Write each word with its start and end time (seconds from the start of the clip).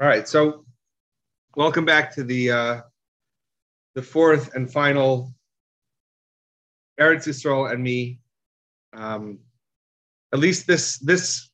All 0.00 0.06
right, 0.06 0.26
so 0.26 0.64
welcome 1.56 1.84
back 1.84 2.14
to 2.14 2.24
the 2.24 2.50
uh, 2.50 2.80
the 3.94 4.00
fourth 4.00 4.54
and 4.54 4.72
final 4.72 5.34
Eretz 6.98 7.28
Yisrael 7.28 7.70
and 7.70 7.82
me. 7.82 8.18
Um, 8.94 9.40
at 10.32 10.38
least 10.38 10.66
this 10.66 10.98
this 11.00 11.50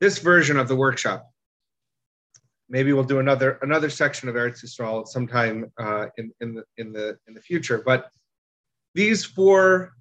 this 0.00 0.20
version 0.20 0.56
of 0.56 0.68
the 0.68 0.76
workshop. 0.76 1.28
Maybe 2.68 2.92
we'll 2.92 3.02
do 3.02 3.18
another 3.18 3.58
another 3.62 3.90
section 3.90 4.28
of 4.28 4.36
Eretz 4.36 4.64
Yisrael 4.64 5.04
sometime 5.04 5.72
uh, 5.80 6.06
in 6.16 6.30
in 6.40 6.54
the 6.54 6.64
in 6.76 6.92
the 6.92 7.18
in 7.26 7.34
the 7.34 7.40
future. 7.40 7.82
But 7.84 8.08
these 8.94 9.24
four 9.24 9.94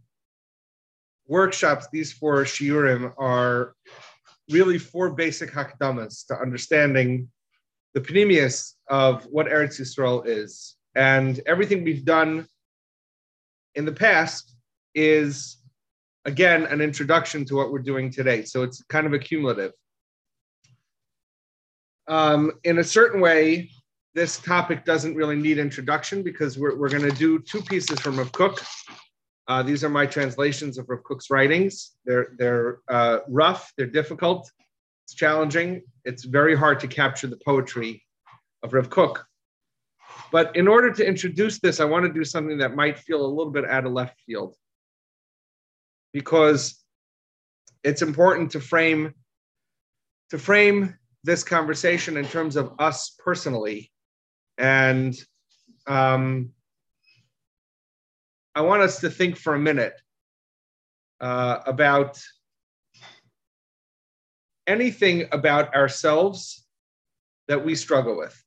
workshops, 1.26 1.88
these 1.91 2.14
four 2.14 2.44
shiurim 2.44 3.16
are 3.18 3.73
really 4.49 4.77
four 4.77 5.12
basic 5.12 5.52
hakdamas 5.52 6.26
to 6.27 6.35
understanding 6.35 7.30
the 7.94 8.02
pnimius 8.02 8.73
of 8.88 9.23
what 9.26 9.48
Eretz 9.48 9.80
Yisrael 9.80 10.23
is. 10.26 10.76
And 10.95 11.40
everything 11.45 11.84
we've 11.84 12.05
done 12.05 12.48
in 13.76 13.85
the 13.85 13.91
past 13.91 14.55
is, 14.95 15.57
again, 16.26 16.66
an 16.66 16.81
introduction 16.81 17.45
to 17.45 17.55
what 17.55 17.71
we're 17.71 17.80
doing 17.80 18.12
today. 18.12 18.43
So 18.43 18.63
it's 18.63 18.84
kind 18.84 19.05
of 19.05 19.13
accumulative. 19.13 19.71
Um, 22.07 22.54
in 22.63 22.79
a 22.79 22.84
certain 22.84 23.21
way, 23.21 23.70
this 24.16 24.40
topic 24.40 24.84
doesn't 24.84 25.16
really 25.16 25.35
need 25.35 25.59
introduction 25.59 26.23
because 26.23 26.57
we're, 26.57 26.76
we're 26.76 26.90
going 26.90 27.09
to 27.09 27.16
do 27.16 27.40
two 27.40 27.62
pieces 27.62 27.99
from 27.99 28.18
Rav 28.18 28.31
Kook. 28.31 28.63
Uh, 29.49 29.63
these 29.63 29.84
are 29.84 29.89
my 29.89 30.05
translations 30.05 30.77
of 30.77 30.88
Rav 30.88 31.02
Kook's 31.03 31.31
writings. 31.31 31.95
They're 32.05 32.30
they're 32.38 32.80
uh, 32.88 33.20
rough, 33.27 33.73
they're 33.76 33.88
difficult, 33.88 34.49
it's 35.05 35.16
challenging. 35.16 35.81
It's 36.05 36.24
very 36.24 36.55
hard 36.55 36.79
to 36.82 36.87
capture 36.87 37.26
the 37.26 37.40
poetry 37.43 38.05
of 38.62 38.74
Rav 38.74 38.91
Kook. 38.91 39.26
But 40.32 40.55
in 40.55 40.68
order 40.68 40.91
to 40.91 41.04
introduce 41.04 41.59
this, 41.59 41.79
I 41.79 41.85
want 41.85 42.05
to 42.05 42.13
do 42.13 42.24
something 42.24 42.59
that 42.59 42.76
might 42.76 42.99
feel 42.99 43.26
a 43.26 43.34
little 43.37 43.51
bit 43.51 43.65
out 43.65 43.87
of 43.87 43.91
left 43.91 44.20
field, 44.27 44.55
because 46.13 46.84
it's 47.84 48.04
important 48.04 48.52
to 48.52 48.59
frame 48.59 49.15
to 50.29 50.37
frame 50.37 50.96
this 51.24 51.43
conversation 51.43 52.18
in 52.18 52.26
terms 52.26 52.55
of 52.55 52.74
us 52.77 53.15
personally, 53.18 53.91
and 54.59 55.15
um, 55.87 56.52
I 58.60 58.62
want 58.62 58.82
us 58.82 58.99
to 58.99 59.10
think 59.10 59.38
for 59.38 59.55
a 59.55 59.60
minute 59.60 59.93
uh, 61.21 61.60
about 61.65 62.21
anything 64.68 65.29
about 65.31 65.74
ourselves 65.74 66.68
that 67.47 67.63
we 67.63 67.74
struggle 67.74 68.18
with. 68.18 68.38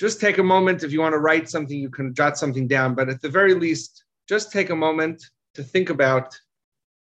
Just 0.00 0.18
take 0.18 0.38
a 0.38 0.42
moment 0.42 0.82
if 0.82 0.92
you 0.92 1.00
want 1.02 1.12
to 1.12 1.18
write 1.18 1.50
something, 1.50 1.78
you 1.78 1.90
can 1.90 2.14
jot 2.14 2.38
something 2.38 2.66
down, 2.66 2.94
but 2.94 3.10
at 3.10 3.20
the 3.20 3.28
very 3.28 3.52
least, 3.52 4.06
just 4.26 4.50
take 4.50 4.70
a 4.70 4.74
moment 4.74 5.22
to 5.56 5.62
think 5.62 5.90
about 5.90 6.34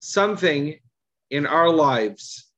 something 0.00 0.76
in 1.30 1.46
our 1.46 1.70
lives 1.70 2.50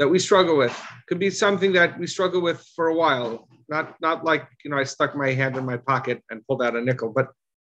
that 0.00 0.08
we 0.08 0.18
struggle 0.18 0.56
with. 0.56 0.76
Could 1.06 1.20
be 1.20 1.30
something 1.30 1.72
that 1.74 1.98
we 1.98 2.06
struggle 2.06 2.40
with 2.40 2.66
for 2.74 2.88
a 2.88 2.94
while, 2.94 3.46
not 3.68 4.00
not 4.00 4.24
like 4.24 4.48
you 4.64 4.70
know 4.70 4.78
I 4.78 4.84
stuck 4.84 5.14
my 5.14 5.30
hand 5.32 5.56
in 5.56 5.64
my 5.64 5.76
pocket 5.76 6.24
and 6.30 6.44
pulled 6.46 6.62
out 6.62 6.74
a 6.74 6.80
nickel, 6.80 7.12
but 7.12 7.28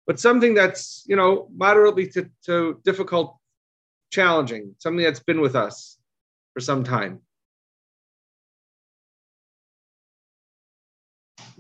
but 0.08 0.20
something 0.20 0.56
that's 0.56 1.04
you 1.08 1.16
know 1.16 1.48
moderately 1.56 2.08
to, 2.10 2.30
to 2.48 2.82
difficult, 2.84 3.38
challenging, 4.12 4.76
something 4.80 5.04
that's 5.04 5.22
been 5.22 5.40
with 5.40 5.56
us 5.56 6.00
for 6.54 6.62
some 6.62 6.84
time. 6.84 7.22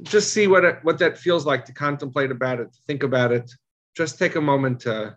Just 0.01 0.34
see 0.34 0.47
what 0.47 0.66
it, 0.66 0.79
what 0.81 0.97
that 0.97 1.18
feels 1.18 1.45
like 1.45 1.63
to 1.66 1.73
contemplate 1.73 2.31
about 2.31 2.59
it, 2.59 2.73
to 2.73 2.79
think 2.88 3.03
about 3.03 3.31
it. 3.31 3.51
Just 3.95 4.18
take 4.18 4.35
a 4.35 4.41
moment 4.41 4.79
to 4.81 5.16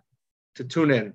to 0.55 0.63
tune 0.63 0.91
in. 0.91 1.13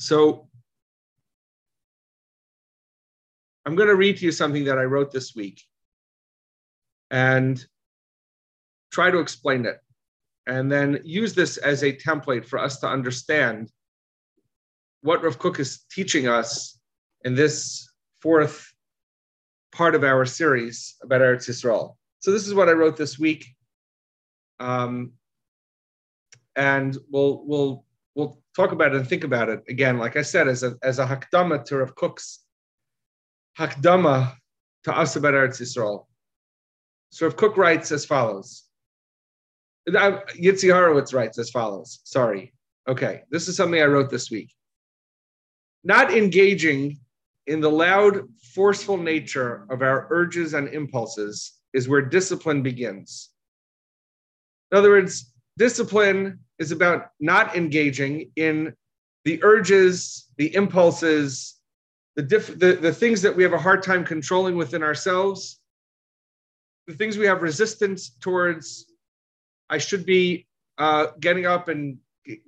So 0.00 0.48
I'm 3.66 3.76
going 3.76 3.90
to 3.90 3.96
read 3.96 4.16
to 4.16 4.24
you 4.24 4.32
something 4.32 4.64
that 4.64 4.78
I 4.78 4.84
wrote 4.84 5.12
this 5.12 5.34
week 5.34 5.62
and 7.10 7.62
try 8.90 9.10
to 9.10 9.18
explain 9.18 9.66
it, 9.66 9.78
and 10.46 10.72
then 10.72 11.00
use 11.04 11.34
this 11.34 11.58
as 11.58 11.82
a 11.82 11.92
template 11.92 12.46
for 12.46 12.58
us 12.58 12.80
to 12.80 12.88
understand 12.88 13.70
what 15.02 15.22
Rav 15.22 15.38
Kook 15.38 15.60
is 15.60 15.84
teaching 15.90 16.26
us 16.26 16.78
in 17.26 17.34
this 17.34 17.86
fourth 18.22 18.72
part 19.70 19.94
of 19.94 20.02
our 20.02 20.24
series 20.24 20.96
about 21.02 21.20
Eretz 21.20 21.46
Yisrael. 21.46 21.96
So 22.20 22.30
this 22.30 22.46
is 22.46 22.54
what 22.54 22.70
I 22.70 22.72
wrote 22.72 22.96
this 22.96 23.18
week, 23.18 23.44
um, 24.60 25.12
and 26.56 26.96
we'll 27.10 27.44
we'll 27.46 27.84
we'll 28.14 28.40
talk 28.56 28.72
about 28.72 28.94
it 28.94 28.98
and 28.98 29.08
think 29.08 29.24
about 29.24 29.48
it 29.48 29.62
again. 29.68 29.98
Like 29.98 30.16
I 30.16 30.22
said, 30.22 30.48
as 30.48 30.62
a 30.62 30.76
as 30.82 30.98
a 30.98 31.06
hakdama 31.06 31.64
to 31.66 31.78
Rav 31.78 31.94
Kook's 31.94 32.40
hakdama 33.58 34.34
to 34.84 34.96
us 34.96 35.16
about 35.16 35.34
Eretz 35.34 35.60
Yisrael. 35.60 36.06
So 37.10 37.26
Rav 37.26 37.36
Kook 37.36 37.56
writes 37.56 37.92
as 37.92 38.04
follows. 38.04 38.64
Uh, 39.88 40.20
Yitzi 40.36 40.72
Horowitz 40.72 41.12
writes 41.12 41.38
as 41.38 41.50
follows. 41.50 42.00
Sorry. 42.04 42.52
Okay, 42.88 43.22
this 43.30 43.48
is 43.48 43.56
something 43.56 43.80
I 43.80 43.86
wrote 43.86 44.10
this 44.10 44.30
week. 44.30 44.52
Not 45.84 46.12
engaging 46.12 46.98
in 47.46 47.60
the 47.60 47.70
loud, 47.70 48.28
forceful 48.54 48.96
nature 48.96 49.66
of 49.70 49.82
our 49.82 50.06
urges 50.10 50.54
and 50.54 50.68
impulses 50.68 51.52
is 51.72 51.88
where 51.88 52.02
discipline 52.02 52.62
begins. 52.62 53.30
In 54.70 54.78
other 54.78 54.90
words, 54.90 55.29
discipline 55.60 56.38
is 56.58 56.72
about 56.72 57.10
not 57.20 57.54
engaging 57.54 58.30
in 58.34 58.72
the 59.26 59.38
urges, 59.44 60.26
the 60.38 60.54
impulses, 60.54 61.60
the, 62.16 62.22
diff- 62.22 62.58
the, 62.58 62.78
the 62.80 62.94
things 62.94 63.20
that 63.20 63.36
we 63.36 63.42
have 63.42 63.52
a 63.52 63.58
hard 63.58 63.82
time 63.82 64.02
controlling 64.02 64.56
within 64.56 64.82
ourselves, 64.82 65.60
the 66.86 66.94
things 66.94 67.18
we 67.18 67.26
have 67.26 67.42
resistance 67.42 68.16
towards. 68.22 68.86
I 69.68 69.76
should 69.76 70.06
be 70.06 70.46
uh, 70.78 71.08
getting 71.20 71.44
up 71.44 71.68
and 71.68 71.98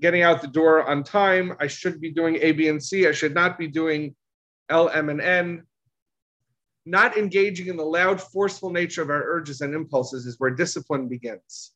getting 0.01 0.23
out 0.23 0.41
the 0.41 0.49
door 0.49 0.89
on 0.89 1.05
time. 1.05 1.55
I 1.61 1.67
should 1.67 2.01
be 2.01 2.11
doing 2.11 2.39
A, 2.41 2.53
B, 2.53 2.69
and 2.69 2.83
C. 2.83 3.07
I 3.07 3.13
should 3.13 3.35
not 3.35 3.59
be 3.59 3.69
doing 3.69 4.17
L, 4.71 4.89
M, 4.89 5.11
and 5.11 5.21
N. 5.21 5.65
Not 6.87 7.19
engaging 7.19 7.67
in 7.67 7.77
the 7.77 7.85
loud, 7.85 8.23
forceful 8.23 8.71
nature 8.71 9.03
of 9.03 9.11
our 9.11 9.23
urges 9.23 9.61
and 9.61 9.75
impulses 9.75 10.25
is 10.25 10.41
where 10.41 10.51
discipline 10.51 11.09
begins. 11.09 11.73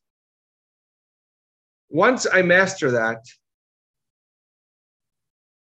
Once 1.88 2.26
I 2.30 2.42
master 2.42 2.92
that, 2.92 3.24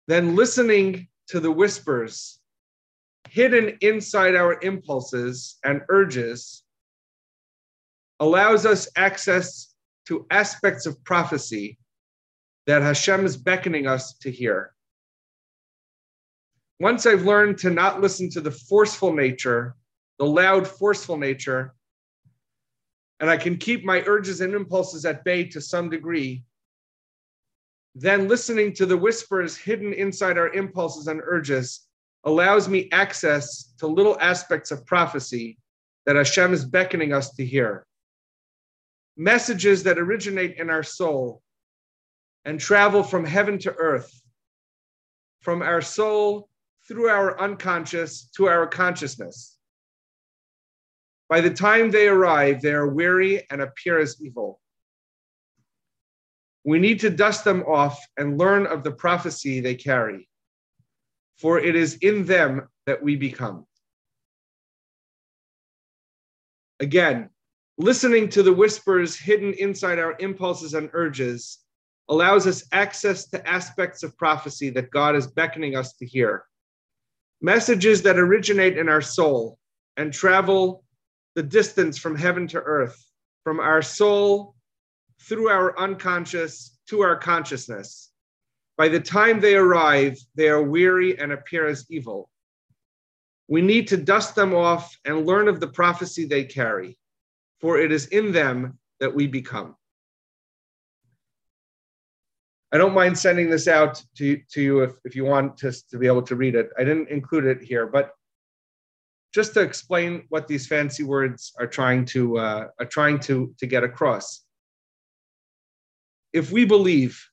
then 0.07 0.35
listening 0.35 1.07
to 1.27 1.39
the 1.39 1.51
whispers 1.51 2.39
hidden 3.29 3.77
inside 3.81 4.35
our 4.35 4.59
impulses 4.61 5.57
and 5.63 5.81
urges 5.89 6.63
allows 8.19 8.65
us 8.65 8.89
access 8.95 9.73
to 10.07 10.25
aspects 10.29 10.85
of 10.85 11.01
prophecy 11.03 11.77
that 12.67 12.81
Hashem 12.81 13.25
is 13.25 13.37
beckoning 13.37 13.87
us 13.87 14.13
to 14.19 14.31
hear. 14.31 14.73
Once 16.79 17.05
I've 17.05 17.25
learned 17.25 17.57
to 17.59 17.69
not 17.69 18.01
listen 18.01 18.29
to 18.31 18.41
the 18.41 18.51
forceful 18.51 19.13
nature, 19.13 19.75
the 20.19 20.25
loud, 20.25 20.67
forceful 20.67 21.17
nature, 21.17 21.73
and 23.21 23.29
I 23.29 23.37
can 23.37 23.55
keep 23.55 23.85
my 23.85 24.03
urges 24.07 24.41
and 24.41 24.53
impulses 24.55 25.05
at 25.05 25.23
bay 25.23 25.45
to 25.45 25.61
some 25.61 25.89
degree, 25.89 26.43
then 27.93 28.27
listening 28.27 28.73
to 28.73 28.85
the 28.87 28.97
whispers 28.97 29.55
hidden 29.55 29.93
inside 29.93 30.39
our 30.39 30.49
impulses 30.53 31.07
and 31.07 31.21
urges 31.23 31.87
allows 32.23 32.67
me 32.67 32.89
access 32.91 33.73
to 33.77 33.85
little 33.87 34.17
aspects 34.19 34.71
of 34.71 34.85
prophecy 34.87 35.59
that 36.05 36.15
Hashem 36.15 36.51
is 36.51 36.65
beckoning 36.65 37.13
us 37.13 37.31
to 37.35 37.45
hear. 37.45 37.85
Messages 39.17 39.83
that 39.83 39.99
originate 39.99 40.57
in 40.57 40.71
our 40.71 40.83
soul 40.83 41.43
and 42.45 42.59
travel 42.59 43.03
from 43.03 43.23
heaven 43.23 43.59
to 43.59 43.73
earth, 43.73 44.19
from 45.41 45.61
our 45.61 45.81
soul 45.81 46.49
through 46.87 47.09
our 47.09 47.39
unconscious 47.39 48.29
to 48.35 48.47
our 48.47 48.65
consciousness. 48.65 49.57
By 51.31 51.39
the 51.39 51.49
time 51.49 51.91
they 51.91 52.09
arrive, 52.09 52.61
they 52.61 52.73
are 52.73 52.89
weary 52.89 53.49
and 53.49 53.61
appear 53.61 53.99
as 53.99 54.21
evil. 54.21 54.59
We 56.65 56.77
need 56.77 56.99
to 56.99 57.09
dust 57.09 57.45
them 57.45 57.63
off 57.63 57.97
and 58.17 58.37
learn 58.37 58.67
of 58.67 58.83
the 58.83 58.91
prophecy 58.91 59.61
they 59.61 59.75
carry, 59.75 60.27
for 61.37 61.57
it 61.57 61.73
is 61.73 61.95
in 62.01 62.25
them 62.25 62.67
that 62.85 63.01
we 63.01 63.15
become. 63.15 63.65
Again, 66.81 67.29
listening 67.77 68.27
to 68.31 68.43
the 68.43 68.51
whispers 68.51 69.17
hidden 69.17 69.53
inside 69.53 69.99
our 69.99 70.17
impulses 70.19 70.73
and 70.73 70.89
urges 70.91 71.59
allows 72.09 72.45
us 72.45 72.65
access 72.73 73.29
to 73.29 73.47
aspects 73.47 74.03
of 74.03 74.17
prophecy 74.17 74.69
that 74.71 74.91
God 74.91 75.15
is 75.15 75.27
beckoning 75.27 75.77
us 75.77 75.93
to 75.93 76.05
hear. 76.05 76.43
Messages 77.41 78.01
that 78.01 78.19
originate 78.19 78.77
in 78.77 78.89
our 78.89 79.01
soul 79.01 79.57
and 79.95 80.11
travel 80.11 80.83
the 81.35 81.43
distance 81.43 81.97
from 81.97 82.15
heaven 82.15 82.47
to 82.47 82.59
earth, 82.59 83.03
from 83.43 83.59
our 83.59 83.81
soul 83.81 84.55
through 85.21 85.49
our 85.49 85.77
unconscious 85.79 86.77
to 86.89 87.01
our 87.01 87.15
consciousness. 87.15 88.11
By 88.77 88.87
the 88.87 88.99
time 88.99 89.39
they 89.39 89.55
arrive, 89.55 90.17
they 90.35 90.49
are 90.49 90.63
weary 90.63 91.19
and 91.19 91.31
appear 91.31 91.67
as 91.67 91.85
evil. 91.89 92.29
We 93.47 93.61
need 93.61 93.87
to 93.89 93.97
dust 93.97 94.35
them 94.35 94.55
off 94.55 94.97
and 95.05 95.25
learn 95.25 95.47
of 95.47 95.59
the 95.59 95.67
prophecy 95.67 96.25
they 96.25 96.45
carry, 96.45 96.97
for 97.59 97.77
it 97.77 97.91
is 97.91 98.07
in 98.07 98.31
them 98.31 98.79
that 98.99 99.13
we 99.13 99.27
become. 99.27 99.75
I 102.73 102.77
don't 102.77 102.93
mind 102.93 103.19
sending 103.19 103.49
this 103.49 103.67
out 103.67 104.01
to, 104.15 104.37
to 104.51 104.61
you 104.61 104.79
if, 104.81 104.93
if 105.03 105.15
you 105.15 105.25
want 105.25 105.57
to, 105.57 105.73
to 105.89 105.97
be 105.97 106.07
able 106.07 106.21
to 106.23 106.35
read 106.35 106.55
it. 106.55 106.69
I 106.77 106.85
didn't 106.85 107.09
include 107.09 107.45
it 107.45 107.61
here, 107.61 107.85
but 107.85 108.11
just 109.33 109.53
to 109.53 109.61
explain 109.61 110.25
what 110.29 110.47
these 110.47 110.67
fancy 110.67 111.03
words 111.03 111.53
are 111.59 111.67
trying 111.67 112.05
to 112.05 112.37
uh, 112.37 112.67
are 112.79 112.85
trying 112.85 113.19
to, 113.19 113.53
to 113.57 113.65
get 113.65 113.83
across. 113.83 114.43
If 116.33 116.51
we 116.51 116.65
believe 116.65 117.23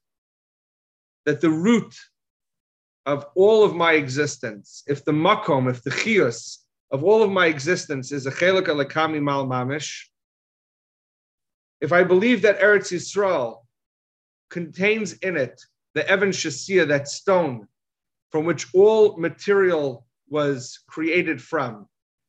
that 1.26 1.40
the 1.40 1.50
root 1.50 1.94
of 3.06 3.26
all 3.34 3.64
of 3.64 3.74
my 3.74 3.92
existence, 3.92 4.82
if 4.86 5.04
the 5.04 5.12
makom, 5.12 5.70
if 5.70 5.82
the 5.82 5.90
chios 5.90 6.64
of 6.90 7.04
all 7.04 7.22
of 7.22 7.30
my 7.30 7.46
existence 7.46 8.12
is 8.12 8.26
a 8.26 8.30
chelik 8.30 8.66
alakami 8.66 9.20
mal 9.20 9.46
mamish, 9.46 10.04
if 11.80 11.92
I 11.92 12.02
believe 12.02 12.42
that 12.42 12.60
Eretz 12.60 12.92
Yisrael 12.92 13.58
contains 14.50 15.12
in 15.14 15.36
it 15.36 15.60
the 15.94 16.08
Evan 16.08 16.30
Shasia, 16.30 16.86
that 16.88 17.08
stone 17.08 17.66
from 18.30 18.44
which 18.44 18.66
all 18.74 19.16
material 19.16 20.06
was 20.30 20.80
created 20.88 21.42
from. 21.42 21.86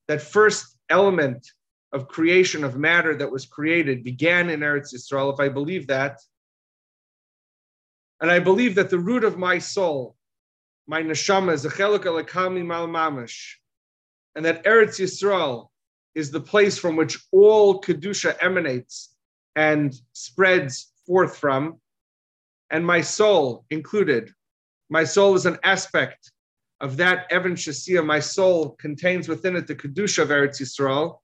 That 0.07 0.21
first 0.21 0.77
element 0.89 1.47
of 1.91 2.07
creation 2.07 2.63
of 2.63 2.77
matter 2.77 3.15
that 3.15 3.31
was 3.31 3.45
created 3.45 4.03
began 4.03 4.49
in 4.49 4.59
Eretz 4.61 4.93
Yisrael. 4.93 5.33
If 5.33 5.39
I 5.39 5.49
believe 5.49 5.87
that, 5.87 6.19
and 8.21 8.29
I 8.29 8.39
believe 8.39 8.75
that 8.75 8.89
the 8.89 8.99
root 8.99 9.23
of 9.23 9.37
my 9.37 9.59
soul, 9.59 10.15
my 10.87 11.01
neshama, 11.01 11.53
is 11.53 11.65
a 11.65 11.69
chelik 11.69 12.03
alakami 12.03 12.65
mal 12.65 12.87
mamish, 12.87 13.55
and 14.35 14.45
that 14.45 14.63
Eretz 14.65 14.99
Yisrael 14.99 15.69
is 16.15 16.31
the 16.31 16.41
place 16.41 16.77
from 16.77 16.95
which 16.95 17.17
all 17.31 17.81
kedusha 17.81 18.35
emanates 18.41 19.15
and 19.55 19.93
spreads 20.13 20.91
forth 21.05 21.37
from, 21.37 21.79
and 22.69 22.85
my 22.85 23.01
soul 23.01 23.65
included. 23.69 24.31
My 24.89 25.03
soul 25.03 25.35
is 25.35 25.45
an 25.45 25.57
aspect 25.63 26.31
of 26.81 26.97
that 26.97 27.31
Evan 27.31 27.55
Shasia. 27.55 28.05
My 28.05 28.19
soul 28.19 28.71
contains 28.79 29.27
within 29.27 29.55
it 29.55 29.67
the 29.67 29.75
Kedusha 29.75 30.23
of 30.23 30.29
Eretz 30.29 30.61
Yisrael. 30.61 31.19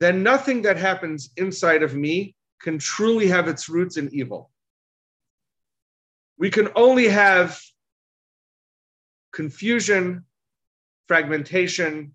Then 0.00 0.22
nothing 0.22 0.62
that 0.62 0.76
happens 0.76 1.30
inside 1.36 1.82
of 1.82 1.94
me 1.94 2.34
can 2.60 2.78
truly 2.78 3.28
have 3.28 3.48
its 3.48 3.68
roots 3.68 3.96
in 3.96 4.12
evil. 4.12 4.50
We 6.38 6.50
can 6.50 6.68
only 6.74 7.08
have 7.08 7.60
confusion, 9.32 10.24
fragmentation, 11.08 12.12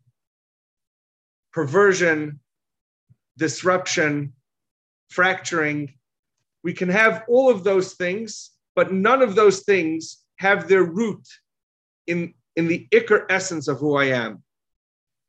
perversion, 1.53 2.39
disruption, 3.38 4.33
fracturing, 5.10 5.94
we 6.63 6.74
can 6.74 6.89
have 6.89 7.24
all 7.27 7.50
of 7.50 7.63
those 7.63 7.94
things, 7.94 8.51
but 8.75 8.92
none 8.92 9.21
of 9.21 9.36
those 9.36 9.62
things 9.62 10.18
have 10.36 10.68
their 10.68 10.83
root 10.83 11.25
in, 12.07 12.33
in 12.56 12.68
the 12.68 12.88
ikar 12.92 13.25
essence 13.30 13.68
of 13.68 13.80
who 13.80 13.95
I 13.95 14.06
am. 14.06 14.44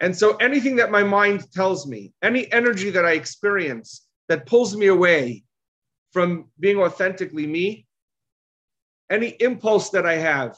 And 0.01 0.17
so 0.17 0.37
anything 0.37 0.77
that 0.77 0.91
my 0.91 1.03
mind 1.03 1.51
tells 1.53 1.87
me, 1.87 2.13
any 2.23 2.51
energy 2.53 2.91
that 2.91 3.05
I 3.05 3.13
experience 3.13 4.07
that 4.29 4.47
pulls 4.47 4.77
me 4.77 4.87
away 4.87 5.45
from 6.13 6.47
being 6.59 6.79
authentically 6.79 7.47
me, 7.47 7.87
any 9.11 9.29
impulse 9.41 9.91
that 9.91 10.07
I 10.07 10.17
have 10.17 10.57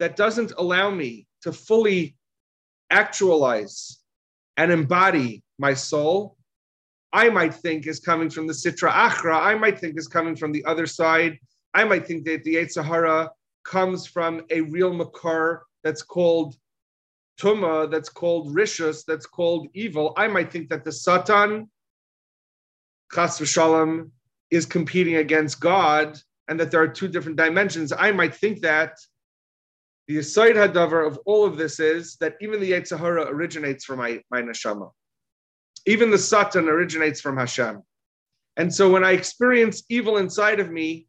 that 0.00 0.16
doesn't 0.16 0.52
allow 0.58 0.90
me 0.90 1.26
to 1.42 1.52
fully 1.52 2.16
actualize 2.90 3.98
and 4.56 4.72
embody 4.72 5.42
my 5.58 5.74
soul, 5.74 6.36
I 7.12 7.30
might 7.30 7.54
think 7.54 7.86
is 7.86 8.00
coming 8.00 8.30
from 8.30 8.46
the 8.46 8.52
Sitra 8.52 8.90
Achra. 8.90 9.40
I 9.40 9.54
might 9.54 9.78
think 9.78 9.98
is 9.98 10.08
coming 10.08 10.36
from 10.36 10.52
the 10.52 10.64
other 10.64 10.86
side. 10.86 11.38
I 11.74 11.84
might 11.84 12.06
think 12.06 12.24
that 12.24 12.44
the 12.44 12.56
Yetzer 12.56 12.84
Hara 12.84 13.30
comes 13.68 14.06
from 14.06 14.42
a 14.50 14.62
real 14.62 14.92
Makor 14.92 15.60
that's 15.84 16.02
called 16.02 16.56
Tuma, 17.40 17.90
that's 17.90 18.08
called 18.08 18.54
Rishus, 18.54 19.04
that's 19.04 19.26
called 19.26 19.68
evil. 19.74 20.14
I 20.16 20.26
might 20.26 20.50
think 20.50 20.70
that 20.70 20.84
the 20.84 20.92
Satan, 20.92 21.70
Chas 23.14 23.38
v'shalom, 23.38 24.10
is 24.50 24.64
competing 24.66 25.16
against 25.16 25.60
God 25.60 26.18
and 26.48 26.58
that 26.58 26.70
there 26.70 26.82
are 26.82 26.88
two 26.88 27.08
different 27.08 27.36
dimensions. 27.36 27.92
I 27.92 28.10
might 28.10 28.34
think 28.34 28.62
that 28.62 28.94
the 30.08 30.16
Yisoid 30.16 30.54
Hadavar 30.54 31.06
of 31.06 31.20
all 31.26 31.44
of 31.44 31.58
this 31.58 31.78
is 31.78 32.16
that 32.16 32.36
even 32.40 32.60
the 32.60 32.72
Yetzer 32.72 32.98
Hara 32.98 33.26
originates 33.26 33.84
from 33.84 33.98
my, 33.98 34.20
my 34.30 34.40
neshama. 34.40 34.90
Even 35.86 36.10
the 36.10 36.18
Satan 36.18 36.68
originates 36.68 37.20
from 37.20 37.36
Hashem. 37.36 37.82
And 38.56 38.74
so 38.74 38.90
when 38.90 39.04
I 39.04 39.12
experience 39.12 39.84
evil 39.90 40.16
inside 40.16 40.58
of 40.58 40.70
me, 40.70 41.06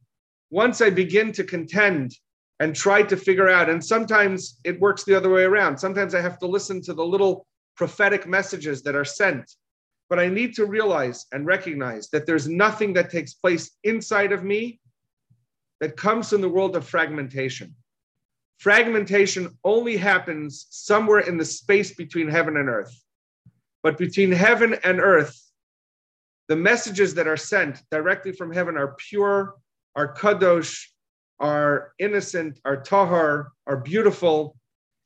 once 0.51 0.81
I 0.81 0.89
begin 0.89 1.31
to 1.33 1.44
contend 1.44 2.11
and 2.59 2.75
try 2.75 3.01
to 3.03 3.15
figure 3.15 3.47
out, 3.47 3.69
and 3.69 3.83
sometimes 3.83 4.59
it 4.63 4.79
works 4.79 5.03
the 5.03 5.15
other 5.15 5.29
way 5.29 5.44
around. 5.44 5.77
Sometimes 5.77 6.13
I 6.13 6.21
have 6.21 6.39
to 6.39 6.47
listen 6.47 6.81
to 6.83 6.94
the 6.94 7.06
little 7.06 7.47
prophetic 7.77 8.27
messages 8.27 8.81
that 8.83 8.95
are 8.95 9.06
sent. 9.06 9.50
But 10.09 10.19
I 10.19 10.27
need 10.27 10.56
to 10.56 10.65
realize 10.65 11.25
and 11.31 11.45
recognize 11.45 12.09
that 12.09 12.25
there's 12.25 12.47
nothing 12.47 12.94
that 12.94 13.11
takes 13.11 13.33
place 13.33 13.71
inside 13.83 14.31
of 14.31 14.44
me 14.44 14.79
that 15.80 15.95
comes 15.95 16.30
from 16.30 16.42
the 16.42 16.49
world 16.49 16.75
of 16.75 16.85
fragmentation. 16.85 17.75
Fragmentation 18.57 19.57
only 19.63 19.95
happens 19.95 20.68
somewhere 20.69 21.19
in 21.19 21.37
the 21.37 21.45
space 21.45 21.94
between 21.94 22.28
heaven 22.28 22.57
and 22.57 22.68
earth. 22.68 22.94
But 23.83 23.97
between 23.97 24.33
heaven 24.33 24.75
and 24.83 24.99
earth, 24.99 25.39
the 26.49 26.57
messages 26.57 27.13
that 27.13 27.28
are 27.28 27.37
sent 27.37 27.81
directly 27.89 28.33
from 28.33 28.51
heaven 28.51 28.75
are 28.75 28.95
pure, 28.97 29.56
are 29.95 30.13
kadosh, 30.13 30.87
are 31.39 31.93
innocent, 31.99 32.59
are 32.65 32.77
tahar, 32.77 33.51
are 33.67 33.77
beautiful. 33.77 34.57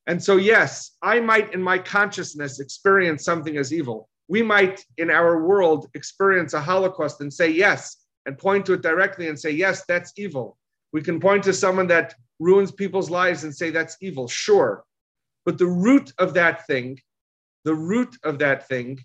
And 0.07 0.21
so, 0.21 0.37
yes, 0.37 0.91
I 1.01 1.19
might 1.19 1.53
in 1.53 1.61
my 1.61 1.77
consciousness 1.77 2.59
experience 2.59 3.23
something 3.23 3.57
as 3.57 3.73
evil. 3.73 4.09
We 4.27 4.41
might 4.41 4.83
in 4.97 5.09
our 5.09 5.45
world 5.45 5.89
experience 5.93 6.53
a 6.53 6.61
Holocaust 6.61 7.21
and 7.21 7.31
say 7.31 7.49
yes, 7.49 7.97
and 8.25 8.37
point 8.37 8.65
to 8.65 8.73
it 8.73 8.81
directly 8.81 9.27
and 9.27 9.39
say, 9.39 9.51
yes, 9.51 9.85
that's 9.85 10.13
evil. 10.17 10.57
We 10.91 11.01
can 11.01 11.19
point 11.19 11.43
to 11.43 11.53
someone 11.53 11.87
that 11.87 12.15
ruins 12.39 12.71
people's 12.71 13.09
lives 13.09 13.43
and 13.43 13.55
say 13.55 13.69
that's 13.69 13.97
evil, 14.01 14.27
sure. 14.27 14.83
But 15.45 15.57
the 15.57 15.67
root 15.67 16.13
of 16.17 16.33
that 16.35 16.65
thing 16.67 16.99
the 17.63 17.75
root 17.75 18.17
of 18.23 18.39
that 18.39 18.67
thing 18.67 18.99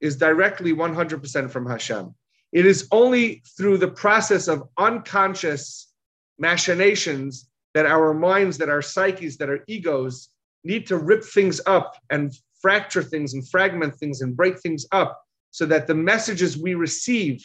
is 0.00 0.16
directly 0.16 0.72
100% 0.72 1.50
from 1.50 1.66
Hashem. 1.66 2.14
It 2.52 2.66
is 2.66 2.88
only 2.92 3.42
through 3.56 3.78
the 3.78 3.90
process 3.90 4.48
of 4.48 4.68
unconscious 4.78 5.91
machinations 6.38 7.48
that 7.74 7.86
our 7.86 8.12
minds, 8.12 8.58
that 8.58 8.68
our 8.68 8.82
psyches, 8.82 9.36
that 9.38 9.48
our 9.48 9.60
egos 9.66 10.28
need 10.64 10.86
to 10.86 10.96
rip 10.96 11.24
things 11.24 11.60
up 11.66 11.96
and 12.10 12.32
fracture 12.60 13.02
things 13.02 13.34
and 13.34 13.48
fragment 13.48 13.94
things 13.96 14.20
and 14.20 14.36
break 14.36 14.58
things 14.60 14.86
up 14.92 15.20
so 15.50 15.66
that 15.66 15.86
the 15.86 15.94
messages 15.94 16.56
we 16.56 16.74
receive 16.74 17.44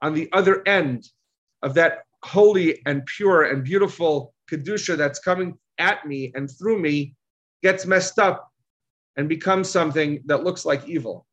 on 0.00 0.14
the 0.14 0.28
other 0.32 0.66
end 0.66 1.08
of 1.62 1.74
that 1.74 2.04
holy 2.22 2.80
and 2.86 3.04
pure 3.06 3.44
and 3.44 3.64
beautiful 3.64 4.34
Kedusha 4.50 4.96
that's 4.96 5.18
coming 5.18 5.58
at 5.78 6.06
me 6.06 6.32
and 6.34 6.50
through 6.50 6.78
me 6.78 7.14
gets 7.62 7.86
messed 7.86 8.18
up 8.18 8.50
and 9.16 9.28
becomes 9.28 9.68
something 9.68 10.22
that 10.26 10.44
looks 10.44 10.64
like 10.64 10.88
evil. 10.88 11.26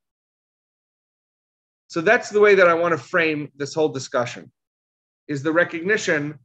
So 1.88 2.01
that's 2.01 2.29
the 2.29 2.39
way 2.39 2.56
that 2.56 2.68
I 2.68 2.74
want 2.74 2.91
to 2.91 2.98
frame 2.98 3.51
this 3.56 3.74
whole 3.74 3.89
discussion 3.89 4.51
is 5.27 5.41
the 5.41 5.51
recognition 5.51 6.38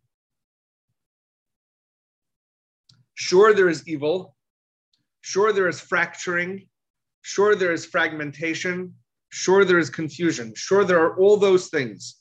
sure 3.14 3.54
there 3.54 3.68
is 3.68 3.87
evil, 3.88 4.37
sure 5.21 5.52
there 5.52 5.68
is 5.68 5.80
fracturing, 5.80 6.68
sure 7.23 7.56
there 7.56 7.73
is 7.73 7.87
fragmentation, 7.87 8.94
sure 9.30 9.64
there 9.64 9.78
is 9.78 9.90
confusion, 9.90 10.52
sure 10.54 10.85
there 10.85 11.00
are 11.00 11.16
all 11.18 11.37
those 11.37 11.68
things. 11.68 12.16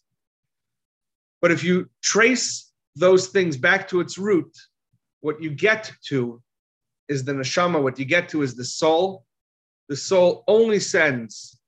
But 1.42 1.52
if 1.52 1.64
you 1.64 1.90
trace 2.02 2.72
those 2.96 3.28
things 3.28 3.58
back 3.58 3.88
to 3.90 4.00
its 4.00 4.18
root, 4.18 4.56
what 5.22 5.42
you 5.42 5.50
get 5.50 5.92
to 6.06 6.42
is 7.08 7.24
the 7.24 7.34
neshama. 7.34 7.82
What 7.82 8.00
you 8.00 8.06
get 8.06 8.30
to 8.30 8.42
is 8.42 8.56
the 8.56 8.66
soul. 8.66 9.26
The 9.90 9.96
soul 9.96 10.44
only 10.48 10.80
sends 10.80 11.60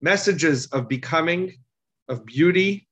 messages 0.00 0.66
of 0.66 0.88
becoming, 0.88 1.54
of 2.08 2.24
beauty. 2.24 2.88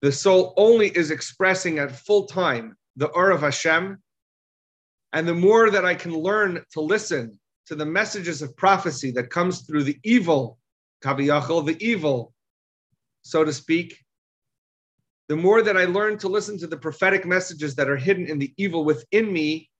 The 0.00 0.12
soul 0.12 0.54
only 0.56 0.88
is 0.88 1.10
expressing 1.10 1.78
at 1.78 1.94
full 1.94 2.24
time 2.24 2.76
the 2.96 3.08
Or 3.08 3.30
of 3.30 3.42
Hashem. 3.42 4.02
And 5.12 5.26
the 5.26 5.34
more 5.34 5.70
that 5.70 5.84
I 5.84 5.94
can 5.94 6.14
learn 6.14 6.62
to 6.72 6.80
listen 6.80 7.38
to 7.66 7.74
the 7.74 7.86
messages 7.86 8.42
of 8.42 8.56
prophecy 8.56 9.10
that 9.12 9.30
comes 9.30 9.62
through 9.62 9.84
the 9.84 9.98
evil, 10.04 10.58
kaviyachol, 11.04 11.66
the 11.66 11.84
evil, 11.84 12.32
so 13.22 13.44
to 13.44 13.52
speak, 13.52 13.98
the 15.28 15.36
more 15.36 15.62
that 15.62 15.76
I 15.76 15.84
learn 15.84 16.18
to 16.18 16.28
listen 16.28 16.58
to 16.58 16.66
the 16.66 16.76
prophetic 16.76 17.24
messages 17.24 17.76
that 17.76 17.88
are 17.88 17.96
hidden 17.96 18.26
in 18.26 18.38
the 18.38 18.52
evil 18.56 18.84
within 18.84 19.32
me, 19.32 19.70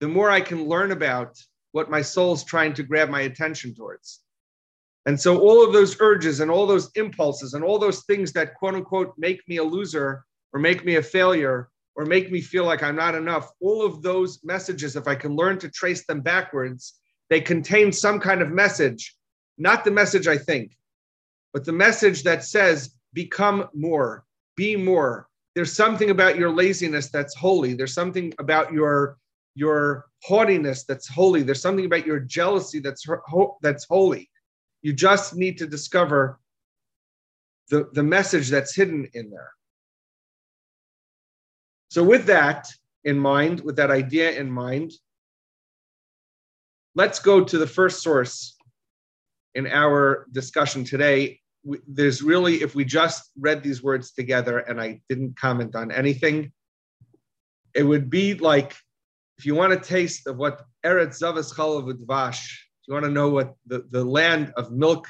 the 0.00 0.08
more 0.08 0.30
I 0.30 0.40
can 0.40 0.68
learn 0.68 0.92
about 0.92 1.36
what 1.72 1.90
my 1.90 2.02
soul 2.02 2.34
is 2.34 2.44
trying 2.44 2.74
to 2.74 2.82
grab 2.82 3.08
my 3.08 3.22
attention 3.22 3.74
towards. 3.74 4.20
And 5.06 5.20
so 5.20 5.40
all 5.40 5.64
of 5.64 5.72
those 5.72 5.96
urges 6.00 6.38
and 6.38 6.50
all 6.50 6.66
those 6.66 6.90
impulses 6.94 7.54
and 7.54 7.64
all 7.64 7.78
those 7.78 8.04
things 8.04 8.32
that 8.34 8.54
quote 8.54 8.74
unquote 8.74 9.14
make 9.18 9.40
me 9.48 9.56
a 9.56 9.64
loser 9.64 10.24
or 10.52 10.60
make 10.60 10.84
me 10.84 10.96
a 10.96 11.02
failure 11.02 11.68
or 11.94 12.06
make 12.06 12.30
me 12.30 12.40
feel 12.40 12.64
like 12.64 12.82
I'm 12.82 12.96
not 12.96 13.14
enough, 13.14 13.50
all 13.60 13.84
of 13.84 14.02
those 14.02 14.40
messages, 14.42 14.96
if 14.96 15.06
I 15.06 15.14
can 15.14 15.36
learn 15.36 15.58
to 15.58 15.68
trace 15.68 16.06
them 16.06 16.20
backwards, 16.20 16.98
they 17.28 17.40
contain 17.40 17.92
some 17.92 18.18
kind 18.18 18.42
of 18.42 18.50
message, 18.50 19.14
not 19.58 19.84
the 19.84 19.90
message 19.90 20.26
I 20.26 20.38
think, 20.38 20.76
but 21.52 21.64
the 21.64 21.72
message 21.72 22.22
that 22.22 22.44
says, 22.44 22.94
become 23.12 23.68
more, 23.74 24.24
be 24.56 24.76
more. 24.76 25.28
There's 25.54 25.72
something 25.72 26.10
about 26.10 26.38
your 26.38 26.50
laziness 26.50 27.10
that's 27.10 27.34
holy. 27.34 27.74
There's 27.74 27.94
something 27.94 28.32
about 28.38 28.72
your 28.72 29.18
your 29.54 30.06
haughtiness 30.22 30.84
that's 30.84 31.06
holy. 31.06 31.42
There's 31.42 31.60
something 31.60 31.84
about 31.84 32.06
your 32.06 32.20
jealousy 32.20 32.78
that's 32.80 33.06
that's 33.60 33.84
holy. 33.84 34.30
You 34.80 34.94
just 34.94 35.36
need 35.36 35.58
to 35.58 35.66
discover 35.66 36.40
the, 37.68 37.88
the 37.92 38.02
message 38.02 38.48
that's 38.48 38.74
hidden 38.74 39.08
in 39.14 39.30
there. 39.30 39.50
So, 41.92 42.02
with 42.02 42.24
that 42.28 42.68
in 43.04 43.18
mind, 43.18 43.60
with 43.60 43.76
that 43.76 43.90
idea 43.90 44.30
in 44.30 44.50
mind, 44.50 44.92
let's 46.94 47.18
go 47.18 47.44
to 47.44 47.58
the 47.58 47.66
first 47.66 48.02
source 48.02 48.56
in 49.54 49.66
our 49.66 50.26
discussion 50.32 50.84
today, 50.84 51.40
there's 51.86 52.22
really, 52.22 52.62
if 52.62 52.74
we 52.74 52.86
just 52.86 53.30
read 53.38 53.62
these 53.62 53.82
words 53.82 54.12
together 54.12 54.60
and 54.60 54.80
I 54.80 55.02
didn't 55.10 55.36
comment 55.36 55.76
on 55.76 55.92
anything, 55.92 56.52
it 57.74 57.82
would 57.82 58.08
be 58.08 58.36
like 58.36 58.74
if 59.36 59.44
you 59.44 59.54
want 59.54 59.74
a 59.74 59.78
taste 59.78 60.26
of 60.26 60.38
what 60.38 60.62
Eretz 60.86 61.20
Zavas 61.20 61.54
Chalav 61.54 61.92
Dvash, 61.92 62.42
if 62.42 62.88
you 62.88 62.94
want 62.94 63.04
to 63.04 63.10
know 63.10 63.28
what 63.28 63.52
the, 63.66 63.86
the 63.90 64.02
land 64.02 64.54
of 64.56 64.72
milk 64.72 65.06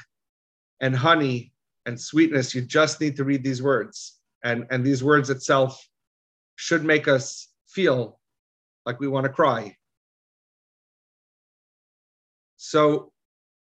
and 0.81 0.93
honey 0.93 1.53
and 1.85 1.97
sweetness, 1.97 2.53
you 2.53 2.61
just 2.61 2.99
need 2.99 3.15
to 3.15 3.23
read 3.23 3.41
these 3.41 3.63
words. 3.63 4.19
And, 4.43 4.65
and 4.69 4.85
these 4.85 5.01
words 5.01 5.29
itself 5.29 5.81
should 6.55 6.83
make 6.83 7.07
us 7.07 7.49
feel 7.67 8.19
like 8.85 8.99
we 8.99 9.07
want 9.07 9.25
to 9.25 9.31
cry. 9.31 9.75
So 12.57 13.11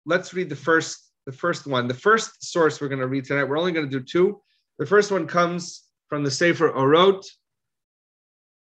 let's 0.04 0.32
read 0.32 0.48
the 0.48 0.56
first 0.56 1.06
the 1.26 1.32
first 1.32 1.66
one. 1.66 1.88
The 1.88 1.94
first 1.94 2.42
source 2.42 2.80
we're 2.80 2.88
going 2.88 3.00
to 3.00 3.08
read 3.08 3.24
tonight, 3.24 3.44
we're 3.44 3.58
only 3.58 3.72
going 3.72 3.90
to 3.90 3.98
do 3.98 4.04
two. 4.04 4.40
The 4.78 4.86
first 4.86 5.10
one 5.10 5.26
comes 5.26 5.82
from 6.08 6.22
the 6.22 6.30
Sefer 6.30 6.70
Orot. 6.70 7.24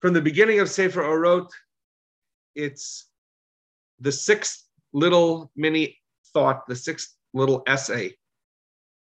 From 0.01 0.15
the 0.15 0.23
beginning 0.23 0.61
of 0.61 0.71
Sefer 0.71 1.03
Orot, 1.03 1.49
it's 2.55 3.09
the 4.01 4.13
sixth 4.13 4.65
little 4.93 5.51
mini 5.57 5.99
thought, 6.33 6.67
the 6.67 6.77
sixth 6.77 7.17
little 7.35 7.63
essay 7.67 8.15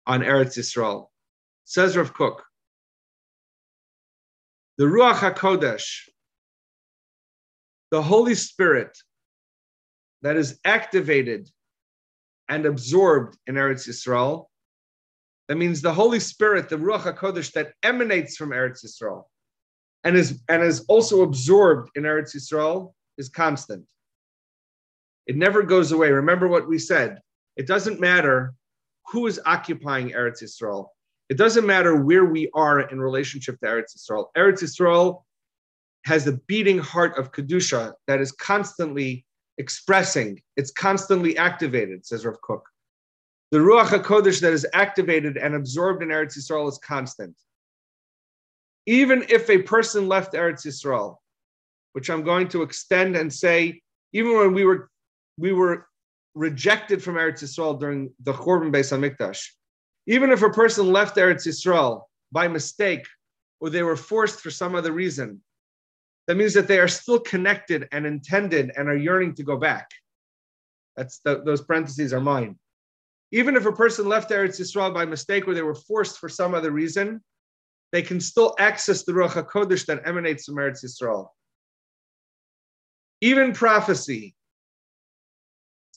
on 0.08 0.22
Eretz 0.22 0.58
Yisrael. 0.58 1.08
Says 1.66 1.98
Rav 1.98 2.14
Kook, 2.14 2.45
the 4.77 4.86
Ruach 4.86 5.15
HaKodesh, 5.15 6.10
the 7.91 8.01
Holy 8.01 8.36
Spirit 8.36 8.98
that 10.22 10.36
is 10.36 10.60
activated 10.65 11.50
and 12.50 12.65
absorbed 12.65 13.38
in 13.48 13.55
Eretz 13.55 13.88
Yisrael. 13.88 14.46
That 15.48 15.55
means 15.55 15.82
the 15.82 15.94
Holy 15.94 16.20
Spirit, 16.20 16.70
the 16.70 16.77
Ruach 16.77 17.03
HaKodesh 17.03 17.53
that 17.53 17.74
emanates 17.84 18.36
from 18.36 18.50
Eretz 18.50 18.84
Yisrael 18.86 19.25
and 20.03 20.15
is, 20.15 20.41
and 20.50 20.63
is 20.63 20.82
also 20.88 21.22
absorbed 21.22 21.91
in 21.96 22.03
Eretz 22.03 22.36
Yisrael 22.36 22.94
is 23.17 23.29
constant. 23.29 23.86
It 25.25 25.36
never 25.36 25.63
goes 25.63 25.91
away. 25.91 26.12
Remember 26.12 26.48
what 26.48 26.67
we 26.67 26.77
said. 26.77 27.20
It 27.55 27.65
doesn't 27.65 28.00
matter 28.00 28.53
who 29.08 29.27
is 29.27 29.39
occupying 29.46 30.10
Eretz 30.10 30.44
Yisrael. 30.44 30.88
It 31.29 31.38
doesn't 31.38 31.65
matter 31.65 31.96
where 31.96 32.25
we 32.25 32.50
are 32.53 32.82
in 32.82 33.00
relationship 33.00 33.60
to 33.60 33.65
Eretz 33.65 33.98
Yisrael. 33.98 34.27
Eretz 34.38 34.62
Yisrael 34.62 35.24
has 36.05 36.24
the 36.25 36.39
beating 36.48 36.77
heart 36.77 37.17
of 37.17 37.32
Kedusha 37.32 37.94
that 38.08 38.22
is 38.22 38.32
constantly 38.32 39.25
expressing, 39.58 40.41
it's 40.55 40.72
constantly 40.72 41.38
activated, 41.38 42.05
says 42.05 42.25
Rav 42.25 42.39
Kook. 42.41 42.62
The 43.51 43.58
Ruach 43.58 43.88
HaKodesh 43.88 44.41
that 44.41 44.53
is 44.53 44.67
activated 44.74 45.38
and 45.38 45.55
absorbed 45.55 46.03
in 46.03 46.10
Eretz 46.10 46.38
Yisrael 46.38 46.70
is 46.70 46.77
constant. 46.77 47.36
Even 48.86 49.25
if 49.29 49.50
a 49.50 49.63
person 49.63 50.08
left 50.08 50.34
Eretz 50.34 50.65
Yisrael, 50.65 51.15
which 51.94 52.10
I'm 52.10 52.24
going 52.24 52.50
to 52.50 52.62
extend 52.62 53.15
and 53.15 53.32
say, 53.32 53.82
even 54.13 54.38
when 54.38 54.53
we 54.53 54.65
were 54.65 54.89
we 55.38 55.53
were 55.53 55.88
rejected 56.36 57.01
from 57.01 57.15
Eretz 57.15 57.41
Yisrael 57.41 57.79
during 57.79 58.13
the 58.24 58.34
Churban 58.34 58.72
Beis 58.72 58.91
Hamikdash, 58.91 59.48
even 60.08 60.32
if 60.32 60.42
a 60.42 60.50
person 60.50 60.92
left 60.92 61.18
Eretz 61.18 61.48
Yisrael 61.48 62.04
by 62.32 62.48
mistake 62.48 63.06
or 63.60 63.70
they 63.70 63.84
were 63.84 63.96
forced 63.96 64.42
for 64.42 64.52
some 64.52 64.76
other 64.76 64.92
reason, 64.92 65.42
that 66.28 66.38
means 66.38 66.54
that 66.54 66.68
they 66.68 66.80
are 66.80 66.88
still 66.88 67.20
connected 67.20 67.88
and 67.92 68.06
intended 68.06 68.72
and 68.76 68.90
are 68.90 68.98
yearning 68.98 69.36
to 69.36 69.44
go 69.44 69.58
back. 69.58 69.90
That's 70.96 71.20
the, 71.20 71.44
those 71.44 71.62
parentheses 71.62 72.14
are 72.14 72.22
mine. 72.22 72.58
Even 73.32 73.56
if 73.56 73.66
a 73.66 73.72
person 73.72 74.08
left 74.08 74.32
Eretz 74.32 74.60
Yisrael 74.60 74.94
by 74.94 75.06
mistake 75.06 75.48
or 75.48 75.54
they 75.54 75.62
were 75.62 75.76
forced 75.76 76.20
for 76.20 76.30
some 76.30 76.54
other 76.54 76.72
reason, 76.72 77.22
they 77.92 78.02
can 78.02 78.20
still 78.20 78.56
access 78.60 79.04
the 79.04 79.12
Ruach 79.12 79.32
HaKodesh 79.32 79.86
that 79.88 80.02
emanates 80.06 80.46
from 80.46 80.56
Eretz 80.56 80.84
Yisrael. 80.84 81.28
Even 83.22 83.54
prophecy, 83.54 84.36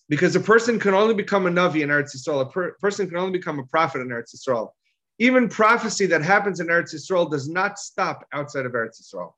because 0.09 0.35
a 0.37 0.41
person 0.41 0.79
can 0.79 0.95
only 0.95 1.15
become 1.15 1.47
a 1.47 1.51
Navi 1.51 1.83
in 1.83 1.91
Eretz 1.91 2.17
Yisrael, 2.17 2.43
a 2.43 2.47
per- 2.47 2.73
person 2.81 3.09
can 3.09 3.19
only 3.19 3.33
become 3.33 3.59
a 3.59 3.67
prophet 3.67 4.01
in 4.01 4.09
Eretz 4.09 4.35
Yisrael. 4.35 4.71
Even 5.19 5.49
prophecy 5.49 6.07
that 6.07 6.23
happens 6.23 6.61
in 6.61 6.69
Eretz 6.69 6.95
Yisrael 6.95 7.31
does 7.31 7.49
not 7.49 7.79
stop 7.79 8.27
outside 8.33 8.67
of 8.67 8.73
Eretz 8.73 9.03
Yisrael. 9.03 9.33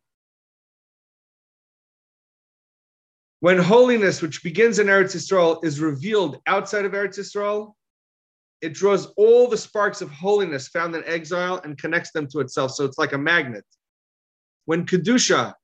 When 3.41 3.59
holiness, 3.59 4.21
which 4.21 4.43
begins 4.43 4.79
in 4.79 4.87
Eretz 4.87 5.17
Yisrael, 5.17 5.65
is 5.65 5.81
revealed 5.81 6.39
outside 6.47 6.85
of 6.85 6.93
Eretz 6.93 7.19
Yisrael, 7.19 7.73
it 8.61 8.75
draws 8.75 9.07
all 9.17 9.49
the 9.49 9.57
sparks 9.57 10.03
of 10.03 10.11
holiness 10.11 10.69
found 10.69 10.95
in 10.95 11.03
exile 11.07 11.61
and 11.65 11.79
connects 11.79 12.13
them 12.13 12.29
to 12.29 12.41
itself. 12.41 12.73
So 12.73 12.85
it's 12.85 12.99
like 12.99 13.15
a 13.15 13.19
magnet. 13.19 13.65
When 14.67 14.85
Kedusha, 14.85 15.55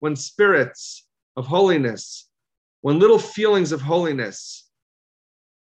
when 0.00 0.16
spirits 0.16 1.06
of 1.36 1.46
holiness, 1.46 2.29
when 2.82 2.98
little 2.98 3.18
feelings 3.18 3.72
of 3.72 3.80
holiness 3.80 4.68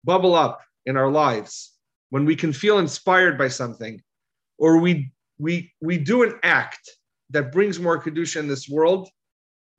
bubble 0.04 0.36
up 0.36 0.62
in 0.86 0.98
our 0.98 1.10
lives, 1.10 1.74
when 2.10 2.26
we 2.26 2.36
can 2.36 2.54
feel 2.54 2.80
inspired 2.80 3.38
by 3.38 3.48
something, 3.48 4.02
or 4.58 4.80
we, 4.80 5.12
we, 5.38 5.72
we 5.82 5.98
do 5.98 6.24
an 6.24 6.40
act 6.44 6.90
that 7.30 7.52
brings 7.52 7.80
more 7.80 8.02
Kedusha 8.02 8.38
in 8.40 8.48
this 8.48 8.70
world, 8.70 9.10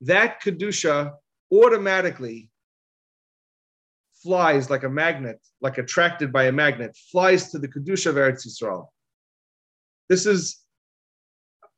that 0.01 0.41
Kedusha 0.41 1.13
automatically 1.51 2.49
flies 4.21 4.69
like 4.69 4.83
a 4.83 4.89
magnet, 4.89 5.39
like 5.61 5.77
attracted 5.77 6.31
by 6.31 6.45
a 6.45 6.51
magnet, 6.51 6.95
flies 7.11 7.51
to 7.51 7.59
the 7.59 7.67
Kedusha 7.67 8.07
of 8.07 8.15
Eretz 8.15 8.45
Yisrael. 8.45 8.87
This 10.09 10.25
is 10.25 10.59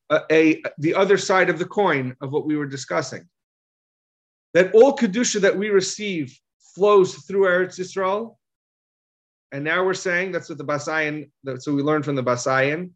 a, 0.10 0.22
a, 0.31 0.63
the 0.77 0.96
other 0.96 1.17
side 1.17 1.50
of 1.50 1.60
the 1.60 1.65
coin 1.65 2.15
of 2.22 2.31
what 2.31 2.46
we 2.46 2.58
were 2.58 2.65
discussing. 2.65 3.27
That 4.53 4.74
all 4.74 4.98
Kedusha 4.98 5.41
that 5.41 5.58
we 5.58 5.70
receive 5.70 6.38
flows 6.75 7.15
through 7.15 7.46
Eretz 7.46 7.79
Yisrael. 7.79 8.36
And 9.51 9.63
now 9.63 9.84
we're 9.84 9.93
saying 9.93 10.31
that's 10.31 10.50
what 10.50 10.58
the 10.58 10.65
Basayan, 10.65 11.29
what 11.43 11.65
we 11.67 11.81
learned 11.81 12.05
from 12.05 12.15
the 12.15 12.24
Basayan. 12.24 12.91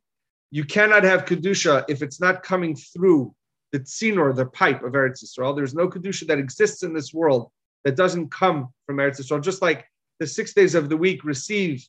You 0.51 0.63
cannot 0.63 1.03
have 1.03 1.25
Kedusha 1.25 1.85
if 1.89 2.01
it's 2.01 2.21
not 2.21 2.43
coming 2.43 2.75
through 2.75 3.33
the 3.75 3.79
tzinor, 3.81 4.33
the 4.33 4.45
pipe 4.45 4.83
of 4.83 4.93
Eretz 4.93 5.21
Yisrael. 5.23 5.53
There's 5.53 5.75
no 5.75 5.89
kedusha 5.89 6.27
that 6.27 6.39
exists 6.39 6.83
in 6.83 6.93
this 6.93 7.13
world 7.13 7.51
that 7.83 7.97
doesn't 7.97 8.31
come 8.31 8.69
from 8.85 8.97
Eretz 8.97 9.19
Yisrael. 9.19 9.43
Just 9.43 9.61
like 9.61 9.85
the 10.19 10.27
six 10.27 10.53
days 10.53 10.75
of 10.75 10.87
the 10.87 10.95
week 10.95 11.25
receive 11.25 11.85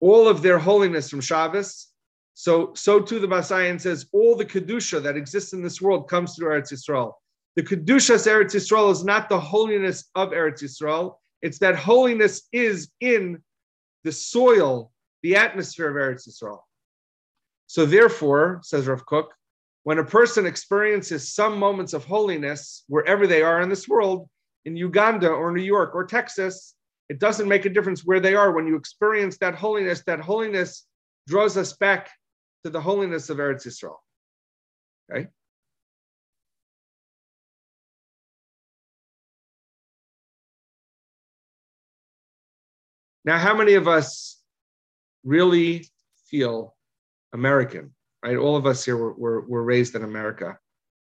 all 0.00 0.28
of 0.28 0.42
their 0.42 0.58
holiness 0.58 1.08
from 1.08 1.22
Shabbos, 1.22 1.88
So, 2.34 2.74
so 2.74 3.00
too 3.00 3.18
the 3.18 3.26
Basayan 3.26 3.80
says 3.80 4.06
all 4.12 4.36
the 4.36 4.44
kedusha 4.44 5.02
that 5.02 5.16
exists 5.16 5.54
in 5.54 5.62
this 5.62 5.80
world 5.80 6.06
comes 6.06 6.36
through 6.36 6.50
Eretz 6.50 6.70
Yisrael. 6.70 7.14
The 7.56 7.62
kedusha 7.62 8.16
Eretz 8.16 8.54
Yisrael 8.54 8.92
is 8.92 9.02
not 9.02 9.28
the 9.28 9.40
holiness 9.40 10.04
of 10.14 10.30
Eretz 10.30 10.62
Yisrael. 10.62 11.16
It's 11.40 11.58
that 11.60 11.74
holiness 11.74 12.42
is 12.52 12.90
in 13.00 13.42
the 14.04 14.12
soil, 14.12 14.92
the 15.22 15.36
atmosphere 15.36 15.88
of 15.88 15.96
Eretz 15.96 16.28
Yisrael. 16.28 16.60
So 17.66 17.86
therefore, 17.86 18.60
says 18.62 18.86
Rav 18.86 19.04
Kook, 19.06 19.32
when 19.84 19.98
a 19.98 20.04
person 20.04 20.46
experiences 20.46 21.34
some 21.34 21.58
moments 21.58 21.94
of 21.94 22.04
holiness 22.04 22.84
wherever 22.88 23.26
they 23.26 23.42
are 23.42 23.62
in 23.62 23.68
this 23.68 23.88
world, 23.88 24.28
in 24.66 24.76
Uganda 24.76 25.28
or 25.30 25.52
New 25.52 25.62
York 25.62 25.94
or 25.94 26.04
Texas, 26.04 26.74
it 27.08 27.20
doesn't 27.20 27.48
make 27.48 27.64
a 27.64 27.70
difference 27.70 28.04
where 28.04 28.20
they 28.20 28.34
are. 28.34 28.52
When 28.52 28.66
you 28.66 28.76
experience 28.76 29.38
that 29.38 29.54
holiness, 29.54 30.02
that 30.06 30.20
holiness 30.20 30.86
draws 31.26 31.56
us 31.56 31.72
back 31.72 32.10
to 32.64 32.70
the 32.70 32.80
holiness 32.80 33.30
of 33.30 33.38
Eretz 33.38 33.66
Yisrael. 33.66 33.96
Okay? 35.10 35.28
Now, 43.26 43.38
how 43.38 43.56
many 43.56 43.74
of 43.74 43.88
us 43.88 44.40
really 45.24 45.88
feel 46.30 46.76
American? 47.34 47.92
Right? 48.24 48.36
All 48.36 48.56
of 48.56 48.66
us 48.66 48.84
here 48.84 48.96
were, 48.96 49.12
were, 49.14 49.40
were 49.42 49.64
raised 49.64 49.96
in 49.96 50.04
America. 50.04 50.56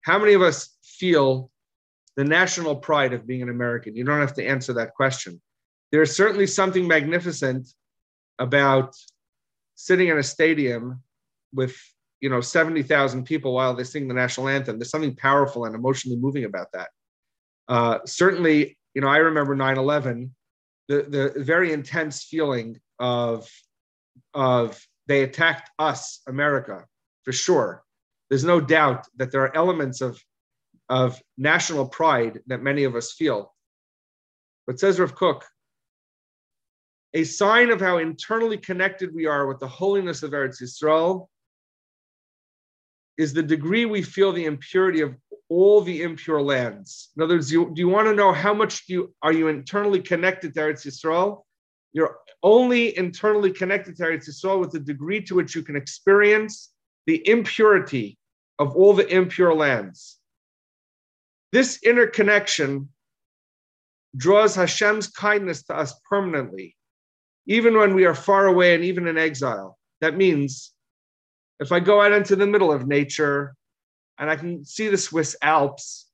How 0.03 0.19
many 0.19 0.33
of 0.33 0.41
us 0.41 0.77
feel 0.83 1.50
the 2.17 2.25
national 2.25 2.77
pride 2.77 3.12
of 3.12 3.27
being 3.27 3.43
an 3.43 3.50
American? 3.50 3.95
You 3.95 4.05
don't 4.05 4.21
have 4.21 4.35
to 4.35 4.47
answer 4.47 4.73
that 4.75 4.95
question. 4.95 5.41
There's 5.93 6.17
certainly 6.17 6.47
something 6.47 6.88
magnificent 6.88 7.69
about 8.38 8.97
sitting 9.75 10.09
in 10.09 10.19
a 10.19 10.23
stadium 10.23 11.03
with 11.53 11.77
you 12.21 12.29
know 12.29 12.41
70,000 12.41 13.25
people 13.25 13.55
while 13.55 13.75
they 13.75 13.85
sing 13.85 14.09
the 14.09 14.15
national 14.15 14.49
anthem. 14.49 14.79
There's 14.79 14.91
something 14.91 15.15
powerful 15.15 15.67
and 15.67 15.75
emotionally 15.75 16.19
moving 16.19 16.45
about 16.45 16.73
that. 16.73 16.88
Uh, 17.69 17.99
certainly, 18.07 18.79
you 18.95 19.00
know, 19.00 19.09
I 19.09 19.19
remember 19.19 19.55
9/11, 19.55 20.31
the 20.88 21.33
the 21.35 21.45
very 21.45 21.73
intense 21.73 22.25
feeling 22.25 22.80
of 22.99 23.49
of 24.35 24.80
they 25.07 25.23
attacked 25.23 25.71
us, 25.78 26.21
America, 26.26 26.85
for 27.25 27.33
sure. 27.33 27.83
There's 28.28 28.45
no 28.45 28.61
doubt 28.61 29.07
that 29.16 29.33
there 29.33 29.42
are 29.42 29.57
elements 29.57 30.00
of 30.00 30.23
of 30.88 31.21
national 31.37 31.88
pride 31.88 32.40
that 32.47 32.62
many 32.62 32.85
of 32.85 32.97
us 32.97 33.12
feel. 33.12 33.54
But 34.66 34.80
says 34.80 34.99
Rav 34.99 35.14
Kook, 35.14 35.45
a 37.14 37.25
sign 37.25 37.71
of 37.71 37.80
how 37.80 37.99
internally 37.99 38.59
connected 38.59 39.14
we 39.14 39.26
are 39.26 39.47
with 39.47 39.59
the 39.61 39.68
holiness 39.68 40.23
of 40.23 40.33
Eretz 40.33 40.62
Yisrael 40.62 41.26
is 43.16 43.33
the 43.33 43.42
degree 43.42 43.85
we 43.85 44.02
feel 44.02 44.33
the 44.33 44.45
impurity 44.45 45.00
of 45.00 45.16
all 45.49 45.81
the 45.81 46.02
impure 46.02 46.43
lands. 46.43 47.11
In 47.17 47.23
other 47.23 47.35
words, 47.35 47.50
you, 47.50 47.73
do 47.75 47.81
you 47.81 47.88
want 47.88 48.07
to 48.07 48.14
know 48.14 48.33
how 48.33 48.52
much 48.52 48.85
you, 48.88 49.14
are 49.23 49.33
you 49.33 49.49
internally 49.49 50.00
connected 50.00 50.55
to 50.55 50.61
Eretz 50.61 50.87
Yisrael? 50.87 51.43
You're 51.93 52.19
only 52.43 52.97
internally 52.97 53.50
connected 53.52 53.97
to 53.97 54.02
Eretz 54.02 54.28
Yisrael 54.28 54.61
with 54.61 54.73
the 54.73 54.81
degree 54.81 55.23
to 55.23 55.35
which 55.35 55.55
you 55.55 55.62
can 55.62 55.76
experience 55.76 56.71
the 57.07 57.26
impurity 57.28 58.19
of 58.59 58.76
all 58.76 58.93
the 58.93 59.09
impure 59.09 59.55
lands. 59.55 60.19
This 61.52 61.83
interconnection 61.83 62.90
draws 64.17 64.55
Hashem's 64.55 65.09
kindness 65.09 65.62
to 65.64 65.76
us 65.76 65.95
permanently 66.09 66.76
even 67.49 67.76
when 67.76 67.95
we 67.95 68.05
are 68.05 68.14
far 68.14 68.47
away 68.47 68.75
and 68.75 68.85
even 68.85 69.09
in 69.09 69.19
exile. 69.19 69.78
That 70.00 70.17
means 70.17 70.73
if 71.59 71.73
I 71.73 71.81
go 71.81 72.00
out 72.00 72.12
into 72.12 72.37
the 72.37 72.47
middle 72.47 72.71
of 72.71 72.87
nature 72.87 73.57
and 74.18 74.30
I 74.30 74.37
can 74.37 74.64
see 74.64 74.88
the 74.88 74.98
Swiss 74.98 75.37
Alps 75.42 76.07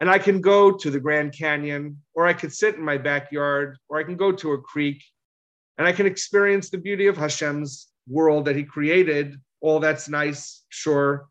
and 0.00 0.10
I 0.10 0.18
can 0.18 0.40
go 0.40 0.72
to 0.72 0.90
the 0.90 1.00
Grand 1.00 1.32
Canyon 1.32 2.02
or 2.14 2.26
I 2.26 2.32
could 2.32 2.52
sit 2.52 2.74
in 2.74 2.84
my 2.84 2.98
backyard 2.98 3.78
or 3.88 3.98
I 3.98 4.04
can 4.04 4.16
go 4.16 4.32
to 4.32 4.52
a 4.52 4.60
creek 4.60 5.02
and 5.78 5.86
I 5.86 5.92
can 5.92 6.06
experience 6.06 6.70
the 6.70 6.78
beauty 6.78 7.06
of 7.06 7.16
Hashem's 7.16 7.88
world 8.08 8.44
that 8.46 8.56
he 8.56 8.64
created. 8.64 9.40
All 9.60 9.80
that's 9.80 10.08
nice, 10.08 10.64
sure. 10.68 11.28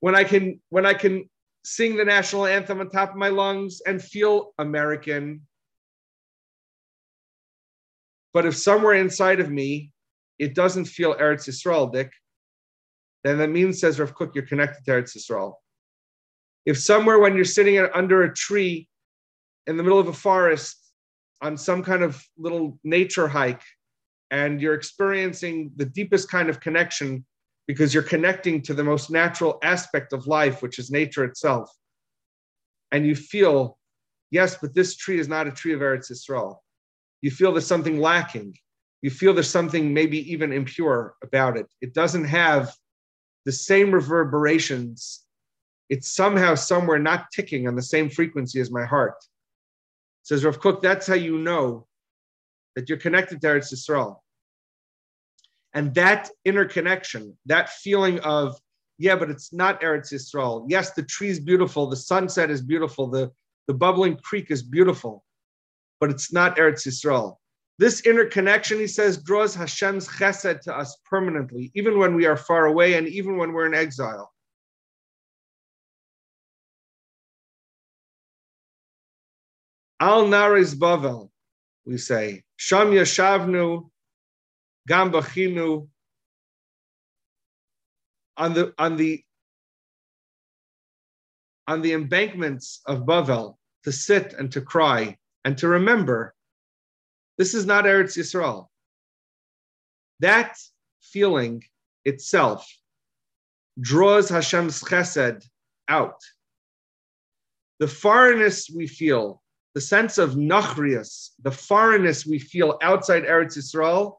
When 0.00 0.14
I 0.14 0.24
can 0.24 0.60
when 0.68 0.86
I 0.86 0.94
can 0.94 1.28
sing 1.64 1.96
the 1.96 2.04
national 2.04 2.46
anthem 2.46 2.80
on 2.80 2.88
top 2.88 3.10
of 3.10 3.16
my 3.16 3.28
lungs 3.28 3.82
and 3.86 4.02
feel 4.02 4.54
American 4.58 5.42
but 8.32 8.46
if 8.46 8.56
somewhere 8.56 8.94
inside 8.94 9.40
of 9.40 9.50
me 9.50 9.90
it 10.38 10.54
doesn't 10.54 10.84
feel 10.84 11.14
Eretz 11.16 11.48
Yisrael, 11.48 11.92
Dick, 11.92 12.12
then 13.24 13.38
that 13.38 13.50
means, 13.50 13.80
says 13.80 13.98
Rav 13.98 14.14
Kook, 14.14 14.34
you're 14.34 14.46
connected 14.46 14.84
to 14.84 14.90
Eretz 14.90 15.16
Yisrael. 15.16 15.54
If 16.66 16.78
somewhere 16.78 17.18
when 17.18 17.34
you're 17.34 17.44
sitting 17.44 17.78
under 17.94 18.22
a 18.22 18.34
tree 18.34 18.88
in 19.66 19.76
the 19.76 19.82
middle 19.82 19.98
of 19.98 20.08
a 20.08 20.12
forest 20.12 20.76
on 21.40 21.56
some 21.56 21.82
kind 21.82 22.02
of 22.02 22.22
little 22.36 22.78
nature 22.84 23.28
hike 23.28 23.62
and 24.30 24.60
you're 24.60 24.74
experiencing 24.74 25.72
the 25.76 25.86
deepest 25.86 26.30
kind 26.30 26.48
of 26.48 26.60
connection 26.60 27.24
because 27.66 27.92
you're 27.92 28.02
connecting 28.02 28.62
to 28.62 28.74
the 28.74 28.84
most 28.84 29.10
natural 29.10 29.58
aspect 29.62 30.12
of 30.12 30.26
life, 30.26 30.62
which 30.62 30.78
is 30.78 30.90
nature 30.90 31.24
itself, 31.24 31.70
and 32.92 33.06
you 33.06 33.14
feel, 33.14 33.78
yes, 34.30 34.56
but 34.60 34.74
this 34.74 34.96
tree 34.96 35.18
is 35.18 35.28
not 35.28 35.46
a 35.46 35.50
tree 35.50 35.74
of 35.74 35.80
Eretz 35.80 36.10
Yisrael 36.10 36.58
you 37.20 37.30
feel 37.30 37.52
there's 37.52 37.66
something 37.66 38.00
lacking. 38.00 38.56
You 39.02 39.10
feel 39.10 39.32
there's 39.32 39.50
something 39.50 39.92
maybe 39.92 40.30
even 40.32 40.52
impure 40.52 41.14
about 41.22 41.56
it. 41.56 41.66
It 41.80 41.94
doesn't 41.94 42.24
have 42.24 42.74
the 43.44 43.52
same 43.52 43.90
reverberations. 43.90 45.24
It's 45.88 46.10
somehow 46.10 46.54
somewhere 46.54 46.98
not 46.98 47.30
ticking 47.32 47.66
on 47.66 47.76
the 47.76 47.82
same 47.82 48.10
frequency 48.10 48.60
as 48.60 48.70
my 48.70 48.84
heart. 48.84 49.14
Says 50.22 50.44
Rav 50.44 50.60
Kook, 50.60 50.82
that's 50.82 51.06
how 51.06 51.14
you 51.14 51.38
know 51.38 51.86
that 52.76 52.88
you're 52.88 52.98
connected 52.98 53.40
to 53.40 53.46
Eretz 53.46 53.72
Yisrael. 53.72 54.18
And 55.74 55.94
that 55.94 56.28
interconnection, 56.44 57.36
that 57.46 57.70
feeling 57.70 58.20
of, 58.20 58.56
yeah, 58.98 59.16
but 59.16 59.30
it's 59.30 59.52
not 59.52 59.80
Eretz 59.80 60.12
Yisrael. 60.12 60.66
Yes, 60.68 60.92
the 60.92 61.02
tree's 61.02 61.40
beautiful, 61.40 61.88
the 61.88 61.96
sunset 61.96 62.50
is 62.50 62.60
beautiful, 62.60 63.08
the, 63.08 63.30
the 63.66 63.74
bubbling 63.74 64.18
creek 64.22 64.50
is 64.50 64.62
beautiful 64.62 65.24
but 66.00 66.10
it's 66.10 66.32
not 66.32 66.56
Eretz 66.56 66.86
Yisrael. 66.86 67.36
This 67.78 68.00
interconnection, 68.00 68.80
he 68.80 68.88
says, 68.88 69.22
draws 69.22 69.54
Hashem's 69.54 70.08
chesed 70.08 70.62
to 70.62 70.76
us 70.76 70.96
permanently, 71.08 71.70
even 71.74 71.98
when 71.98 72.16
we 72.16 72.26
are 72.26 72.36
far 72.36 72.66
away 72.66 72.94
and 72.94 73.06
even 73.06 73.36
when 73.36 73.52
we're 73.52 73.66
in 73.66 73.74
exile. 73.74 74.32
Al 80.00 80.26
Naris 80.26 80.74
Bavel, 80.74 81.30
we 81.84 81.98
say, 81.98 82.42
Sham 82.56 82.88
Yashavnu, 82.88 83.88
Gam 84.86 85.12
Bachinu, 85.12 85.88
on 88.36 88.54
the 88.54 88.72
on 88.78 88.96
the 88.96 89.22
on 91.66 91.82
the 91.82 91.92
embankments 91.92 92.80
of 92.86 93.00
Bavel 93.00 93.56
to 93.84 93.92
sit 93.92 94.32
and 94.32 94.50
to 94.52 94.60
cry 94.60 95.16
and 95.44 95.58
to 95.58 95.68
remember 95.68 96.34
this 97.38 97.54
is 97.54 97.64
not 97.64 97.84
Eretz 97.84 98.18
Yisrael. 98.18 98.66
That 100.20 100.58
feeling 101.00 101.62
itself 102.04 102.68
draws 103.80 104.28
Hashem's 104.28 104.82
chesed 104.82 105.46
out. 105.88 106.20
The 107.78 107.86
foreignness 107.86 108.68
we 108.68 108.88
feel, 108.88 109.40
the 109.74 109.80
sense 109.80 110.18
of 110.18 110.34
nachrias, 110.34 111.30
the 111.42 111.52
foreignness 111.52 112.26
we 112.26 112.40
feel 112.40 112.76
outside 112.82 113.22
Eretz 113.22 113.56
Yisrael, 113.56 114.16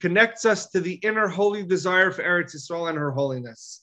connects 0.00 0.46
us 0.46 0.70
to 0.70 0.80
the 0.80 0.94
inner 0.94 1.28
holy 1.28 1.64
desire 1.64 2.10
for 2.10 2.22
Eretz 2.22 2.56
Yisrael 2.56 2.88
and 2.88 2.98
her 2.98 3.10
holiness. 3.10 3.82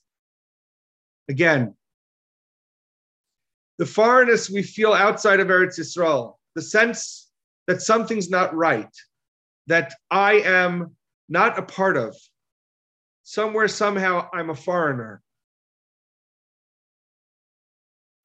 Again, 1.28 1.74
the 3.78 3.86
foreignness 3.86 4.50
we 4.50 4.64
feel 4.64 4.92
outside 4.92 5.38
of 5.38 5.48
Eretz 5.48 5.78
Yisrael, 5.78 6.34
the 6.56 6.62
sense 6.62 7.21
that 7.66 7.82
something's 7.82 8.30
not 8.30 8.54
right, 8.54 8.90
that 9.66 9.94
I 10.10 10.34
am 10.40 10.96
not 11.28 11.58
a 11.58 11.62
part 11.62 11.96
of. 11.96 12.16
Somewhere, 13.22 13.68
somehow, 13.68 14.28
I'm 14.32 14.50
a 14.50 14.54
foreigner. 14.54 15.22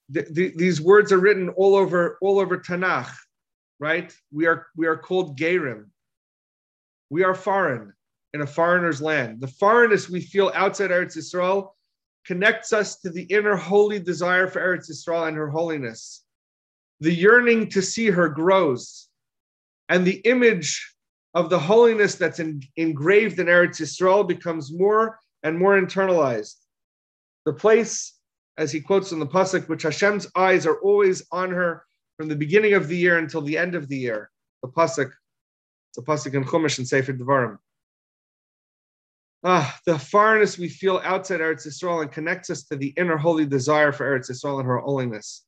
The, 0.10 0.26
the, 0.32 0.54
these 0.56 0.82
words 0.82 1.12
are 1.12 1.19
written 1.19 1.50
all 1.50 1.76
over 1.76 2.17
all 2.21 2.39
over 2.39 2.58
Tanakh, 2.58 3.13
right? 3.80 4.15
We 4.32 4.47
are 4.47 4.67
we 4.76 4.88
are 4.88 4.97
called 4.97 5.38
Gerim. 5.38 5.88
We 7.10 7.23
are 7.23 7.36
foreign 7.36 7.93
in 8.34 8.41
a 8.41 8.47
foreigner's 8.47 9.02
land. 9.02 9.41
The 9.41 9.47
foreignness 9.47 10.10
we 10.10 10.21
feel 10.21 10.52
outside 10.56 10.91
Eretz 10.91 11.17
Yisrael 11.17 11.71
connects 12.26 12.71
us 12.73 13.00
to 13.02 13.10
the 13.10 13.23
inner 13.23 13.56
holy 13.56 14.00
desire 14.00 14.47
for 14.47 14.62
Eretz 14.62 14.89
Yisrael 14.89 15.28
and 15.28 15.38
her 15.38 15.50
holiness 15.50 16.23
the 17.00 17.13
yearning 17.13 17.69
to 17.69 17.82
see 17.82 18.10
her 18.10 18.30
grows, 18.30 19.10
and 19.89 20.06
the 20.06 20.17
image 20.26 20.95
of 21.34 21.50
the 21.50 21.60
holiness 21.60 22.15
that's 22.15 22.39
in, 22.39 22.62
engraved 22.76 23.39
in 23.39 23.47
Eretz 23.47 23.80
Yisrael 23.80 24.28
becomes 24.28 24.71
more 24.71 25.19
and 25.43 25.58
more 25.58 25.80
internalized. 25.80 26.56
The 27.45 27.54
place, 27.54 28.13
as 28.58 28.71
he 28.71 28.82
quotes 28.82 29.12
in 29.12 29.19
the 29.19 29.28
pasuk, 29.28 29.69
which 29.69 29.84
Hashem's 29.84 30.28
eyes 30.36 30.65
are 30.65 30.80
always 30.80 31.26
on 31.32 31.52
her 31.52 31.84
from 32.17 32.28
the 32.28 32.36
beginning 32.36 32.73
of 32.73 32.88
the 32.88 32.97
year 32.97 33.19
until 33.19 33.41
the 33.41 33.58
end 33.58 33.76
of 33.76 33.88
the 33.88 33.97
year. 33.97 34.32
The 34.63 34.69
pasuk, 34.69 35.12
the 35.95 36.02
pasuk 36.02 36.34
in 36.34 36.43
Chumash 36.43 36.80
and 36.80 36.88
Sefer 36.88 37.13
Devarim. 37.13 37.60
Ah, 39.43 39.80
the 39.86 39.93
farness 39.93 40.58
we 40.58 40.67
feel 40.67 41.00
outside 41.04 41.39
Eretz 41.39 41.67
Yisrael 41.67 42.02
and 42.02 42.12
connects 42.12 42.50
us 42.50 42.63
to 42.63 42.76
the 42.76 42.93
inner 42.97 43.17
holy 43.17 43.45
desire 43.45 43.91
for 43.91 44.06
Eretz 44.06 44.32
Yisrael 44.32 44.60
and 44.60 44.67
her 44.67 44.80
holiness. 44.80 45.45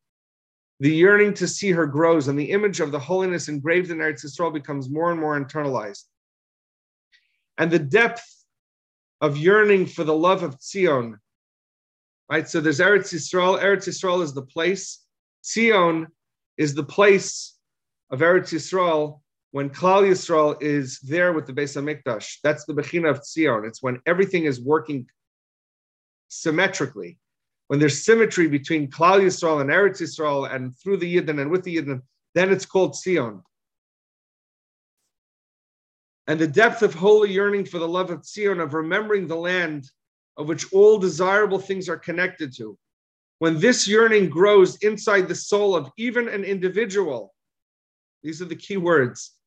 The 0.82 0.94
yearning 0.94 1.34
to 1.36 1.48
see 1.48 1.72
her 1.72 1.86
grows, 1.86 2.28
and 2.28 2.40
the 2.40 2.52
image 2.52 2.80
of 2.80 2.92
the 2.92 3.00
holiness 3.00 3.50
engraved 3.50 3.92
in 3.92 3.98
Eretz 3.98 4.26
Yisrael 4.26 4.54
becomes 4.54 4.90
more 4.90 5.12
and 5.12 5.20
more 5.20 5.40
internalized. 5.40 6.06
And 7.58 7.70
the 7.70 7.80
depth 7.80 8.26
of 9.20 9.36
yearning 9.36 9.86
for 9.86 10.06
the 10.06 10.16
love 10.16 10.44
of 10.44 10.58
Tzion, 10.60 11.16
right? 12.30 12.48
So 12.48 12.62
there's 12.62 12.80
Eretz 12.80 13.14
Yisrael. 13.14 13.62
Eretz 13.62 13.88
Yisrael 13.90 14.24
is 14.24 14.34
the 14.34 14.42
place. 14.42 15.04
Tzion 15.44 16.08
is 16.58 16.74
the 16.74 16.84
place 16.84 17.58
of 18.10 18.20
Eretz 18.20 18.54
Yisrael 18.54 19.20
when 19.52 19.70
Klal 19.70 20.08
Yisrael 20.08 20.62
is 20.62 21.00
there 21.00 21.34
with 21.34 21.48
the 21.48 21.54
Beis 21.54 21.76
Hamikdash. 21.76 22.38
That's 22.44 22.66
the 22.66 22.74
Bechina 22.74 23.10
of 23.10 23.20
Tzion. 23.20 23.68
It's 23.68 23.84
when 23.84 24.00
everything 24.06 24.46
is 24.46 24.62
working 24.62 25.08
symmetrically. 26.30 27.18
When 27.70 27.80
there's 27.80 28.04
symmetry 28.04 28.48
between 28.48 28.90
Klal 28.90 29.22
Yisrael 29.22 29.62
and 29.62 29.70
Eretz 29.70 30.02
Yisrael 30.02 30.52
and 30.54 30.76
through 30.78 30.98
the 30.98 31.16
Yidden 31.16 31.40
and 31.40 31.50
with 31.50 31.64
the 31.64 31.78
Yidden, 31.78 32.02
then 32.34 32.52
it's 32.52 32.66
called 32.66 32.94
Tzion. 32.94 33.42
And 36.28 36.40
the 36.40 36.48
depth 36.48 36.82
of 36.82 36.94
holy 36.94 37.32
yearning 37.32 37.66
for 37.66 37.80
the 37.80 37.88
love 37.88 38.10
of 38.10 38.22
Tzion, 38.22 38.62
of 38.62 38.74
remembering 38.74 39.28
the 39.28 39.36
land 39.36 39.90
of 40.36 40.48
which 40.48 40.72
all 40.74 40.98
desirable 40.98 41.60
things 41.60 41.88
are 41.88 41.98
connected 41.98 42.56
to. 42.58 42.78
When 43.38 43.60
this 43.60 43.88
yearning 43.88 44.30
grows 44.30 44.78
inside 44.78 45.28
the 45.28 45.36
soul 45.36 45.76
of 45.76 45.92
even 45.98 46.28
an 46.28 46.44
individual, 46.44 47.34
these 48.24 48.42
are 48.42 48.46
the 48.46 48.56
key 48.56 48.78
words 48.78 49.40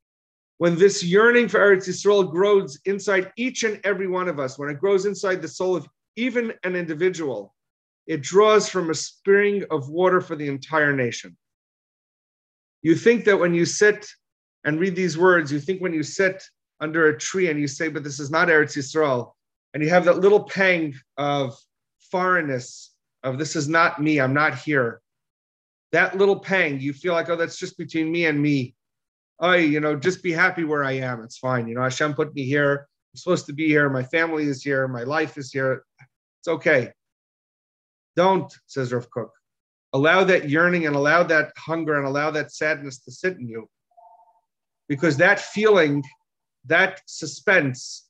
when 0.63 0.77
this 0.77 1.03
yearning 1.03 1.49
for 1.49 1.59
Eretz 1.59 1.89
Yisrael 1.89 2.31
grows 2.31 2.79
inside 2.85 3.33
each 3.37 3.65
and 3.65 3.81
every 3.83 4.07
one 4.07 4.29
of 4.29 4.39
us, 4.39 4.61
when 4.61 4.69
it 4.69 4.79
grows 4.79 5.07
inside 5.07 5.43
the 5.43 5.49
soul 5.49 5.75
of 5.75 5.89
even 6.15 6.53
an 6.63 6.77
individual, 6.77 7.53
it 8.07 8.23
draws 8.23 8.69
from 8.69 8.91
a 8.91 8.95
spring 8.95 9.65
of 9.71 9.89
water 9.89 10.21
for 10.21 10.37
the 10.37 10.49
entire 10.49 10.95
nation. 10.95 11.37
You 12.83 12.95
think 12.97 13.25
that 13.25 13.39
when 13.39 13.55
you 13.55 13.65
sit 13.65 14.07
and 14.65 14.81
read 14.81 14.97
these 14.97 15.17
words, 15.17 15.53
you 15.53 15.61
think 15.61 15.81
when 15.81 15.95
you 15.95 16.03
sit 16.03 16.43
under 16.81 17.09
a 17.09 17.19
tree 17.19 17.49
and 17.49 17.61
you 17.61 17.69
say, 17.69 17.89
but 17.89 18.03
this 18.03 18.19
is 18.19 18.31
not 18.31 18.49
Eretz 18.49 18.77
Yisrael, 18.77 19.33
and 19.73 19.83
you 19.83 19.89
have 19.89 20.05
that 20.05 20.19
little 20.19 20.45
pang 20.45 20.95
of 21.17 21.57
foreignness, 22.11 22.91
of 23.23 23.39
this 23.39 23.55
is 23.55 23.69
not 23.69 24.03
me, 24.03 24.21
I'm 24.21 24.35
not 24.35 24.59
here. 24.59 25.01
That 25.93 26.19
little 26.19 26.41
pang, 26.41 26.81
you 26.81 26.93
feel 26.93 27.13
like, 27.13 27.29
oh, 27.29 27.37
that's 27.37 27.59
just 27.59 27.79
between 27.79 28.11
me 28.11 28.27
and 28.27 28.41
me 28.41 28.75
oh, 29.43 29.55
you 29.55 29.81
know, 29.81 29.97
just 29.97 30.23
be 30.23 30.33
happy 30.33 30.65
where 30.65 30.85
I 30.85 30.93
am. 30.93 31.23
It's 31.23 31.37
fine. 31.37 31.69
You 31.69 31.75
know, 31.75 31.83
Hashem 31.83 32.15
put 32.15 32.35
me 32.35 32.45
here. 32.45 32.87
I'm 33.13 33.19
supposed 33.19 33.45
to 33.47 33.53
be 33.53 33.67
here. 33.67 33.91
My 33.91 34.05
family 34.05 34.45
is 34.45 34.63
here. 34.63 34.89
My 34.89 35.03
life 35.03 35.37
is 35.37 35.53
here. 35.53 35.85
It's 36.41 36.49
okay. 36.49 36.93
Don't, 38.17 38.53
says 38.67 38.93
Rav 38.93 39.11
Kook. 39.11 39.33
Allow 39.93 40.25
that 40.25 40.49
yearning 40.49 40.87
and 40.87 40.97
allow 40.97 41.23
that 41.25 41.53
hunger 41.57 41.97
and 41.97 42.07
allow 42.07 42.31
that 42.31 42.53
sadness 42.53 42.99
to 43.01 43.13
sit 43.13 43.39
in 43.39 43.49
you. 43.49 43.69
Because 44.89 45.17
that 45.19 45.41
feeling, 45.41 46.03
that 46.67 47.01
suspense 47.07 48.09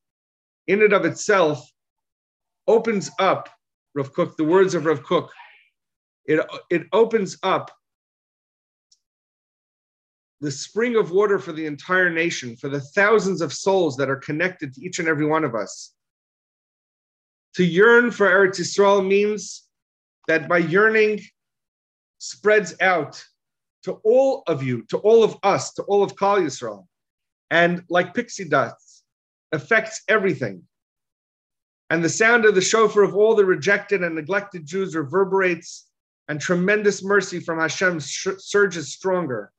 in 0.67 0.83
and 0.83 0.93
of 0.93 1.05
itself 1.05 1.69
opens 2.67 3.11
up, 3.19 3.49
Rav 3.95 4.13
Kook, 4.13 4.37
the 4.37 4.45
words 4.45 4.75
of 4.75 4.87
Rav 4.87 5.03
Kook, 5.03 5.31
it, 6.25 6.41
it 6.71 6.87
opens 6.93 7.37
up 7.43 7.71
the 10.41 10.51
spring 10.51 10.97
of 10.97 11.13
water 11.13 11.39
for 11.39 11.53
the 11.53 11.67
entire 11.67 12.11
nation, 12.11 12.57
for 12.57 12.69
the 12.69 12.81
thousands 12.81 13.41
of 13.41 13.53
souls 13.53 13.97
that 13.97 14.11
are 14.11 14.17
connected 14.17 14.75
to 14.75 14.85
each 14.85 14.99
and 14.99 15.09
every 15.09 15.27
one 15.27 15.45
of 15.45 15.55
us. 15.55 15.95
To 17.55 17.65
yearn 17.65 18.11
for 18.11 18.29
Eretz 18.29 18.59
Yisrael 18.59 19.07
means 19.07 19.69
that 20.29 20.49
my 20.49 20.59
yearning 20.59 21.21
spreads 22.19 22.75
out 22.81 23.25
to 23.85 23.93
all 24.05 24.43
of 24.47 24.63
you, 24.63 24.83
to 24.85 24.99
all 24.99 25.25
of 25.25 25.37
us, 25.43 25.73
to 25.75 25.83
all 25.83 26.03
of 26.03 26.15
Klal 26.15 26.41
Yisrael, 26.41 26.87
and 27.51 27.85
like 27.89 28.15
pixie 28.15 28.49
dust, 28.49 29.05
affects 29.51 30.03
everything. 30.09 30.63
And 31.91 32.03
the 32.03 32.09
sound 32.09 32.45
of 32.45 32.55
the 32.55 32.61
shofar 32.61 33.03
of 33.03 33.15
all 33.15 33.35
the 33.35 33.45
rejected 33.45 34.03
and 34.03 34.15
neglected 34.15 34.65
Jews 34.65 34.95
reverberates, 34.95 35.89
and 36.29 36.41
tremendous 36.41 37.03
mercy 37.03 37.41
from 37.41 37.59
Hashem 37.59 38.01
surges 38.01 38.93
stronger. 38.93 39.53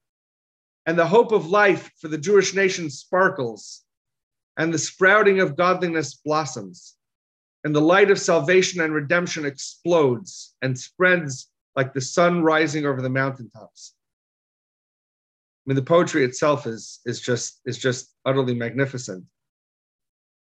And 0.86 0.98
the 0.98 1.06
hope 1.06 1.32
of 1.32 1.48
life 1.48 1.92
for 2.00 2.08
the 2.08 2.18
Jewish 2.18 2.54
nation 2.54 2.90
sparkles, 2.90 3.84
and 4.58 4.74
the 4.74 4.80
sprouting 4.80 5.42
of 5.42 5.56
godliness 5.56 6.16
blossoms, 6.16 6.96
and 7.64 7.76
the 7.76 7.82
light 7.82 8.12
of 8.12 8.20
salvation 8.20 8.82
and 8.82 8.94
redemption 8.94 9.46
explodes 9.46 10.56
and 10.62 10.78
spreads 10.78 11.50
like 11.76 11.94
the 11.94 12.02
sun 12.02 12.44
rising 12.44 12.86
over 12.86 13.02
the 13.02 13.10
mountaintops. 13.10 13.94
I 15.66 15.70
mean, 15.70 15.76
the 15.76 15.82
poetry 15.82 16.26
itself 16.26 16.68
is, 16.68 17.00
is, 17.06 17.22
just, 17.22 17.62
is 17.66 17.78
just 17.78 18.14
utterly 18.26 18.54
magnificent. 18.54 19.24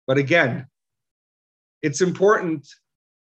But 0.05 0.17
again, 0.17 0.67
it's 1.81 2.01
important 2.01 2.67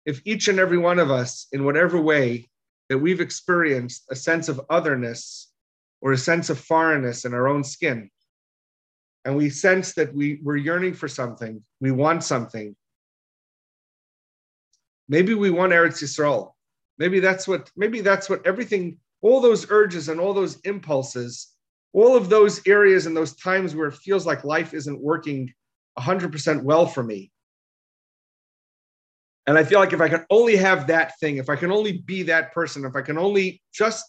if 0.05 0.21
each 0.25 0.47
and 0.47 0.59
every 0.59 0.77
one 0.77 0.99
of 0.99 1.11
us, 1.11 1.47
in 1.51 1.65
whatever 1.65 1.99
way 1.99 2.49
that 2.89 2.99
we've 2.99 3.21
experienced 3.21 4.05
a 4.09 4.15
sense 4.15 4.47
of 4.47 4.61
otherness 4.69 5.51
or 6.01 6.11
a 6.11 6.17
sense 6.17 6.49
of 6.49 6.59
foreignness 6.59 7.25
in 7.25 7.33
our 7.33 7.47
own 7.47 7.63
skin. 7.63 8.09
And 9.25 9.35
we 9.35 9.49
sense 9.49 9.93
that 9.95 10.13
we, 10.13 10.39
we're 10.43 10.57
yearning 10.57 10.93
for 10.93 11.07
something, 11.07 11.63
we 11.81 11.91
want 11.91 12.23
something. 12.23 12.75
Maybe 15.07 15.33
we 15.33 15.49
want 15.49 15.73
Eretz 15.73 16.01
Yisrael. 16.01 16.51
Maybe 16.97 17.19
that's 17.19 17.47
what, 17.47 17.69
maybe 17.75 18.01
that's 18.01 18.29
what 18.29 18.45
everything, 18.45 18.97
all 19.21 19.41
those 19.41 19.69
urges 19.69 20.09
and 20.09 20.19
all 20.19 20.33
those 20.33 20.59
impulses, 20.61 21.47
all 21.93 22.15
of 22.15 22.29
those 22.29 22.65
areas 22.67 23.05
and 23.05 23.15
those 23.15 23.35
times 23.35 23.75
where 23.75 23.87
it 23.87 23.95
feels 23.95 24.25
like 24.25 24.43
life 24.43 24.73
isn't 24.73 25.01
working 25.01 25.53
100% 25.99 26.63
well 26.63 26.85
for 26.85 27.03
me. 27.03 27.31
And 29.47 29.57
I 29.57 29.63
feel 29.63 29.79
like 29.79 29.93
if 29.93 30.01
I 30.01 30.09
can 30.09 30.25
only 30.29 30.55
have 30.55 30.87
that 30.87 31.19
thing, 31.19 31.37
if 31.37 31.49
I 31.49 31.55
can 31.55 31.71
only 31.71 31.99
be 31.99 32.23
that 32.23 32.51
person, 32.51 32.83
if 32.83 32.95
I 32.95 33.01
can 33.01 33.17
only 33.17 33.61
just 33.73 34.05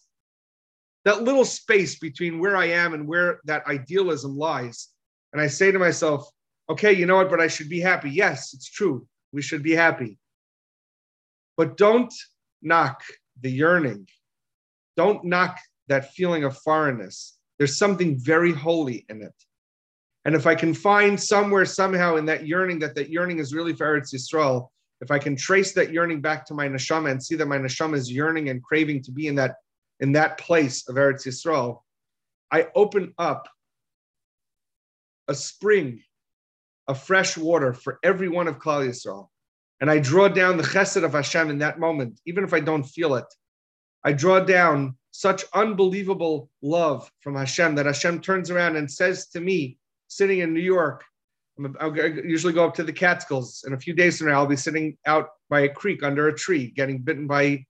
that 1.04 1.22
little 1.22 1.44
space 1.44 1.98
between 1.98 2.40
where 2.40 2.56
I 2.56 2.66
am 2.66 2.92
and 2.94 3.06
where 3.06 3.40
that 3.44 3.66
idealism 3.68 4.36
lies. 4.36 4.88
And 5.32 5.40
I 5.40 5.46
say 5.46 5.70
to 5.70 5.78
myself, 5.78 6.28
okay, 6.68 6.92
you 6.92 7.06
know 7.06 7.16
what, 7.16 7.30
but 7.30 7.40
I 7.40 7.46
should 7.46 7.68
be 7.68 7.80
happy. 7.80 8.10
Yes, 8.10 8.52
it's 8.54 8.68
true. 8.68 9.06
We 9.32 9.40
should 9.40 9.62
be 9.62 9.72
happy. 9.72 10.18
But 11.56 11.76
don't 11.76 12.12
knock 12.62 13.02
the 13.40 13.50
yearning. 13.50 14.08
Don't 14.96 15.24
knock 15.24 15.58
that 15.88 16.12
feeling 16.12 16.44
of 16.44 16.56
foreignness. 16.58 17.38
There's 17.58 17.76
something 17.76 18.18
very 18.18 18.52
holy 18.52 19.06
in 19.08 19.22
it. 19.22 19.34
And 20.24 20.34
if 20.34 20.46
I 20.46 20.54
can 20.54 20.74
find 20.74 21.20
somewhere, 21.20 21.64
somehow 21.64 22.16
in 22.16 22.26
that 22.26 22.46
yearning, 22.46 22.80
that 22.80 22.94
that 22.96 23.10
yearning 23.10 23.38
is 23.38 23.54
really 23.54 23.74
for 23.74 23.86
Eretz 23.86 24.12
Yisrael, 24.12 24.68
if 25.00 25.10
I 25.10 25.18
can 25.18 25.36
trace 25.36 25.72
that 25.74 25.92
yearning 25.92 26.20
back 26.20 26.44
to 26.46 26.54
my 26.54 26.68
neshama 26.68 27.10
and 27.10 27.22
see 27.22 27.36
that 27.36 27.46
my 27.46 27.58
neshama 27.58 27.94
is 27.94 28.10
yearning 28.10 28.48
and 28.48 28.62
craving 28.62 29.02
to 29.04 29.12
be 29.12 29.28
in 29.28 29.36
that 29.36 29.56
in 30.00 30.12
that 30.12 30.38
place 30.38 30.88
of 30.88 30.96
Eretz 30.96 31.26
Yisrael, 31.26 31.80
I 32.50 32.68
open 32.74 33.14
up 33.18 33.48
a 35.28 35.34
spring 35.34 36.02
of 36.88 37.02
fresh 37.02 37.36
water 37.36 37.72
for 37.72 37.98
every 38.02 38.28
one 38.28 38.48
of 38.48 38.58
Klal 38.58 38.86
Yisrael. 38.86 39.28
And 39.80 39.90
I 39.90 39.98
draw 39.98 40.28
down 40.28 40.56
the 40.56 40.62
chesed 40.62 41.04
of 41.04 41.12
Hashem 41.12 41.50
in 41.50 41.58
that 41.58 41.78
moment, 41.78 42.20
even 42.26 42.44
if 42.44 42.54
I 42.54 42.60
don't 42.60 42.84
feel 42.84 43.14
it. 43.14 43.26
I 44.04 44.12
draw 44.12 44.40
down 44.40 44.96
such 45.10 45.44
unbelievable 45.54 46.50
love 46.62 47.10
from 47.20 47.34
Hashem 47.36 47.74
that 47.74 47.86
Hashem 47.86 48.20
turns 48.20 48.50
around 48.50 48.76
and 48.76 48.90
says 48.90 49.28
to 49.28 49.40
me, 49.40 49.78
sitting 50.08 50.38
in 50.40 50.54
New 50.54 50.60
York, 50.60 51.04
i 51.80 51.86
usually 52.24 52.52
go 52.52 52.66
up 52.66 52.74
to 52.74 52.84
the 52.84 52.92
Catskills. 52.92 53.64
In 53.66 53.72
a 53.72 53.78
few 53.78 53.94
days 53.94 54.18
from 54.18 54.28
now, 54.28 54.40
I'll 54.40 54.46
be 54.46 54.56
sitting 54.56 54.96
out 55.06 55.30
by 55.48 55.60
a 55.60 55.68
creek 55.68 56.02
under 56.02 56.28
a 56.28 56.34
tree, 56.34 56.70
getting 56.70 56.98
bitten 56.98 57.26
by 57.26 57.64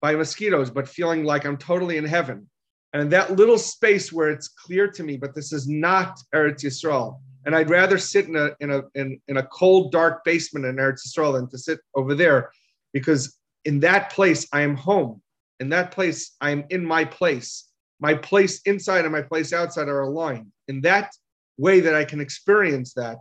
by 0.00 0.14
mosquitoes, 0.16 0.68
but 0.68 0.88
feeling 0.88 1.24
like 1.24 1.44
I'm 1.44 1.56
totally 1.56 1.96
in 1.96 2.04
heaven. 2.04 2.48
And 2.92 3.02
in 3.02 3.08
that 3.10 3.36
little 3.36 3.58
space 3.58 4.12
where 4.12 4.30
it's 4.30 4.48
clear 4.48 4.88
to 4.88 5.02
me, 5.02 5.16
but 5.16 5.34
this 5.34 5.52
is 5.52 5.68
not 5.68 6.18
Eretz 6.34 6.64
Yisrael. 6.64 7.20
And 7.44 7.56
I'd 7.56 7.70
rather 7.70 7.98
sit 7.98 8.26
in 8.26 8.36
a 8.36 8.50
in 8.60 8.70
a 8.70 8.82
in, 8.94 9.20
in 9.28 9.36
a 9.36 9.46
cold, 9.46 9.92
dark 9.92 10.24
basement 10.24 10.64
in 10.66 10.76
Eretz 10.76 11.06
Yisrael 11.06 11.34
than 11.34 11.48
to 11.50 11.58
sit 11.58 11.80
over 11.94 12.14
there, 12.14 12.50
because 12.92 13.36
in 13.64 13.80
that 13.80 14.10
place 14.10 14.46
I 14.52 14.62
am 14.62 14.76
home. 14.76 15.22
In 15.60 15.68
that 15.70 15.90
place 15.90 16.36
I 16.40 16.50
am 16.50 16.64
in 16.70 16.84
my 16.84 17.04
place. 17.04 17.68
My 18.00 18.14
place 18.14 18.60
inside 18.62 19.04
and 19.04 19.12
my 19.12 19.22
place 19.22 19.52
outside 19.52 19.88
are 19.88 20.02
aligned. 20.02 20.50
In 20.68 20.80
that 20.82 21.12
way 21.56 21.80
that 21.80 21.94
I 21.94 22.04
can 22.04 22.20
experience 22.20 22.94
that, 22.94 23.18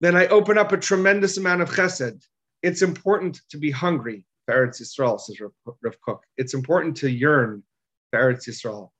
then 0.00 0.16
I 0.16 0.26
open 0.26 0.58
up 0.58 0.72
a 0.72 0.76
tremendous 0.76 1.38
amount 1.38 1.62
of 1.62 1.70
chesed. 1.70 2.22
It's 2.62 2.82
important 2.82 3.40
to 3.50 3.58
be 3.58 3.70
hungry 3.70 4.26
Eretz 4.50 4.80
Yisrael, 4.80 5.20
says 5.20 5.40
Rav, 5.40 5.96
Kook. 6.04 6.22
It's 6.36 6.54
important 6.54 6.96
to 6.98 7.10
yearn 7.10 7.62
Eretz 8.14 8.48
Yisrael. 8.48 8.90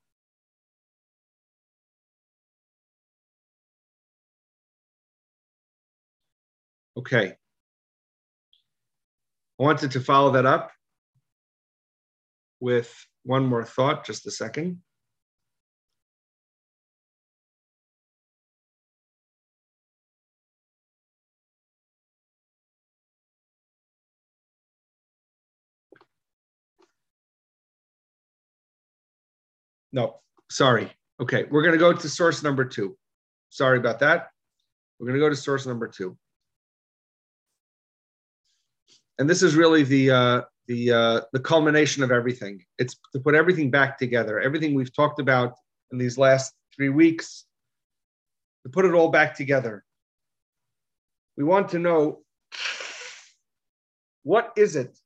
Okay. 6.96 7.32
I 9.58 9.62
wanted 9.62 9.92
to 9.92 10.00
follow 10.00 10.32
that 10.32 10.46
up 10.46 10.72
with 12.60 12.92
one 13.24 13.46
more 13.46 13.64
thought, 13.64 14.04
just 14.04 14.26
a 14.26 14.30
second. 14.30 14.82
No, 29.92 30.20
sorry. 30.50 30.90
Okay, 31.20 31.44
we're 31.50 31.62
going 31.62 31.72
to 31.72 31.78
go 31.78 31.92
to 31.92 32.08
source 32.08 32.42
number 32.42 32.64
two. 32.64 32.96
Sorry 33.50 33.78
about 33.78 34.00
that. 34.00 34.30
We're 34.98 35.06
going 35.06 35.20
to 35.20 35.24
go 35.24 35.28
to 35.28 35.36
source 35.36 35.66
number 35.66 35.86
two. 35.88 36.16
And 39.22 39.30
this 39.30 39.44
is 39.44 39.54
really 39.54 39.84
the 39.84 40.10
uh, 40.10 40.40
the 40.66 40.90
uh, 40.90 41.20
the 41.32 41.38
culmination 41.38 42.02
of 42.02 42.10
everything. 42.10 42.64
It's 42.78 42.96
to 43.12 43.20
put 43.20 43.36
everything 43.36 43.70
back 43.70 43.96
together. 43.96 44.40
Everything 44.40 44.74
we've 44.74 44.92
talked 44.92 45.20
about 45.20 45.54
in 45.92 45.98
these 45.98 46.18
last 46.18 46.52
three 46.74 46.88
weeks, 46.88 47.44
to 48.64 48.68
put 48.68 48.84
it 48.84 48.94
all 48.94 49.10
back 49.10 49.36
together. 49.36 49.84
We 51.36 51.44
want 51.44 51.68
to 51.68 51.78
know 51.78 52.24
what 54.24 54.50
is 54.56 54.74
it? 54.74 54.98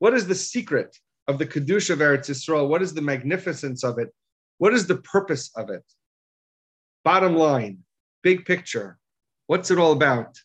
What 0.00 0.12
is 0.12 0.26
the 0.26 0.34
secret 0.34 0.98
of 1.28 1.38
the 1.38 1.46
Kedusha 1.46 1.90
of 1.90 2.00
Eretz 2.00 2.28
Yisrael? 2.28 2.68
What 2.68 2.82
is 2.82 2.94
the 2.94 3.00
magnificence 3.00 3.84
of 3.84 3.98
it? 3.98 4.08
What 4.56 4.74
is 4.74 4.88
the 4.88 4.96
purpose 4.96 5.52
of 5.54 5.70
it? 5.70 5.84
Bottom 7.04 7.36
line, 7.36 7.84
big 8.24 8.44
picture. 8.44 8.98
What's 9.46 9.70
it 9.70 9.78
all 9.78 9.92
about? 9.92 10.36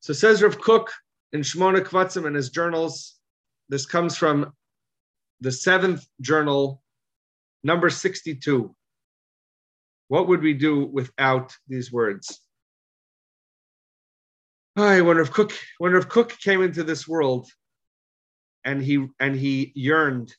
So 0.00 0.12
says 0.12 0.42
Rav 0.42 0.58
Kook 0.60 0.88
in 1.32 1.40
Shmona 1.40 1.80
Kvatzim 1.80 2.26
in 2.26 2.34
his 2.34 2.50
journals. 2.50 3.16
This 3.68 3.86
comes 3.86 4.16
from 4.16 4.52
the 5.40 5.52
seventh 5.52 6.06
journal, 6.20 6.82
number 7.64 7.90
62. 7.90 8.74
What 10.08 10.28
would 10.28 10.42
we 10.42 10.54
do 10.54 10.86
without 10.86 11.52
these 11.66 11.92
words? 11.92 12.40
I 14.76 15.00
wonder 15.00 15.22
if 15.22 15.32
Kook, 15.32 15.52
wonder 15.80 15.98
if 15.98 16.08
Kook 16.08 16.38
came 16.38 16.62
into 16.62 16.84
this 16.84 17.08
world 17.08 17.48
and 18.66 18.82
he 18.82 19.06
and 19.20 19.34
he 19.34 19.72
yearned 19.74 20.34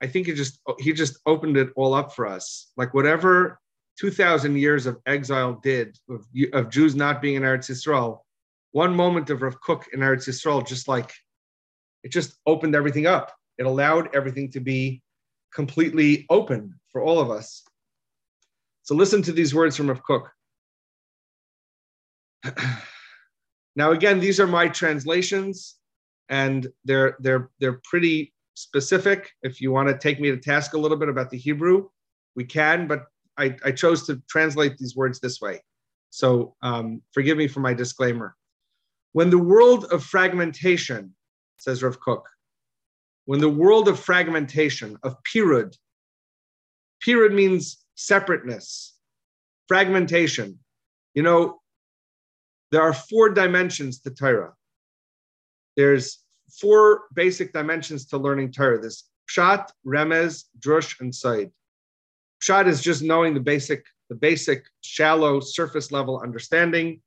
i 0.00 0.06
think 0.06 0.26
he 0.26 0.34
just 0.34 0.60
he 0.78 0.92
just 0.92 1.18
opened 1.26 1.56
it 1.56 1.70
all 1.74 1.94
up 1.94 2.14
for 2.14 2.26
us 2.26 2.70
like 2.76 2.94
whatever 2.94 3.58
2000 3.98 4.56
years 4.56 4.86
of 4.86 4.98
exile 5.06 5.58
did 5.62 5.98
of, 6.08 6.24
of 6.52 6.70
jews 6.70 6.94
not 6.94 7.20
being 7.20 7.36
in 7.36 7.42
eretz 7.42 7.70
yisrael 7.70 8.20
one 8.76 8.94
moment 8.94 9.30
of 9.30 9.42
Rav 9.42 9.60
Kook 9.60 9.86
in 9.92 10.00
eretz 10.00 10.28
yisrael 10.28 10.66
just 10.66 10.86
like 10.86 11.10
it 12.04 12.12
just 12.12 12.38
opened 12.46 12.74
everything 12.74 13.06
up 13.06 13.32
it 13.58 13.66
allowed 13.66 14.14
everything 14.14 14.50
to 14.52 14.60
be 14.60 15.02
completely 15.52 16.26
open 16.28 16.78
for 16.90 17.02
all 17.02 17.18
of 17.18 17.30
us 17.30 17.62
so 18.82 18.94
listen 18.94 19.22
to 19.22 19.32
these 19.32 19.54
words 19.54 19.76
from 19.76 19.88
Rav 19.88 20.02
Kook 20.02 20.30
now 23.76 23.92
again 23.92 24.20
these 24.20 24.38
are 24.40 24.46
my 24.46 24.68
translations 24.68 25.76
and 26.28 26.68
they're 26.84 27.16
they're 27.20 27.50
they're 27.60 27.80
pretty 27.84 28.34
specific. 28.56 29.30
If 29.42 29.60
you 29.60 29.70
want 29.70 29.88
to 29.88 29.96
take 29.96 30.18
me 30.20 30.30
to 30.30 30.36
task 30.36 30.74
a 30.74 30.78
little 30.78 30.96
bit 30.96 31.08
about 31.08 31.30
the 31.30 31.38
Hebrew, 31.38 31.88
we 32.34 32.44
can, 32.44 32.86
but 32.86 33.04
I, 33.38 33.54
I 33.64 33.70
chose 33.70 34.06
to 34.06 34.20
translate 34.28 34.78
these 34.78 34.96
words 34.96 35.20
this 35.20 35.40
way. 35.40 35.62
So 36.10 36.56
um, 36.62 37.02
forgive 37.12 37.36
me 37.36 37.48
for 37.48 37.60
my 37.60 37.74
disclaimer. 37.74 38.35
When 39.16 39.30
the 39.30 39.38
world 39.38 39.86
of 39.86 40.04
fragmentation, 40.04 41.14
says 41.56 41.82
Rav 41.82 41.98
Kook, 42.00 42.28
when 43.24 43.40
the 43.40 43.48
world 43.48 43.88
of 43.88 43.98
fragmentation, 43.98 44.98
of 45.02 45.16
pirud, 45.22 45.74
pirud 47.02 47.32
means 47.32 47.78
separateness, 47.94 48.94
fragmentation. 49.68 50.58
You 51.14 51.22
know, 51.22 51.62
there 52.72 52.82
are 52.82 52.92
four 52.92 53.30
dimensions 53.30 54.00
to 54.00 54.10
Torah 54.10 54.52
there's 55.78 56.18
four 56.60 57.04
basic 57.14 57.54
dimensions 57.54 58.04
to 58.08 58.18
learning 58.18 58.52
Torah. 58.52 58.80
There's 58.80 59.04
Pshat, 59.30 59.70
Remez, 59.86 60.44
Drush, 60.58 61.00
and 61.00 61.14
Said. 61.14 61.50
Pshat 62.42 62.66
is 62.66 62.82
just 62.82 63.02
knowing 63.02 63.32
the 63.32 63.40
basic, 63.40 63.82
the 64.08 64.14
basic 64.14 64.66
shallow 64.82 65.40
surface 65.40 65.90
level 65.90 66.20
understanding. 66.20 67.00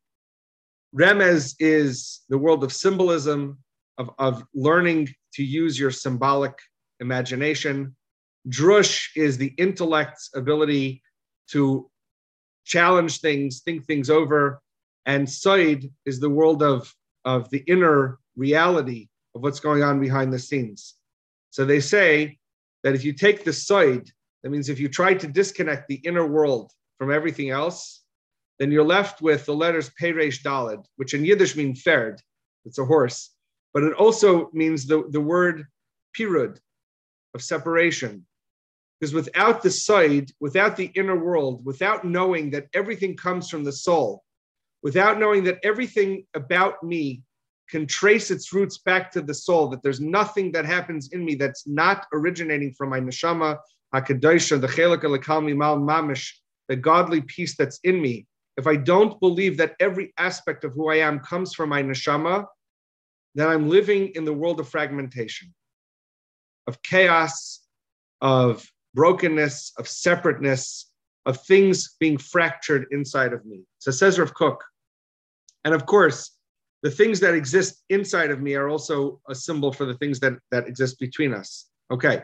Remez 0.95 1.55
is 1.59 2.21
the 2.29 2.37
world 2.37 2.63
of 2.63 2.73
symbolism, 2.73 3.59
of, 3.97 4.09
of 4.17 4.43
learning 4.53 5.09
to 5.33 5.43
use 5.43 5.79
your 5.79 5.91
symbolic 5.91 6.57
imagination. 6.99 7.95
Drush 8.47 9.09
is 9.15 9.37
the 9.37 9.53
intellect's 9.57 10.29
ability 10.33 11.03
to 11.51 11.89
challenge 12.65 13.19
things, 13.19 13.61
think 13.61 13.85
things 13.85 14.09
over. 14.09 14.61
And 15.05 15.29
Said 15.29 15.89
is 16.05 16.19
the 16.19 16.29
world 16.29 16.63
of, 16.63 16.93
of 17.25 17.49
the 17.49 17.63
inner 17.67 18.19
reality 18.35 19.09
of 19.35 19.41
what's 19.41 19.59
going 19.59 19.83
on 19.83 19.99
behind 19.99 20.33
the 20.33 20.39
scenes. 20.39 20.95
So 21.51 21.65
they 21.65 21.79
say 21.79 22.37
that 22.83 22.95
if 22.95 23.03
you 23.03 23.13
take 23.13 23.43
the 23.43 23.53
side, 23.53 24.09
that 24.43 24.49
means 24.49 24.69
if 24.69 24.79
you 24.79 24.87
try 24.87 25.13
to 25.13 25.27
disconnect 25.27 25.87
the 25.87 25.95
inner 25.95 26.25
world 26.25 26.71
from 26.97 27.11
everything 27.11 27.49
else, 27.49 27.98
then 28.59 28.71
you're 28.71 28.83
left 28.83 29.21
with 29.21 29.45
the 29.45 29.55
letters 29.55 29.89
Peresh 30.01 30.41
Dalid, 30.43 30.85
which 30.97 31.13
in 31.13 31.25
Yiddish 31.25 31.55
mean 31.55 31.75
ferd, 31.75 32.21
it's 32.65 32.77
a 32.77 32.85
horse, 32.85 33.31
but 33.73 33.83
it 33.83 33.93
also 33.93 34.49
means 34.53 34.85
the, 34.85 35.05
the 35.09 35.21
word 35.21 35.65
pirud, 36.17 36.57
of 37.33 37.41
separation. 37.41 38.25
Because 38.99 39.13
without 39.13 39.61
the 39.61 39.71
side, 39.71 40.31
without 40.39 40.75
the 40.75 40.91
inner 40.95 41.15
world, 41.15 41.65
without 41.65 42.03
knowing 42.03 42.49
that 42.51 42.67
everything 42.73 43.15
comes 43.15 43.49
from 43.49 43.63
the 43.63 43.71
soul, 43.71 44.23
without 44.83 45.19
knowing 45.19 45.43
that 45.45 45.59
everything 45.63 46.25
about 46.33 46.83
me 46.83 47.23
can 47.69 47.85
trace 47.85 48.31
its 48.31 48.51
roots 48.51 48.79
back 48.79 49.11
to 49.11 49.21
the 49.21 49.33
soul, 49.33 49.67
that 49.67 49.83
there's 49.83 50.01
nothing 50.01 50.51
that 50.51 50.65
happens 50.65 51.09
in 51.13 51.23
me 51.23 51.35
that's 51.35 51.67
not 51.67 52.07
originating 52.13 52.73
from 52.73 52.89
my 52.89 52.99
neshama, 52.99 53.57
HaKadoshah, 53.93 54.59
the 54.59 54.67
Chelik 54.67 55.03
Alakalmi 55.03 55.55
Mal 55.55 55.77
Mamish, 55.77 56.31
the 56.67 56.75
godly 56.75 57.21
piece 57.21 57.55
that's 57.55 57.79
in 57.83 58.01
me. 58.01 58.25
If 58.57 58.67
I 58.67 58.75
don't 58.75 59.19
believe 59.19 59.57
that 59.57 59.75
every 59.79 60.13
aspect 60.17 60.63
of 60.63 60.73
who 60.73 60.89
I 60.89 60.97
am 60.97 61.19
comes 61.19 61.53
from 61.53 61.69
my 61.69 61.81
neshama, 61.81 62.45
then 63.35 63.47
I'm 63.47 63.69
living 63.69 64.11
in 64.15 64.25
the 64.25 64.33
world 64.33 64.59
of 64.59 64.67
fragmentation, 64.67 65.53
of 66.67 66.81
chaos, 66.81 67.61
of 68.21 68.69
brokenness, 68.93 69.73
of 69.77 69.87
separateness, 69.87 70.91
of 71.25 71.41
things 71.45 71.95
being 71.99 72.17
fractured 72.17 72.87
inside 72.91 73.33
of 73.33 73.45
me. 73.45 73.61
So 73.79 73.91
says 73.91 74.19
Rav 74.19 74.33
Kook. 74.33 74.63
And 75.63 75.73
of 75.73 75.85
course, 75.85 76.31
the 76.81 76.91
things 76.91 77.19
that 77.19 77.33
exist 77.33 77.83
inside 77.89 78.31
of 78.31 78.41
me 78.41 78.55
are 78.55 78.69
also 78.69 79.21
a 79.27 79.35
symbol 79.35 79.71
for 79.71 79.85
the 79.85 79.95
things 79.95 80.19
that, 80.21 80.33
that 80.51 80.67
exist 80.67 80.99
between 80.99 81.33
us. 81.33 81.67
Okay. 81.91 82.23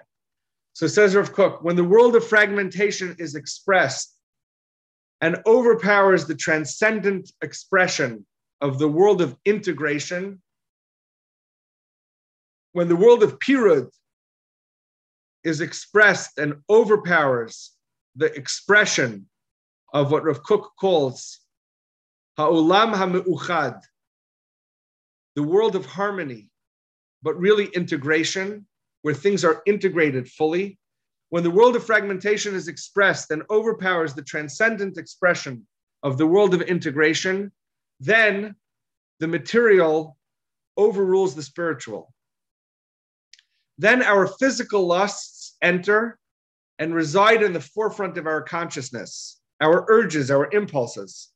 So 0.74 0.88
says 0.88 1.16
Rav 1.16 1.34
Kook, 1.34 1.64
when 1.64 1.76
the 1.76 1.84
world 1.84 2.16
of 2.16 2.26
fragmentation 2.26 3.16
is 3.20 3.36
expressed 3.36 4.18
and 5.22 5.42
overpowers 5.46 6.26
the 6.26 6.36
transcendent 6.36 7.32
expression 7.42 8.26
of 8.62 8.80
the 8.80 8.88
world 8.88 9.22
of 9.22 9.36
integration, 9.46 10.42
when 12.74 12.88
the 12.88 12.96
world 12.96 13.24
of 13.24 13.40
pirud 13.40 13.90
is 15.44 15.62
expressed 15.62 16.38
and 16.38 16.56
overpowers 16.70 17.72
the 18.16 18.34
expression 18.34 19.28
of 19.94 20.12
what 20.12 20.24
Rav 20.24 20.44
Kook 20.44 20.72
calls 20.80 21.40
ha'ulam 22.38 22.94
ha'me'uchad, 22.94 23.82
the 25.36 25.44
world 25.44 25.76
of 25.76 25.86
harmony, 25.86 26.50
but 27.22 27.40
really 27.40 27.66
integration, 27.68 28.68
where 29.04 29.14
things 29.14 29.46
are 29.46 29.62
integrated 29.66 30.28
fully. 30.28 30.78
When 31.36 31.44
the 31.44 31.52
world 31.52 31.76
of 31.76 31.86
fragmentation 31.86 32.56
is 32.56 32.70
expressed 32.70 33.30
and 33.30 33.44
overpowers 33.50 34.14
the 34.14 34.22
transcendent 34.22 34.98
expression 34.98 35.68
of 36.02 36.18
the 36.18 36.26
world 36.26 36.54
of 36.54 36.62
integration, 36.62 37.52
then 38.00 38.56
the 39.20 39.28
material 39.28 40.18
overrules 40.78 41.36
the 41.36 41.44
spiritual. 41.44 42.14
Then 43.78 44.02
our 44.02 44.28
physical 44.28 44.88
lusts 44.88 45.58
enter 45.62 46.18
and 46.80 46.96
reside 46.96 47.44
in 47.44 47.52
the 47.52 47.60
forefront 47.60 48.18
of 48.18 48.28
our 48.28 48.42
consciousness, 48.42 49.42
our 49.60 49.86
urges, 49.90 50.32
our 50.32 50.50
impulses. 50.54 51.34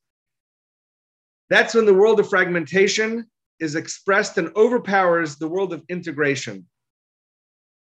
That's 1.50 1.74
when 1.74 1.84
the 1.84 1.92
world 1.92 2.20
of 2.20 2.30
fragmentation 2.30 3.26
is 3.58 3.74
expressed 3.74 4.38
and 4.38 4.50
overpowers 4.56 5.36
the 5.36 5.48
world 5.48 5.74
of 5.74 5.84
integration. 5.90 6.66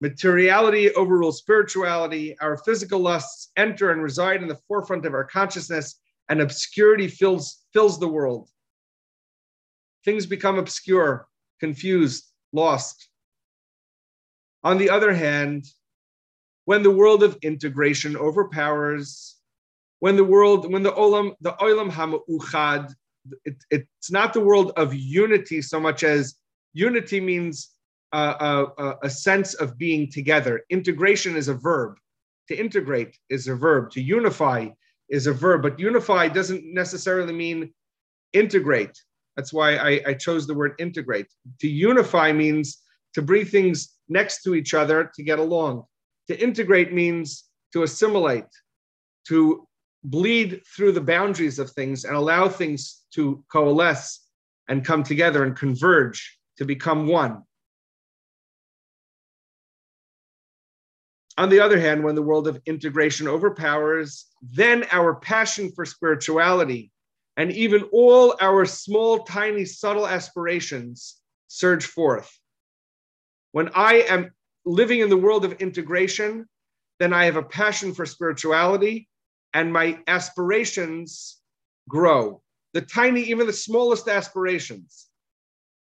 Materiality 0.03 0.93
overrules 0.95 1.39
spirituality. 1.39 2.37
Our 2.41 2.57
physical 2.57 2.99
lusts 2.99 3.53
enter 3.57 3.93
and 3.93 4.03
reside 4.03 4.43
in 4.43 4.49
the 4.49 4.59
forefront 4.67 5.07
of 5.07 5.15
our 5.15 5.23
consciousness, 5.23 6.01
and 6.29 6.41
obscurity 6.41 7.07
fills, 7.07 7.59
fills 7.73 8.01
the 8.01 8.09
world. 8.09 8.49
Things 10.05 10.27
become 10.27 10.59
obscure, 10.59 11.29
confused, 11.61 12.25
lost. 12.53 13.11
On 14.65 14.77
the 14.77 14.91
other 14.91 15.13
hand, 15.13 15.67
when 16.65 16.83
the 16.83 16.91
world 16.91 17.23
of 17.23 17.39
integration 17.43 18.17
overpowers, 18.17 19.37
when 20.01 20.17
the 20.17 20.25
world, 20.25 20.73
when 20.73 20.83
the 20.83 20.91
olam, 20.91 21.35
the 21.43 21.53
olam 21.53 21.93
hame'uchad, 21.93 22.93
it, 23.45 23.55
it's 23.71 24.11
not 24.11 24.33
the 24.33 24.41
world 24.41 24.73
of 24.77 24.93
unity 24.93 25.63
so 25.63 25.79
much 25.79 26.03
as 26.03 26.35
unity 26.73 27.21
means 27.21 27.69
a, 28.13 28.67
a, 28.79 28.97
a 29.05 29.11
sense 29.11 29.55
of 29.55 29.79
being 29.79 30.11
together. 30.11 30.63
Integration 30.71 31.37
is 31.37 31.49
a 31.49 31.55
verb. 31.55 31.97
To 32.49 32.57
integrate 32.57 33.17
is 33.31 33.49
a 33.49 33.55
verb. 33.55 33.91
To 33.93 34.03
unify 34.03 34.69
is 35.09 35.27
a 35.27 35.33
verb, 35.33 35.63
but 35.63 35.79
unify 35.79 36.29
doesn't 36.29 36.65
necessarily 36.65 37.33
mean 37.33 37.73
integrate. 38.33 39.01
That's 39.37 39.53
why 39.53 39.77
I, 39.77 40.01
I 40.09 40.15
chose 40.15 40.47
the 40.47 40.55
word 40.55 40.75
integrate. 40.79 41.29
To 41.61 41.69
unify 41.69 42.33
means 42.33 42.83
to 43.15 43.23
bring 43.23 43.45
things 43.47 43.97
next 44.09 44.43
to 44.43 44.55
each 44.55 44.75
other 44.75 45.11
to 45.15 45.23
get 45.23 45.39
along. 45.39 45.85
To 46.29 46.39
integrate 46.41 46.93
means 46.93 47.45
to 47.73 47.83
assimilate, 47.83 48.45
to 49.29 49.67
bleed 50.05 50.63
through 50.77 50.93
the 50.93 51.01
boundaries 51.01 51.59
of 51.59 51.71
things 51.71 52.05
and 52.05 52.17
allow 52.17 52.49
things 52.49 53.03
to 53.15 53.45
coalesce 53.51 54.27
and 54.69 54.85
come 54.85 55.03
together 55.03 55.45
and 55.45 55.57
converge 55.57 56.39
to 56.59 56.65
become 56.65 57.07
one. 57.07 57.43
On 61.39 61.49
the 61.49 61.61
other 61.61 61.81
hand, 61.81 62.05
when 62.05 62.15
the 62.15 62.23
world 62.23 62.47
of 62.47 62.61
integration 62.67 63.27
overpowers, 63.27 64.27
then 64.43 64.85
our 64.91 65.15
passion 65.15 65.73
for 65.73 65.85
spirituality 65.85 66.93
and 67.37 67.51
even 67.53 67.89
all 67.93 68.37
our 68.41 68.67
small, 68.67 69.25
tiny, 69.25 69.65
subtle 69.65 70.07
aspirations 70.07 71.21
surge 71.49 71.87
forth. 71.87 72.31
When 73.53 73.71
I 73.75 74.05
am 74.09 74.31
living 74.65 75.01
in 75.01 75.09
the 75.09 75.17
world 75.17 75.45
of 75.45 75.53
integration, 75.55 76.47
then 76.99 77.13
I 77.13 77.25
have 77.25 77.37
a 77.37 77.43
passion 77.43 77.95
for 77.95 78.05
spirituality 78.05 79.09
and 79.55 79.73
my 79.73 79.99
aspirations 80.07 81.41
grow. 81.89 82.43
The 82.75 82.83
tiny, 82.83 83.23
even 83.23 83.47
the 83.47 83.53
smallest 83.53 84.09
aspirations. 84.09 85.09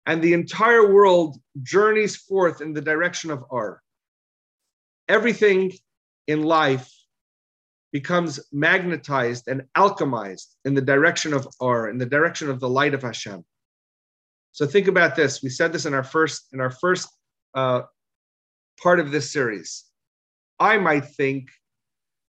And 0.06 0.22
the 0.22 0.34
entire 0.34 0.94
world 0.94 1.38
journeys 1.64 2.16
forth 2.16 2.62
in 2.62 2.74
the 2.74 2.82
direction 2.82 3.30
of 3.30 3.44
Or. 3.50 3.82
Everything 5.08 5.72
in 6.28 6.44
life 6.44 6.92
becomes 7.92 8.40
magnetized 8.52 9.48
and 9.48 9.64
alchemized 9.76 10.56
in 10.66 10.74
the 10.74 10.82
direction 10.82 11.34
of 11.34 11.48
Or, 11.60 11.90
in 11.90 11.98
the 11.98 12.06
direction 12.06 12.50
of 12.50 12.60
the 12.60 12.70
light 12.70 12.94
of 12.94 13.02
Hashem. 13.02 13.44
So 14.52 14.66
think 14.66 14.88
about 14.88 15.16
this. 15.16 15.42
We 15.42 15.50
said 15.50 15.72
this 15.72 15.86
in 15.86 15.94
our 15.94 16.04
first 16.04 16.48
in 16.52 16.60
our 16.60 16.72
first 16.72 17.08
uh, 17.54 17.84
part 18.82 19.00
of 19.00 19.12
this 19.12 19.32
series. 19.32 19.86
I 20.60 20.78
might 20.78 21.06
think 21.06 21.50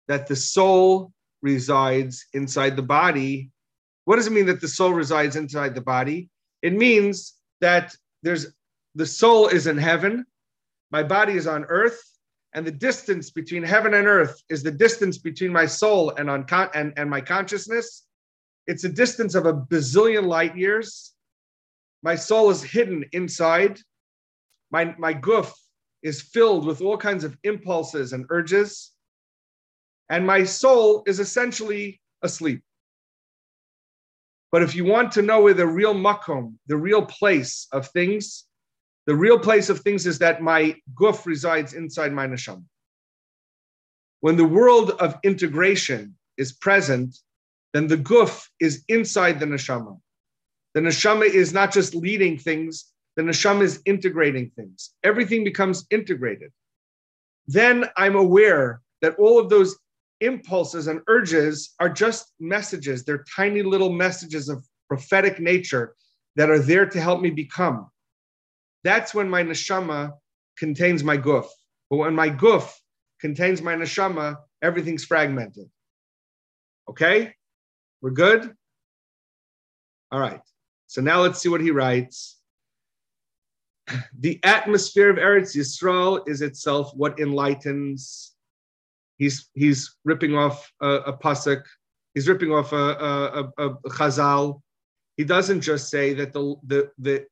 that 0.09 0.27
the 0.27 0.37
soul 0.37 1.13
resides 1.43 2.27
inside 2.33 2.77
the 2.77 2.83
body. 2.83 3.51
What 4.07 4.17
does 4.17 4.27
it 4.27 4.33
mean 4.33 4.47
that 4.47 4.61
the 4.61 4.69
soul 4.69 4.93
resides 4.93 5.37
inside 5.37 5.75
the 5.75 5.81
body? 5.81 6.31
It 6.63 6.73
means 6.73 7.35
that 7.61 7.95
there's 8.23 8.47
the 8.95 9.07
soul 9.07 9.49
is 9.49 9.67
in 9.67 9.77
heaven, 9.77 10.25
my 10.91 11.03
body 11.03 11.35
is 11.35 11.47
on 11.47 11.65
earth, 11.65 12.01
and 12.55 12.67
the 12.67 12.73
distance 12.73 13.31
between 13.31 13.63
heaven 13.63 13.95
and 13.95 14.07
earth 14.07 14.43
is 14.49 14.63
the 14.63 14.71
distance 14.71 15.19
between 15.19 15.53
my 15.53 15.67
soul 15.67 16.11
and 16.17 16.31
on 16.31 16.45
con- 16.45 16.71
and, 16.75 16.93
and 16.97 17.11
my 17.11 17.21
consciousness. 17.21 18.07
It's 18.67 18.85
a 18.85 18.89
distance 18.89 19.35
of 19.35 19.47
a 19.47 19.53
bazillion 19.53 20.27
light 20.27 20.57
years. 20.57 21.13
My 22.03 22.15
soul 22.15 22.51
is 22.51 22.63
hidden 22.63 23.05
inside. 23.13 23.79
My, 24.71 24.95
my 24.99 25.15
guf 25.15 25.53
is 26.03 26.23
filled 26.23 26.65
with 26.65 26.81
all 26.81 26.97
kinds 26.97 27.25
of 27.25 27.37
impulses 27.43 28.13
and 28.13 28.27
urges 28.31 28.95
and 30.09 30.27
my 30.27 30.45
soul 30.45 31.03
is 31.07 31.21
essentially 31.21 32.01
asleep. 32.23 32.63
But 34.53 34.63
if 34.63 34.75
you 34.75 34.85
want 34.85 35.13
to 35.13 35.23
know 35.23 35.43
where 35.43 35.55
the 35.55 35.67
real 35.67 35.95
makom, 35.95 36.55
the 36.67 36.77
real 36.77 37.05
place 37.05 37.67
of 37.73 37.89
things, 37.89 38.45
the 39.07 39.15
real 39.15 39.39
place 39.39 39.69
of 39.69 39.81
things 39.81 40.07
is 40.07 40.19
that 40.21 40.43
my 40.43 40.77
guf 40.95 41.27
resides 41.27 41.75
inside 41.75 42.13
my 42.13 42.27
neshama. 42.27 42.65
When 44.21 44.37
the 44.37 44.47
world 44.47 44.93
of 44.93 45.19
integration 45.23 46.17
is 46.39 46.53
present, 46.53 47.17
then 47.75 47.87
the 47.87 47.99
guf 47.99 48.49
is 48.61 48.85
inside 48.89 49.41
the 49.41 49.47
neshama. 49.47 50.01
The 50.73 50.81
neshama 50.81 51.27
is 51.27 51.53
not 51.53 51.73
just 51.73 51.95
leading 51.95 52.39
things, 52.39 52.87
the 53.17 53.23
neshama 53.23 53.63
is 53.63 53.83
integrating 53.85 54.51
things. 54.57 54.95
Everything 55.05 55.45
becomes 55.45 55.87
integrated. 55.91 56.51
Then 57.47 57.85
I'm 57.97 58.17
aware 58.17 58.81
that 59.03 59.17
all 59.19 59.39
of 59.39 59.51
those 59.51 59.77
impulses 60.21 60.87
and 60.87 61.01
urges 61.07 61.75
are 61.79 61.91
just 61.91 62.33
messages. 62.41 63.05
They're 63.05 63.25
tiny 63.37 63.63
little 63.63 63.93
messages 63.93 64.49
of 64.49 64.65
prophetic 64.89 65.39
nature 65.39 65.95
that 66.37 66.51
are 66.51 66.59
there 66.59 66.87
to 66.87 67.01
help 67.01 67.21
me 67.21 67.31
become. 67.31 67.91
That's 68.85 69.15
when 69.15 69.29
my 69.29 69.43
neshama 69.43 70.13
contains 70.59 71.03
my 71.03 71.19
guf. 71.19 71.47
But 71.91 71.97
when 71.97 72.15
my 72.15 72.31
guf 72.31 72.71
contains 73.21 73.63
my 73.63 73.75
neshama, 73.75 74.37
everything's 74.63 75.05
fragmented. 75.05 75.69
Okay? 76.89 77.35
We're 78.01 78.11
good? 78.11 78.55
All 80.13 80.21
right. 80.21 80.41
So 80.87 81.01
now 81.01 81.23
let's 81.23 81.41
see 81.41 81.49
what 81.49 81.61
he 81.61 81.71
writes. 81.71 82.39
The 84.19 84.39
atmosphere 84.45 85.11
of 85.11 85.17
Eretz 85.17 85.57
Yisrael 85.57 86.27
is 86.29 86.41
itself 86.41 86.93
what 86.95 87.19
enlightens 87.19 88.35
He's 89.17 89.49
he's 89.55 89.97
ripping 90.05 90.35
off 90.37 90.73
a, 90.81 90.89
a 90.89 91.13
pasuk. 91.17 91.63
He's 92.15 92.29
ripping 92.29 92.53
off 92.53 92.73
a, 92.73 92.77
a, 92.77 93.53
a, 93.59 93.69
a 93.71 93.91
chazal. 93.91 94.61
He 95.17 95.25
doesn't 95.25 95.61
just 95.61 95.89
say 95.89 96.15
that 96.15 96.33
the 96.33 96.57
the 96.65 96.91
the 96.99 97.27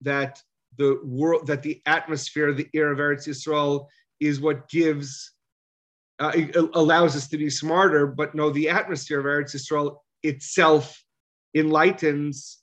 that 0.00 0.42
the 0.78 1.00
world 1.04 1.46
that 1.46 1.62
the 1.62 1.82
atmosphere, 1.86 2.52
the 2.52 2.68
air 2.74 2.90
of 2.90 2.98
Eretz 2.98 3.28
Yisrael 3.28 3.86
is 4.20 4.40
what 4.40 4.68
gives 4.68 5.32
uh, 6.18 6.32
allows 6.74 7.16
us 7.16 7.28
to 7.28 7.38
be 7.38 7.50
smarter. 7.50 8.06
But 8.06 8.34
no, 8.34 8.50
the 8.50 8.68
atmosphere 8.68 9.20
of 9.20 9.26
Eretz 9.26 9.54
Yisrael 9.54 9.96
itself 10.22 11.02
enlightens. 11.54 12.58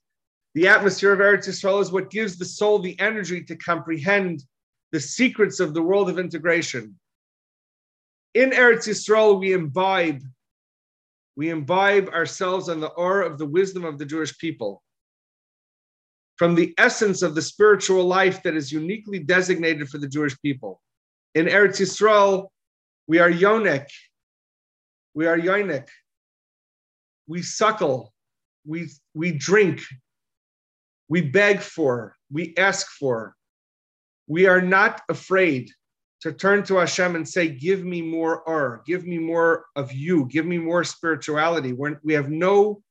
The 0.55 0.67
atmosphere 0.67 1.13
of 1.13 1.19
Eretz 1.19 1.47
Yisrael 1.47 1.81
is 1.81 1.91
what 1.91 2.09
gives 2.09 2.37
the 2.37 2.45
soul 2.45 2.79
the 2.79 2.99
energy 2.99 3.43
to 3.43 3.55
comprehend 3.55 4.43
the 4.91 4.99
secrets 4.99 5.59
of 5.59 5.73
the 5.73 5.83
world 5.83 6.09
of 6.09 6.17
integration 6.17 6.95
in 8.33 8.51
Eretz 8.51 8.87
Yisrael, 8.87 9.39
we 9.39 9.53
imbibe, 9.53 10.21
we 11.35 11.49
imbibe 11.49 12.09
ourselves 12.09 12.69
on 12.69 12.79
the 12.79 12.89
aura 12.89 13.25
of 13.25 13.37
the 13.37 13.45
wisdom 13.45 13.85
of 13.85 13.97
the 13.97 14.05
Jewish 14.05 14.37
people. 14.37 14.83
From 16.39 16.55
the 16.55 16.73
essence 16.77 17.21
of 17.21 17.35
the 17.35 17.41
spiritual 17.41 18.05
life 18.05 18.41
that 18.43 18.55
is 18.55 18.71
uniquely 18.71 19.19
designated 19.19 19.89
for 19.89 19.97
the 19.97 20.07
Jewish 20.07 20.39
people. 20.41 20.81
In 21.35 21.47
Eretz 21.47 21.81
Yisrael, 21.81 22.47
we 23.07 23.19
are 23.19 23.29
yonik, 23.29 23.87
we 25.13 25.27
are 25.27 25.37
yonik, 25.37 25.87
we 27.27 27.41
suckle, 27.41 28.13
we, 28.65 28.87
we 29.13 29.33
drink, 29.33 29.81
we 31.09 31.19
beg 31.19 31.59
for, 31.59 32.15
we 32.31 32.55
ask 32.55 32.87
for. 32.87 33.35
We 34.27 34.45
are 34.45 34.61
not 34.61 35.01
afraid 35.09 35.69
to 36.21 36.31
turn 36.31 36.63
to 36.63 36.77
Hashem 36.77 37.17
and 37.17 37.27
say, 37.27 37.49
Give 37.49 37.83
me 37.83 38.01
more 38.01 38.43
Ur, 38.47 38.81
give 38.85 39.05
me 39.05 39.17
more 39.17 39.65
of 39.75 39.91
you, 39.91 40.25
give 40.27 40.45
me 40.45 40.57
more 40.57 40.85
spirituality. 40.85 41.73
We're, 41.73 41.99
we 42.01 42.13
have 42.13 42.29
no 42.29 42.81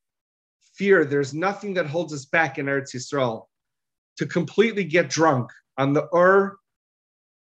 fear. 0.78 1.04
There's 1.04 1.34
nothing 1.34 1.74
that 1.74 1.86
holds 1.86 2.14
us 2.14 2.24
back 2.24 2.58
in 2.58 2.66
Eretz 2.66 2.94
Yisrael 2.94 3.46
to 4.16 4.26
completely 4.26 4.84
get 4.84 5.10
drunk 5.10 5.50
on 5.76 5.92
the 5.92 6.08
Ur 6.14 6.56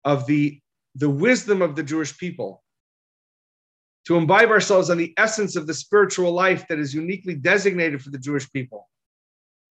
of 0.04 0.26
the, 0.26 0.60
the 0.96 1.10
wisdom 1.10 1.62
of 1.62 1.76
the 1.76 1.82
Jewish 1.82 2.16
people, 2.18 2.62
to 4.06 4.16
imbibe 4.16 4.50
ourselves 4.50 4.90
on 4.90 4.96
the 4.96 5.14
essence 5.16 5.56
of 5.56 5.66
the 5.66 5.74
spiritual 5.74 6.32
life 6.32 6.66
that 6.68 6.78
is 6.78 6.94
uniquely 6.94 7.34
designated 7.34 8.02
for 8.02 8.10
the 8.10 8.18
Jewish 8.18 8.50
people, 8.52 8.88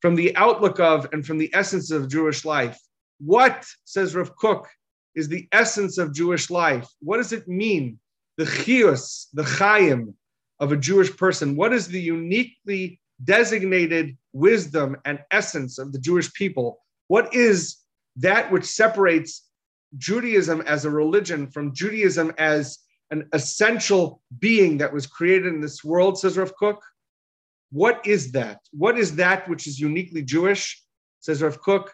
from 0.02 0.16
the 0.16 0.36
outlook 0.36 0.80
of 0.80 1.08
and 1.12 1.26
from 1.26 1.38
the 1.38 1.50
essence 1.54 1.92
of 1.92 2.10
Jewish 2.10 2.46
life. 2.46 2.80
What, 3.20 3.66
says 3.86 4.16
Rav 4.16 4.36
Kook, 4.36 4.68
is 5.16 5.28
the 5.28 5.48
essence 5.52 5.98
of 5.98 6.14
Jewish 6.14 6.50
life. 6.50 6.88
What 7.02 7.18
does 7.18 7.34
it 7.34 7.48
mean? 7.48 8.00
The 8.38 8.46
chios, 8.46 9.28
the 9.34 9.44
chayim 9.44 10.14
of 10.60 10.72
a 10.72 10.78
Jewish 10.78 11.16
person. 11.18 11.56
What 11.56 11.74
is 11.74 11.88
the 11.88 12.00
uniquely 12.00 13.02
designated 13.24 14.18
wisdom 14.34 14.98
and 15.06 15.20
essence 15.32 15.78
of 15.78 15.92
the 15.92 16.00
Jewish 16.00 16.34
people? 16.34 16.80
What 17.08 17.34
is 17.34 17.78
that 18.18 18.52
which 18.52 18.66
separates 18.66 19.46
Judaism 19.98 20.62
as 20.62 20.86
a 20.86 20.90
religion 20.90 21.48
from 21.48 21.74
Judaism 21.74 22.34
as 22.38 22.80
an 23.12 23.28
essential 23.34 24.22
being 24.40 24.78
that 24.78 24.94
was 24.94 25.08
created 25.08 25.48
in 25.48 25.62
this 25.62 25.84
world, 25.84 26.20
says 26.20 26.38
Rav 26.38 26.54
Kook? 26.56 26.82
What 27.72 28.06
is 28.06 28.32
that? 28.34 28.60
What 28.72 28.98
is 28.98 29.16
that 29.16 29.48
which 29.50 29.68
is 29.68 29.80
uniquely 29.80 30.22
Jewish, 30.22 30.84
says 31.20 31.42
Rav 31.42 31.60
Kook? 31.62 31.94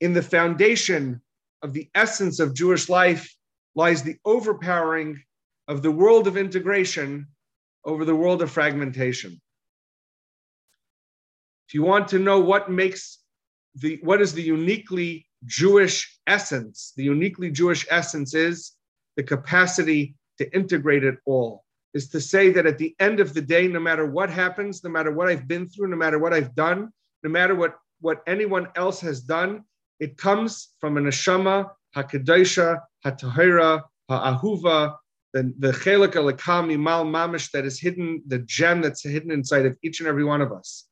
In 0.00 0.14
the 0.14 0.22
foundation 0.22 1.20
of 1.62 1.72
the 1.72 1.90
essence 1.94 2.40
of 2.40 2.54
Jewish 2.54 2.88
life 2.88 3.34
lies 3.74 4.02
the 4.02 4.16
overpowering 4.24 5.22
of 5.68 5.82
the 5.82 5.90
world 5.90 6.26
of 6.26 6.36
integration 6.36 7.26
over 7.84 8.04
the 8.04 8.16
world 8.16 8.42
of 8.42 8.50
fragmentation. 8.50 9.40
If 11.70 11.74
you 11.74 11.84
want 11.84 12.08
to 12.08 12.18
know 12.18 12.40
what 12.40 12.68
makes 12.68 13.18
the 13.76 14.00
what 14.02 14.20
is 14.20 14.34
the 14.34 14.42
uniquely 14.42 15.28
Jewish 15.46 16.18
essence, 16.26 16.92
the 16.96 17.04
uniquely 17.04 17.48
Jewish 17.48 17.86
essence 17.88 18.34
is 18.34 18.72
the 19.16 19.22
capacity 19.22 20.16
to 20.38 20.52
integrate 20.52 21.04
it 21.04 21.18
all. 21.26 21.62
Is 21.94 22.08
to 22.08 22.20
say 22.20 22.50
that 22.50 22.66
at 22.66 22.78
the 22.78 22.96
end 22.98 23.20
of 23.20 23.34
the 23.34 23.40
day, 23.40 23.68
no 23.68 23.78
matter 23.78 24.04
what 24.04 24.30
happens, 24.30 24.82
no 24.82 24.90
matter 24.90 25.12
what 25.12 25.28
I've 25.28 25.46
been 25.46 25.68
through, 25.68 25.86
no 25.86 25.96
matter 25.96 26.18
what 26.18 26.34
I've 26.34 26.56
done, 26.56 26.90
no 27.22 27.30
matter 27.30 27.54
what, 27.54 27.76
what 28.00 28.24
anyone 28.26 28.66
else 28.74 29.00
has 29.02 29.20
done, 29.20 29.62
it 30.00 30.16
comes 30.16 30.70
from 30.80 30.96
a 30.96 31.00
neshama, 31.00 31.70
hakadesha, 31.96 32.80
hatahira, 33.06 33.82
ha'ahuva, 34.08 34.96
the, 35.34 35.54
the 35.60 35.70
chelik 35.70 36.14
alakami 36.14 36.76
mal 36.76 37.04
mamish 37.04 37.52
that 37.52 37.64
is 37.64 37.78
hidden, 37.78 38.24
the 38.26 38.40
gem 38.40 38.80
that's 38.80 39.04
hidden 39.04 39.30
inside 39.30 39.66
of 39.66 39.78
each 39.84 40.00
and 40.00 40.08
every 40.08 40.24
one 40.24 40.40
of 40.40 40.50
us. 40.50 40.88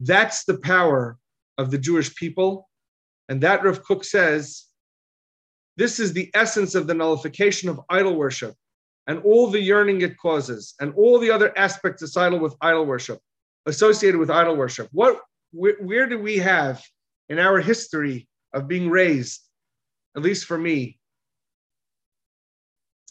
That's 0.00 0.44
the 0.44 0.58
power 0.58 1.18
of 1.58 1.70
the 1.70 1.78
Jewish 1.78 2.14
people. 2.14 2.68
And 3.28 3.40
that 3.42 3.62
Rav 3.62 3.82
Kook 3.84 4.04
says, 4.04 4.64
this 5.76 6.00
is 6.00 6.12
the 6.12 6.30
essence 6.34 6.74
of 6.74 6.86
the 6.86 6.94
nullification 6.94 7.68
of 7.68 7.80
idol 7.88 8.16
worship 8.16 8.54
and 9.06 9.22
all 9.22 9.46
the 9.48 9.60
yearning 9.60 10.00
it 10.02 10.18
causes 10.18 10.74
and 10.80 10.92
all 10.94 11.18
the 11.18 11.30
other 11.30 11.56
aspects 11.56 12.00
societal 12.00 12.38
with 12.38 12.56
idol 12.60 12.86
worship, 12.86 13.18
associated 13.66 14.18
with 14.18 14.30
idol 14.30 14.56
worship. 14.56 14.88
What, 14.92 15.20
where, 15.52 15.76
where 15.80 16.06
do 16.06 16.18
we 16.18 16.38
have 16.38 16.82
in 17.28 17.38
our 17.38 17.60
history 17.60 18.28
of 18.52 18.68
being 18.68 18.90
raised, 18.90 19.40
at 20.16 20.22
least 20.22 20.46
for 20.46 20.58
me, 20.58 20.98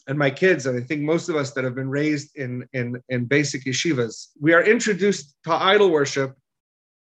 and 0.06 0.18
my 0.18 0.30
kids, 0.30 0.66
and 0.66 0.76
I 0.76 0.84
think 0.84 1.02
most 1.02 1.28
of 1.28 1.36
us 1.36 1.52
that 1.52 1.64
have 1.64 1.74
been 1.74 1.88
raised 1.88 2.36
in, 2.36 2.66
in, 2.72 3.00
in 3.08 3.26
basic 3.26 3.64
yeshivas, 3.64 4.28
we 4.40 4.52
are 4.52 4.62
introduced 4.62 5.36
to 5.44 5.52
idol 5.52 5.90
worship 5.90 6.34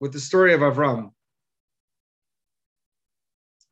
with 0.00 0.12
the 0.12 0.20
story 0.20 0.52
of 0.54 0.60
Avram. 0.60 1.10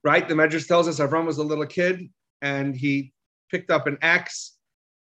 Right? 0.05 0.29
The 0.29 0.35
Medrash 0.35 0.67
tells 0.67 0.89
us 0.89 1.01
Avram 1.01 1.27
was 1.27 1.39
a 1.39 1.45
little 1.45 1.67
kid 1.67 2.09
and 2.43 2.77
he 2.77 3.13
picked 3.51 3.71
up 3.71 3.87
an 3.87 3.99
axe 4.03 4.57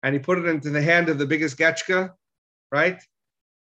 and 0.03 0.15
he 0.15 0.19
put 0.19 0.39
it 0.39 0.47
into 0.47 0.71
the 0.71 0.83
hand 0.83 1.09
of 1.09 1.19
the 1.19 1.27
biggest 1.27 1.57
Getchka, 1.57 2.13
right? 2.71 3.01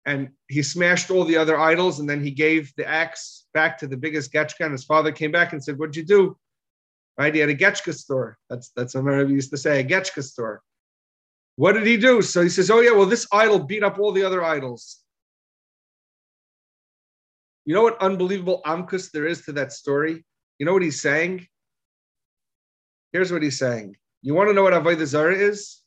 And 0.05 0.29
he 0.47 0.63
smashed 0.63 1.11
all 1.11 1.25
the 1.25 1.37
other 1.37 1.59
idols 1.59 1.99
and 1.99 2.09
then 2.09 2.23
he 2.23 2.31
gave 2.31 2.73
the 2.77 2.87
axe 2.87 3.45
back 3.53 3.77
to 3.79 3.87
the 3.87 3.97
biggest 3.97 4.31
Getchka. 4.31 4.61
And 4.61 4.71
his 4.71 4.85
father 4.85 5.11
came 5.11 5.31
back 5.31 5.51
and 5.51 5.63
said, 5.63 5.77
What'd 5.77 5.95
you 5.95 6.05
do? 6.05 6.37
right? 7.19 7.33
He 7.33 7.41
had 7.41 7.49
a 7.49 7.55
Getchka 7.55 7.93
store. 7.93 8.39
That's 8.49 8.69
that's 8.75 8.95
what 8.95 9.03
Rebbe 9.03 9.29
used 9.29 9.51
to 9.51 9.57
say, 9.57 9.81
a 9.81 9.83
Getchka 9.83 10.23
store. 10.23 10.63
What 11.57 11.73
did 11.73 11.85
he 11.85 11.97
do? 11.97 12.21
So 12.21 12.41
he 12.41 12.49
says, 12.49 12.71
Oh 12.71 12.79
yeah, 12.79 12.93
well, 12.93 13.05
this 13.05 13.27
idol 13.31 13.59
beat 13.59 13.83
up 13.83 13.99
all 13.99 14.13
the 14.13 14.23
other 14.23 14.43
idols. 14.43 14.99
You 17.69 17.75
know 17.75 17.83
what 17.83 18.01
unbelievable 18.01 18.63
amkus 18.65 19.11
there 19.11 19.27
is 19.27 19.43
to 19.43 19.51
that 19.51 19.71
story? 19.71 20.25
You 20.57 20.65
know 20.65 20.73
what 20.73 20.81
he's 20.81 20.99
saying? 20.99 21.45
Here's 23.13 23.31
what 23.31 23.43
he's 23.43 23.59
saying. 23.59 23.95
You 24.23 24.33
want 24.33 24.49
to 24.49 24.55
know 24.55 24.63
what 24.63 24.73
Avodah 24.73 25.35
is? 25.39 25.79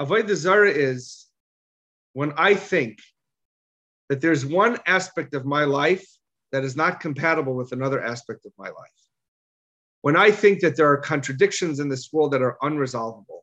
Avodah 0.00 0.74
is 0.74 1.26
when 2.14 2.32
I 2.38 2.54
think 2.54 3.00
that 4.08 4.22
there's 4.22 4.46
one 4.46 4.78
aspect 4.86 5.34
of 5.34 5.44
my 5.44 5.64
life 5.64 6.06
that 6.50 6.64
is 6.64 6.76
not 6.76 6.98
compatible 6.98 7.54
with 7.54 7.72
another 7.72 8.02
aspect 8.02 8.46
of 8.46 8.52
my 8.56 8.68
life 8.68 9.00
when 10.00 10.16
I 10.16 10.30
think 10.30 10.60
that 10.60 10.76
there 10.76 10.90
are 10.90 10.96
contradictions 10.96 11.78
in 11.78 11.90
this 11.90 12.10
world 12.10 12.32
that 12.32 12.40
are 12.40 12.56
unresolvable, 12.62 13.40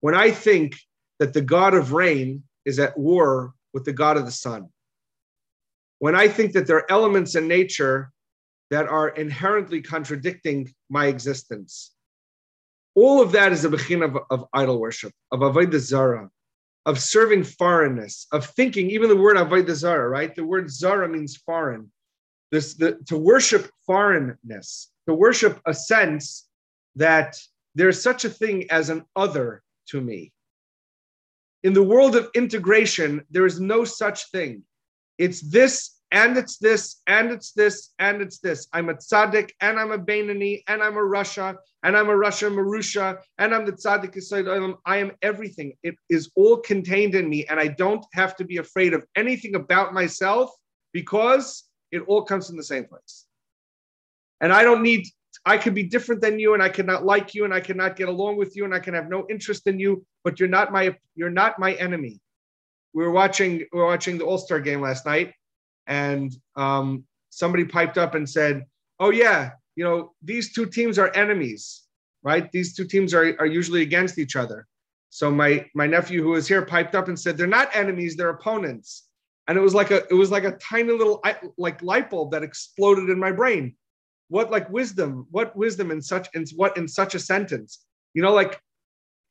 when 0.00 0.14
I 0.14 0.30
think 0.30 0.76
that 1.20 1.32
the 1.32 1.40
God 1.40 1.72
of 1.72 1.92
rain 1.92 2.42
is 2.66 2.78
at 2.78 2.98
war 2.98 3.54
with 3.72 3.86
the 3.86 3.94
God 3.94 4.18
of 4.18 4.26
the 4.26 4.30
sun, 4.30 4.68
when 6.00 6.16
I 6.16 6.28
think 6.28 6.52
that 6.52 6.66
there 6.66 6.78
are 6.78 6.90
elements 6.90 7.36
in 7.36 7.46
nature 7.46 8.10
that 8.70 8.88
are 8.88 9.10
inherently 9.10 9.82
contradicting 9.82 10.72
my 10.88 11.06
existence, 11.06 11.92
all 12.94 13.22
of 13.22 13.32
that 13.32 13.52
is 13.52 13.64
a 13.64 13.68
bechin 13.68 14.02
of, 14.02 14.18
of 14.30 14.46
idol 14.54 14.80
worship, 14.80 15.12
of 15.30 15.40
avodah 15.40 15.78
zara, 15.78 16.30
of 16.86 16.98
serving 16.98 17.44
foreignness, 17.44 18.26
of 18.32 18.46
thinking. 18.46 18.90
Even 18.90 19.08
the 19.08 19.16
word 19.16 19.36
avodah 19.36 19.74
zara, 19.74 20.08
right? 20.08 20.34
The 20.34 20.44
word 20.44 20.70
zara 20.70 21.08
means 21.08 21.36
foreign. 21.36 21.92
This 22.50 22.74
the, 22.74 22.98
to 23.06 23.18
worship 23.18 23.70
foreignness, 23.86 24.90
to 25.06 25.14
worship 25.14 25.60
a 25.66 25.74
sense 25.74 26.48
that 26.96 27.36
there's 27.74 28.02
such 28.02 28.24
a 28.24 28.30
thing 28.30 28.70
as 28.70 28.88
an 28.88 29.04
other 29.14 29.62
to 29.88 30.00
me. 30.00 30.32
In 31.62 31.74
the 31.74 31.82
world 31.82 32.16
of 32.16 32.30
integration, 32.34 33.24
there 33.30 33.44
is 33.44 33.60
no 33.60 33.84
such 33.84 34.30
thing. 34.30 34.64
It's 35.20 35.42
this 35.42 36.00
and 36.12 36.38
it's 36.38 36.56
this 36.56 37.02
and 37.06 37.30
it's 37.30 37.52
this 37.52 37.90
and 37.98 38.22
it's 38.22 38.38
this. 38.38 38.66
I'm 38.72 38.88
a 38.88 38.94
tzaddik 38.94 39.50
and 39.60 39.78
I'm 39.78 39.92
a 39.92 39.98
Bainani 39.98 40.62
and 40.66 40.82
I'm 40.82 40.96
a 40.96 41.02
rasha 41.02 41.56
and 41.82 41.94
I'm 41.94 42.08
a 42.08 42.14
rasha 42.14 42.50
Marusha 42.50 43.18
and 43.36 43.54
I'm 43.54 43.66
the 43.66 43.72
tzaddik. 43.72 44.78
I 44.86 44.96
am 44.96 45.12
everything. 45.20 45.74
It 45.82 45.96
is 46.08 46.30
all 46.36 46.56
contained 46.56 47.14
in 47.14 47.28
me 47.28 47.44
and 47.50 47.60
I 47.60 47.68
don't 47.68 48.02
have 48.14 48.34
to 48.36 48.44
be 48.44 48.56
afraid 48.56 48.94
of 48.94 49.04
anything 49.14 49.56
about 49.56 49.92
myself 49.92 50.50
because 50.94 51.64
it 51.92 52.00
all 52.08 52.24
comes 52.24 52.46
from 52.46 52.56
the 52.56 52.64
same 52.64 52.86
place. 52.86 53.26
And 54.40 54.54
I 54.54 54.62
don't 54.62 54.82
need, 54.82 55.04
I 55.44 55.58
could 55.58 55.74
be 55.74 55.82
different 55.82 56.22
than 56.22 56.38
you 56.38 56.54
and 56.54 56.62
I 56.62 56.70
cannot 56.70 57.04
like 57.04 57.34
you 57.34 57.44
and 57.44 57.52
I 57.52 57.60
cannot 57.60 57.96
get 57.96 58.08
along 58.08 58.38
with 58.38 58.56
you 58.56 58.64
and 58.64 58.74
I 58.74 58.80
can 58.80 58.94
have 58.94 59.10
no 59.10 59.26
interest 59.28 59.66
in 59.66 59.78
you, 59.78 60.02
but 60.24 60.40
you're 60.40 60.48
not 60.48 60.72
my, 60.72 60.96
you're 61.14 61.28
not 61.28 61.58
my 61.58 61.74
enemy. 61.74 62.22
We 62.92 63.04
were 63.04 63.10
watching, 63.10 63.58
we 63.72 63.78
were 63.78 63.86
watching 63.86 64.18
the 64.18 64.24
All-Star 64.24 64.60
game 64.60 64.80
last 64.80 65.06
night 65.06 65.32
and 65.86 66.34
um, 66.56 67.04
somebody 67.30 67.64
piped 67.64 67.98
up 67.98 68.14
and 68.14 68.28
said, 68.28 68.66
oh 68.98 69.10
yeah, 69.10 69.50
you 69.76 69.84
know, 69.84 70.12
these 70.22 70.52
two 70.52 70.66
teams 70.66 70.98
are 70.98 71.14
enemies, 71.14 71.82
right? 72.22 72.50
These 72.52 72.74
two 72.74 72.84
teams 72.84 73.14
are, 73.14 73.36
are 73.38 73.46
usually 73.46 73.82
against 73.82 74.18
each 74.18 74.36
other. 74.36 74.66
So 75.12 75.30
my 75.30 75.66
my 75.74 75.86
nephew 75.86 76.22
who 76.22 76.30
was 76.30 76.46
here 76.46 76.64
piped 76.64 76.94
up 76.94 77.08
and 77.08 77.18
said, 77.18 77.36
they're 77.36 77.46
not 77.46 77.74
enemies, 77.74 78.16
they're 78.16 78.30
opponents. 78.30 79.08
And 79.48 79.58
it 79.58 79.60
was 79.60 79.74
like 79.74 79.90
a 79.90 80.06
it 80.08 80.14
was 80.14 80.30
like 80.30 80.44
a 80.44 80.52
tiny 80.52 80.92
little 80.92 81.20
like 81.56 81.82
light 81.82 82.10
bulb 82.10 82.30
that 82.30 82.44
exploded 82.44 83.10
in 83.10 83.18
my 83.18 83.32
brain 83.32 83.74
what 84.30 84.50
like 84.50 84.70
wisdom 84.70 85.26
what 85.30 85.54
wisdom 85.54 85.90
in 85.90 86.00
such 86.00 86.28
in 86.34 86.46
what 86.56 86.76
in 86.76 86.88
such 86.88 87.14
a 87.14 87.18
sentence 87.18 87.84
you 88.14 88.22
know 88.22 88.32
like 88.32 88.60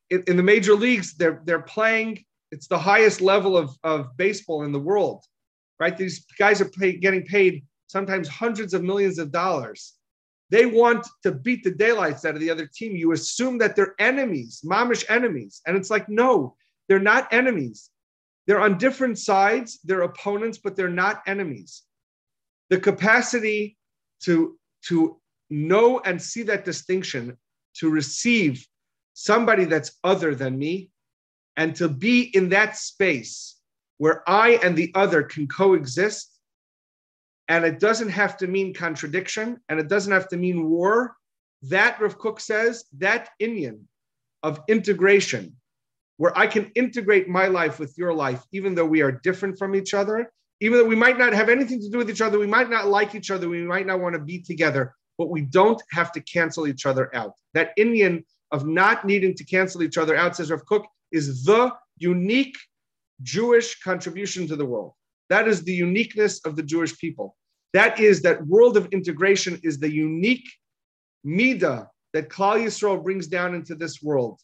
in, 0.09 0.23
in 0.27 0.37
the 0.37 0.43
major 0.43 0.75
leagues 0.75 1.15
they're 1.15 1.41
they're 1.45 1.61
playing 1.61 2.23
it's 2.51 2.67
the 2.67 2.79
highest 2.79 3.21
level 3.21 3.57
of, 3.57 3.75
of 3.83 4.15
baseball 4.17 4.63
in 4.63 4.71
the 4.71 4.79
world 4.79 5.23
right? 5.79 5.97
These 5.97 6.25
guys 6.37 6.61
are 6.61 6.69
pay, 6.69 6.93
getting 6.97 7.23
paid 7.23 7.65
sometimes 7.87 8.27
hundreds 8.27 8.73
of 8.73 8.83
millions 8.83 9.17
of 9.17 9.31
dollars. 9.31 9.95
They 10.51 10.65
want 10.65 11.07
to 11.23 11.31
beat 11.31 11.63
the 11.63 11.71
daylights 11.71 12.25
out 12.25 12.35
of 12.35 12.41
the 12.41 12.49
other 12.49 12.67
team. 12.67 12.95
You 12.95 13.13
assume 13.13 13.57
that 13.59 13.75
they're 13.75 13.95
enemies 13.99 14.61
mamish 14.65 15.05
enemies. 15.09 15.61
And 15.65 15.77
it's 15.77 15.89
like 15.89 16.09
no 16.09 16.55
they're 16.87 16.99
not 16.99 17.31
enemies. 17.31 17.89
They're 18.47 18.59
on 18.59 18.77
different 18.77 19.17
sides 19.17 19.79
they're 19.83 20.01
opponents 20.01 20.57
but 20.57 20.75
they're 20.75 20.89
not 20.89 21.21
enemies. 21.27 21.83
The 22.69 22.79
capacity 22.79 23.77
to 24.23 24.57
to 24.87 25.19
know 25.51 25.99
and 26.05 26.21
see 26.21 26.43
that 26.43 26.65
distinction, 26.65 27.37
to 27.75 27.89
receive 27.89 28.65
somebody 29.13 29.65
that's 29.65 29.97
other 30.03 30.33
than 30.35 30.57
me, 30.57 30.89
and 31.59 31.75
to 31.75 31.89
be 31.89 32.21
in 32.21 32.49
that 32.49 32.77
space 32.77 33.57
where 33.97 34.27
I 34.27 34.51
and 34.63 34.77
the 34.77 34.91
other 34.95 35.21
can 35.21 35.45
coexist. 35.45 36.39
And 37.49 37.65
it 37.65 37.79
doesn't 37.79 38.09
have 38.09 38.37
to 38.37 38.47
mean 38.47 38.73
contradiction 38.73 39.59
and 39.67 39.77
it 39.77 39.89
doesn't 39.89 40.13
have 40.13 40.29
to 40.29 40.37
mean 40.37 40.69
war. 40.69 41.17
That, 41.63 41.99
Rav 41.99 42.17
Kook 42.17 42.39
says, 42.39 42.85
that 42.99 43.31
inyan 43.41 43.81
of 44.41 44.61
integration, 44.69 45.57
where 46.15 46.35
I 46.37 46.47
can 46.47 46.71
integrate 46.75 47.27
my 47.27 47.47
life 47.47 47.77
with 47.77 47.97
your 47.97 48.13
life, 48.13 48.41
even 48.53 48.73
though 48.73 48.85
we 48.85 49.01
are 49.01 49.11
different 49.11 49.59
from 49.59 49.75
each 49.75 49.93
other, 49.93 50.31
even 50.61 50.77
though 50.77 50.85
we 50.85 50.95
might 50.95 51.17
not 51.17 51.33
have 51.33 51.49
anything 51.49 51.81
to 51.81 51.89
do 51.89 51.97
with 51.97 52.09
each 52.09 52.21
other, 52.21 52.39
we 52.39 52.47
might 52.47 52.69
not 52.69 52.87
like 52.87 53.15
each 53.15 53.31
other, 53.31 53.49
we 53.49 53.63
might 53.63 53.85
not 53.85 53.99
want 53.99 54.13
to 54.13 54.19
be 54.19 54.39
together, 54.39 54.95
but 55.17 55.29
we 55.29 55.41
don't 55.41 55.81
have 55.91 56.13
to 56.13 56.21
cancel 56.21 56.67
each 56.67 56.85
other 56.85 57.13
out. 57.13 57.33
That 57.53 57.75
inyan 57.77 58.23
of 58.51 58.65
not 58.65 59.03
needing 59.03 59.35
to 59.35 59.43
cancel 59.43 59.83
each 59.83 59.97
other 59.97 60.15
out, 60.15 60.37
says 60.37 60.51
Rav 60.51 60.65
Kook, 60.65 60.85
is 61.11 61.43
the 61.43 61.71
unique 61.97 62.57
Jewish 63.21 63.79
contribution 63.81 64.47
to 64.47 64.55
the 64.55 64.65
world. 64.65 64.93
That 65.29 65.47
is 65.47 65.63
the 65.63 65.73
uniqueness 65.73 66.39
of 66.45 66.55
the 66.55 66.63
Jewish 66.63 66.97
people. 66.97 67.35
That 67.73 67.99
is 67.99 68.21
that 68.23 68.45
world 68.47 68.77
of 68.77 68.87
integration 68.87 69.59
is 69.63 69.79
the 69.79 69.91
unique 69.91 70.47
midah 71.25 71.87
that 72.13 72.29
Klal 72.29 72.63
Yisrael 72.63 73.03
brings 73.03 73.27
down 73.27 73.53
into 73.53 73.75
this 73.75 74.01
world. 74.01 74.39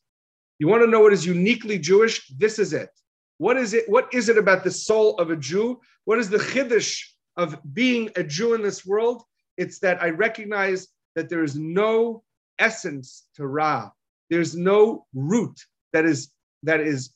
You 0.60 0.68
want 0.68 0.84
to 0.84 0.90
know 0.90 1.02
what 1.02 1.14
is 1.14 1.26
uniquely 1.26 1.80
Jewish? 1.80 2.28
This 2.38 2.60
is 2.60 2.74
it. 2.74 2.90
What 3.38 3.58
is 3.58 3.74
it? 3.74 3.90
What 3.90 4.14
is 4.14 4.30
it 4.30 4.38
about 4.38 4.64
the 4.64 4.72
soul 4.72 5.16
of 5.18 5.32
a 5.32 5.36
Jew? 5.36 5.82
What 6.06 6.20
is 6.20 6.30
the 6.30 6.38
chiddush 6.38 7.02
of 7.36 7.58
being 7.74 8.10
a 8.16 8.24
Jew 8.24 8.54
in 8.54 8.62
this 8.62 8.86
world? 8.86 9.24
It's 9.58 9.80
that 9.80 10.02
I 10.02 10.10
recognize 10.12 10.88
that 11.16 11.30
there 11.30 11.44
is 11.44 11.56
no 11.56 12.24
essence 12.60 13.26
to 13.36 13.48
Ra. 13.48 13.90
There's 14.30 14.56
no 14.56 15.06
root 15.14 15.60
that 15.92 16.06
is 16.06 16.32
that 16.66 16.82
is 16.82 17.14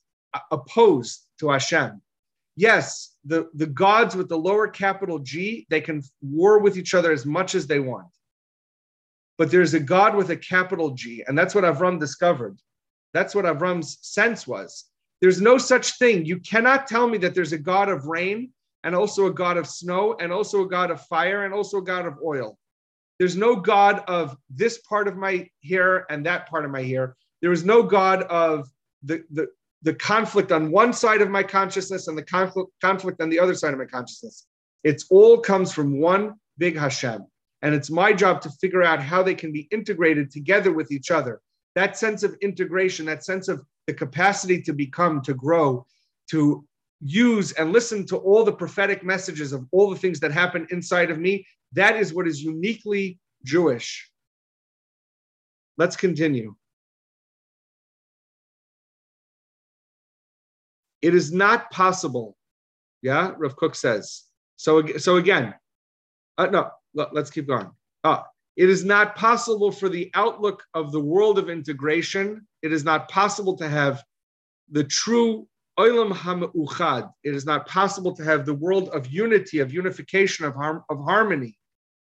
opposed 0.51 1.25
to 1.39 1.49
Hashem. 1.49 2.01
Yes, 2.55 3.15
the, 3.25 3.49
the 3.53 3.67
gods 3.67 4.15
with 4.15 4.29
the 4.29 4.37
lower 4.37 4.67
capital 4.67 5.19
G, 5.19 5.65
they 5.69 5.81
can 5.81 6.03
war 6.21 6.59
with 6.59 6.77
each 6.77 6.93
other 6.93 7.11
as 7.11 7.25
much 7.25 7.55
as 7.55 7.67
they 7.67 7.79
want. 7.79 8.07
But 9.37 9.51
there's 9.51 9.73
a 9.73 9.79
God 9.79 10.15
with 10.15 10.29
a 10.31 10.35
capital 10.35 10.91
G, 10.91 11.23
and 11.27 11.37
that's 11.37 11.55
what 11.55 11.63
Avram 11.63 11.99
discovered. 11.99 12.57
That's 13.13 13.33
what 13.33 13.45
Avram's 13.45 13.97
sense 14.01 14.45
was. 14.45 14.85
There's 15.21 15.41
no 15.41 15.57
such 15.57 15.97
thing. 15.97 16.25
You 16.25 16.39
cannot 16.39 16.87
tell 16.87 17.07
me 17.07 17.17
that 17.19 17.33
there's 17.33 17.53
a 17.53 17.57
God 17.57 17.89
of 17.89 18.07
rain 18.07 18.51
and 18.83 18.95
also 18.95 19.27
a 19.27 19.33
God 19.33 19.57
of 19.57 19.67
snow 19.67 20.15
and 20.19 20.31
also 20.31 20.63
a 20.63 20.67
God 20.67 20.91
of 20.91 21.01
fire 21.07 21.45
and 21.45 21.53
also 21.53 21.77
a 21.77 21.83
God 21.83 22.05
of 22.05 22.17
oil. 22.23 22.57
There's 23.17 23.35
no 23.35 23.55
God 23.55 24.03
of 24.07 24.37
this 24.49 24.77
part 24.79 25.07
of 25.07 25.17
my 25.17 25.49
hair 25.63 26.05
and 26.09 26.25
that 26.25 26.49
part 26.49 26.63
of 26.63 26.71
my 26.71 26.83
hair. 26.83 27.15
There 27.41 27.51
is 27.51 27.65
no 27.65 27.83
God 27.83 28.23
of 28.23 28.69
the, 29.03 29.23
the, 29.31 29.47
the 29.81 29.93
conflict 29.93 30.51
on 30.51 30.71
one 30.71 30.93
side 30.93 31.21
of 31.21 31.29
my 31.29 31.43
consciousness 31.43 32.07
and 32.07 32.17
the 32.17 32.23
conflict, 32.23 32.69
conflict 32.81 33.21
on 33.21 33.29
the 33.29 33.39
other 33.39 33.55
side 33.55 33.73
of 33.73 33.79
my 33.79 33.85
consciousness. 33.85 34.45
It's 34.83 35.05
all 35.09 35.39
comes 35.39 35.73
from 35.73 35.99
one 35.99 36.33
big 36.57 36.77
Hashem. 36.77 37.25
And 37.61 37.75
it's 37.75 37.89
my 37.89 38.13
job 38.13 38.41
to 38.41 38.49
figure 38.61 38.83
out 38.83 39.01
how 39.01 39.21
they 39.21 39.35
can 39.35 39.51
be 39.51 39.67
integrated 39.71 40.31
together 40.31 40.71
with 40.71 40.91
each 40.91 41.11
other. 41.11 41.41
That 41.75 41.97
sense 41.97 42.23
of 42.23 42.35
integration, 42.41 43.05
that 43.07 43.23
sense 43.23 43.47
of 43.47 43.61
the 43.87 43.93
capacity 43.93 44.61
to 44.61 44.73
become, 44.73 45.21
to 45.23 45.33
grow, 45.33 45.85
to 46.31 46.65
use 47.01 47.51
and 47.53 47.71
listen 47.71 48.05
to 48.07 48.17
all 48.17 48.43
the 48.43 48.51
prophetic 48.51 49.03
messages 49.03 49.53
of 49.53 49.65
all 49.71 49.89
the 49.89 49.97
things 49.97 50.19
that 50.19 50.31
happen 50.31 50.67
inside 50.71 51.11
of 51.11 51.19
me, 51.19 51.45
that 51.73 51.95
is 51.95 52.13
what 52.13 52.27
is 52.27 52.41
uniquely 52.43 53.19
Jewish. 53.43 54.09
Let's 55.77 55.95
continue. 55.95 56.55
It 61.01 61.15
is 61.15 61.31
not 61.31 61.71
possible. 61.71 62.35
Yeah, 63.01 63.33
Rav 63.37 63.55
Kook 63.55 63.75
says. 63.75 64.23
So, 64.57 64.85
so 64.97 65.15
again, 65.15 65.53
uh, 66.37 66.47
no, 66.47 66.69
let, 66.93 67.15
us 67.15 67.29
keep 67.29 67.47
going. 67.47 67.69
Uh, 68.03 68.21
it 68.57 68.69
is 68.69 68.83
not 68.83 69.15
possible 69.15 69.71
for 69.71 69.87
the 69.87 70.11
outlook 70.13 70.63
of 70.73 70.91
the 70.91 70.99
world 70.99 71.39
of 71.39 71.49
integration. 71.49 72.45
It 72.61 72.73
is 72.73 72.83
not 72.83 73.09
possible 73.09 73.55
to 73.57 73.69
have 73.69 74.03
the 74.69 74.83
true 74.83 75.47
Olam 75.79 76.11
HaMe'uchad. 76.11 77.09
It 77.23 77.35
is 77.35 77.45
not 77.45 77.67
possible 77.67 78.13
to 78.15 78.23
have 78.23 78.45
the 78.45 78.53
world 78.53 78.89
of 78.89 79.07
unity, 79.07 79.59
of 79.59 79.73
unification, 79.73 80.45
of, 80.45 80.55
of 80.89 81.03
harmony. 81.03 81.57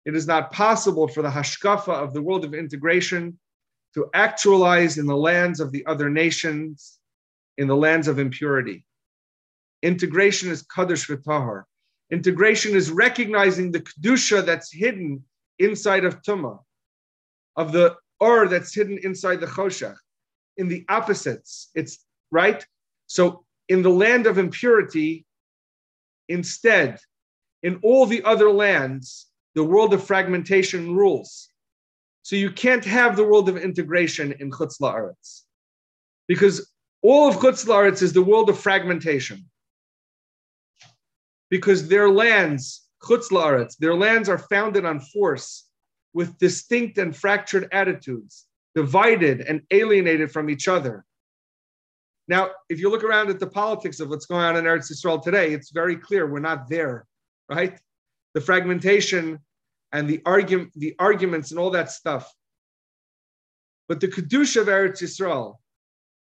It 0.04 0.16
is 0.16 0.26
not 0.26 0.52
possible 0.52 1.06
for 1.06 1.22
the 1.22 1.28
hashkafa 1.28 1.92
of 1.92 2.12
the 2.12 2.22
world 2.22 2.44
of 2.44 2.54
integration 2.54 3.38
to 3.94 4.08
actualize 4.14 4.98
in 4.98 5.06
the 5.06 5.16
lands 5.16 5.60
of 5.60 5.72
the 5.72 5.84
other 5.86 6.08
nations, 6.08 6.99
in 7.60 7.68
the 7.68 7.76
lands 7.76 8.08
of 8.08 8.18
impurity. 8.18 8.82
Integration 9.82 10.50
is 10.50 10.62
Kadosh 10.62 11.04
V'Tahor. 11.10 11.64
Integration 12.10 12.74
is 12.74 12.90
recognizing 12.90 13.70
the 13.70 13.80
Kedusha 13.80 14.44
that's 14.44 14.72
hidden 14.72 15.22
inside 15.58 16.06
of 16.06 16.22
Tumah, 16.22 16.58
of 17.56 17.72
the 17.72 17.96
Or 18.18 18.48
that's 18.48 18.74
hidden 18.74 18.98
inside 19.02 19.40
the 19.40 19.46
Choshech. 19.46 19.96
In 20.56 20.68
the 20.68 20.86
opposites, 20.88 21.68
it's 21.74 21.94
right. 22.30 22.64
So 23.06 23.44
in 23.68 23.82
the 23.82 23.96
land 24.04 24.26
of 24.26 24.38
impurity, 24.38 25.26
instead, 26.28 26.98
in 27.62 27.78
all 27.82 28.06
the 28.06 28.22
other 28.24 28.50
lands, 28.50 29.26
the 29.54 29.64
world 29.64 29.92
of 29.92 30.02
fragmentation 30.02 30.94
rules. 30.94 31.48
So 32.22 32.36
you 32.36 32.50
can't 32.50 32.86
have 32.86 33.16
the 33.16 33.28
world 33.30 33.48
of 33.50 33.56
integration 33.58 34.32
in 34.40 34.50
Chutz 34.50 34.80
La'aretz. 34.80 35.42
Because 36.26 36.70
all 37.02 37.28
of 37.28 37.36
Chutz 37.36 37.66
La'aretz 37.66 38.02
is 38.02 38.12
the 38.12 38.22
world 38.22 38.50
of 38.50 38.58
fragmentation. 38.58 39.44
Because 41.50 41.88
their 41.88 42.08
lands, 42.08 42.86
Chutz 43.02 43.30
La'aretz, 43.30 43.76
their 43.78 43.94
lands 43.94 44.28
are 44.28 44.38
founded 44.38 44.84
on 44.84 45.00
force 45.00 45.68
with 46.12 46.38
distinct 46.38 46.98
and 46.98 47.16
fractured 47.16 47.68
attitudes, 47.72 48.46
divided 48.74 49.40
and 49.42 49.62
alienated 49.70 50.30
from 50.30 50.50
each 50.50 50.68
other. 50.68 51.04
Now, 52.28 52.50
if 52.68 52.78
you 52.78 52.90
look 52.90 53.02
around 53.02 53.30
at 53.30 53.40
the 53.40 53.46
politics 53.46 53.98
of 53.98 54.08
what's 54.08 54.26
going 54.26 54.44
on 54.44 54.56
in 54.56 54.64
Eretz 54.64 54.92
Yisrael 54.92 55.22
today, 55.22 55.52
it's 55.52 55.70
very 55.70 55.96
clear 55.96 56.26
we're 56.30 56.38
not 56.38 56.68
there, 56.68 57.06
right? 57.48 57.78
The 58.34 58.40
fragmentation 58.40 59.40
and 59.92 60.08
the 60.08 60.20
argument, 60.24 60.70
the 60.76 60.94
arguments 60.98 61.50
and 61.50 61.58
all 61.58 61.70
that 61.70 61.90
stuff. 61.90 62.32
But 63.88 63.98
the 63.98 64.06
kedusha 64.06 64.60
of 64.60 64.68
Eretz 64.68 65.02
Yisrael, 65.02 65.56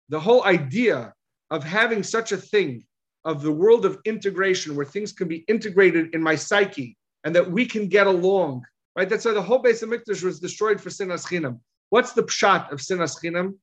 the 0.09 0.19
whole 0.19 0.43
idea 0.43 1.13
of 1.51 1.63
having 1.63 2.03
such 2.03 2.31
a 2.31 2.37
thing 2.37 2.83
of 3.25 3.41
the 3.41 3.51
world 3.51 3.85
of 3.85 3.99
integration, 4.05 4.75
where 4.75 4.85
things 4.85 5.11
can 5.11 5.27
be 5.27 5.43
integrated 5.47 6.13
in 6.13 6.21
my 6.21 6.35
psyche, 6.35 6.97
and 7.23 7.35
that 7.35 7.49
we 7.49 7.65
can 7.65 7.87
get 7.87 8.07
along, 8.07 8.63
right? 8.95 9.09
That's 9.09 9.25
why 9.25 9.33
the 9.33 9.41
whole 9.41 9.61
Beis 9.61 9.83
HaMikdash 9.83 10.23
was 10.23 10.39
destroyed 10.39 10.79
for 10.79 10.89
sinas 10.89 11.25
chinam. 11.25 11.59
What's 11.89 12.13
the 12.13 12.23
pshat 12.23 12.71
of 12.71 12.79
sinas 12.79 13.19
chinam? 13.21 13.55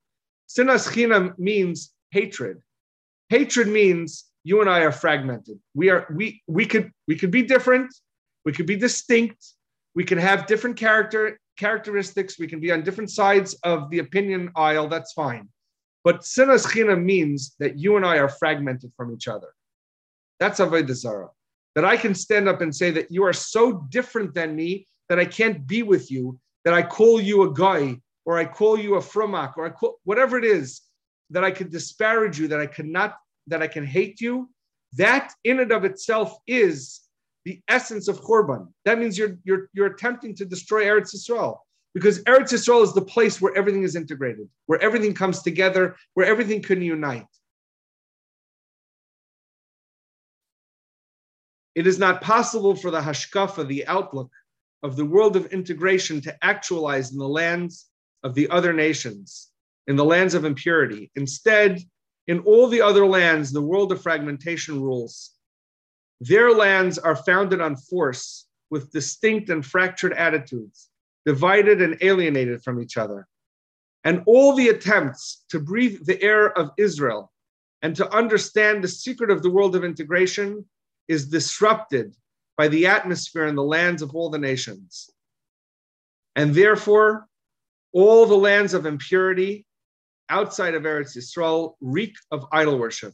Sinas 0.48 0.88
chinam 0.88 1.38
means 1.38 1.92
hatred. 2.10 2.60
Hatred 3.28 3.68
means 3.68 4.26
you 4.44 4.60
and 4.60 4.70
I 4.70 4.80
are 4.80 4.92
fragmented. 4.92 5.58
We 5.74 5.90
are 5.90 6.06
we 6.14 6.42
we 6.46 6.66
could 6.66 6.92
we 7.08 7.16
could 7.16 7.30
be 7.30 7.42
different, 7.42 7.92
we 8.44 8.52
could 8.52 8.66
be 8.66 8.76
distinct, 8.76 9.44
we 9.94 10.04
can 10.04 10.18
have 10.18 10.46
different 10.46 10.76
character 10.76 11.40
characteristics, 11.56 12.38
we 12.38 12.46
can 12.46 12.60
be 12.60 12.70
on 12.70 12.82
different 12.82 13.10
sides 13.10 13.54
of 13.64 13.90
the 13.90 13.98
opinion 14.00 14.52
aisle, 14.54 14.88
that's 14.88 15.12
fine. 15.14 15.48
But 16.06 16.20
sinas 16.20 16.72
china 16.72 16.94
means 16.94 17.56
that 17.58 17.80
you 17.80 17.96
and 17.96 18.06
I 18.06 18.18
are 18.18 18.28
fragmented 18.28 18.92
from 18.96 19.12
each 19.12 19.26
other. 19.26 19.48
That's 20.38 20.60
avodah 20.60 20.94
zarah. 20.94 21.30
That 21.74 21.84
I 21.84 21.96
can 21.96 22.14
stand 22.14 22.48
up 22.48 22.60
and 22.60 22.72
say 22.72 22.92
that 22.92 23.10
you 23.10 23.24
are 23.24 23.32
so 23.32 23.84
different 23.90 24.32
than 24.32 24.54
me 24.54 24.86
that 25.08 25.18
I 25.18 25.24
can't 25.24 25.66
be 25.66 25.82
with 25.82 26.08
you, 26.08 26.38
that 26.64 26.74
I 26.74 26.82
call 26.84 27.20
you 27.20 27.42
a 27.42 27.52
guy, 27.52 28.00
or 28.24 28.38
I 28.38 28.44
call 28.44 28.78
you 28.78 28.94
a 28.94 29.00
frumak, 29.00 29.56
or 29.56 29.66
I 29.66 29.70
call 29.70 29.98
whatever 30.04 30.38
it 30.38 30.44
is, 30.44 30.80
that 31.30 31.42
I 31.42 31.50
can 31.50 31.70
disparage 31.70 32.38
you, 32.38 32.46
that 32.52 32.60
I 32.60 32.68
cannot, 32.68 33.16
that 33.48 33.60
I 33.60 33.66
can 33.66 33.84
hate 33.84 34.20
you, 34.20 34.48
that 34.92 35.32
in 35.42 35.58
and 35.58 35.72
of 35.72 35.84
itself 35.84 36.38
is 36.46 37.00
the 37.44 37.60
essence 37.66 38.06
of 38.06 38.20
Churban. 38.20 38.68
That 38.84 39.00
means 39.00 39.18
you're, 39.18 39.38
you're, 39.42 39.70
you're 39.72 39.92
attempting 39.94 40.36
to 40.36 40.44
destroy 40.44 40.84
Eretz 40.84 41.12
Yisrael 41.16 41.58
because 41.96 42.22
Eretz 42.24 42.52
Yisrael 42.52 42.82
is 42.82 42.92
the 42.92 43.00
place 43.00 43.40
where 43.40 43.56
everything 43.56 43.82
is 43.82 43.96
integrated, 43.96 44.50
where 44.66 44.78
everything 44.82 45.14
comes 45.14 45.40
together, 45.40 45.96
where 46.12 46.26
everything 46.26 46.60
can 46.60 46.82
unite. 46.82 47.24
It 51.74 51.86
is 51.86 51.98
not 51.98 52.20
possible 52.20 52.76
for 52.76 52.90
the 52.90 53.00
hashkafa, 53.00 53.66
the 53.66 53.86
outlook 53.86 54.30
of 54.82 54.96
the 54.96 55.06
world 55.06 55.36
of 55.36 55.46
integration, 55.46 56.20
to 56.20 56.36
actualize 56.44 57.12
in 57.12 57.18
the 57.18 57.26
lands 57.26 57.86
of 58.22 58.34
the 58.34 58.50
other 58.50 58.74
nations 58.74 59.48
in 59.86 59.96
the 59.96 60.04
lands 60.04 60.34
of 60.34 60.44
impurity. 60.44 61.10
Instead, 61.16 61.80
in 62.26 62.40
all 62.40 62.68
the 62.68 62.82
other 62.82 63.06
lands, 63.06 63.52
the 63.52 63.62
world 63.62 63.90
of 63.90 64.02
fragmentation 64.02 64.82
rules. 64.82 65.30
Their 66.20 66.52
lands 66.52 66.98
are 66.98 67.16
founded 67.16 67.62
on 67.62 67.76
force 67.76 68.44
with 68.68 68.92
distinct 68.92 69.48
and 69.48 69.64
fractured 69.64 70.12
attitudes, 70.12 70.90
divided 71.26 71.82
and 71.82 71.98
alienated 72.00 72.62
from 72.62 72.80
each 72.80 72.96
other. 72.96 73.26
And 74.04 74.22
all 74.26 74.54
the 74.54 74.68
attempts 74.68 75.44
to 75.50 75.58
breathe 75.58 76.06
the 76.06 76.22
air 76.22 76.56
of 76.56 76.70
Israel 76.78 77.32
and 77.82 77.94
to 77.96 78.08
understand 78.14 78.82
the 78.82 78.88
secret 78.88 79.30
of 79.30 79.42
the 79.42 79.50
world 79.50 79.74
of 79.74 79.84
integration 79.84 80.64
is 81.08 81.28
disrupted 81.28 82.14
by 82.56 82.68
the 82.68 82.86
atmosphere 82.86 83.46
in 83.46 83.56
the 83.56 83.62
lands 83.62 84.02
of 84.02 84.14
all 84.14 84.30
the 84.30 84.38
nations. 84.38 85.10
And 86.36 86.54
therefore, 86.54 87.26
all 87.92 88.26
the 88.26 88.36
lands 88.36 88.72
of 88.72 88.86
impurity 88.86 89.66
outside 90.28 90.74
of 90.74 90.84
Eretz 90.84 91.16
Yisrael 91.16 91.74
reek 91.80 92.14
of 92.30 92.46
idol 92.52 92.78
worship. 92.78 93.12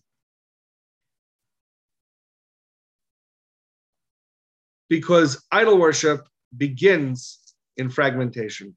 Because 4.89 5.43
idol 5.51 5.79
worship 5.79 6.27
begins 6.57 7.39
in 7.77 7.91
fragmentation. 7.91 8.77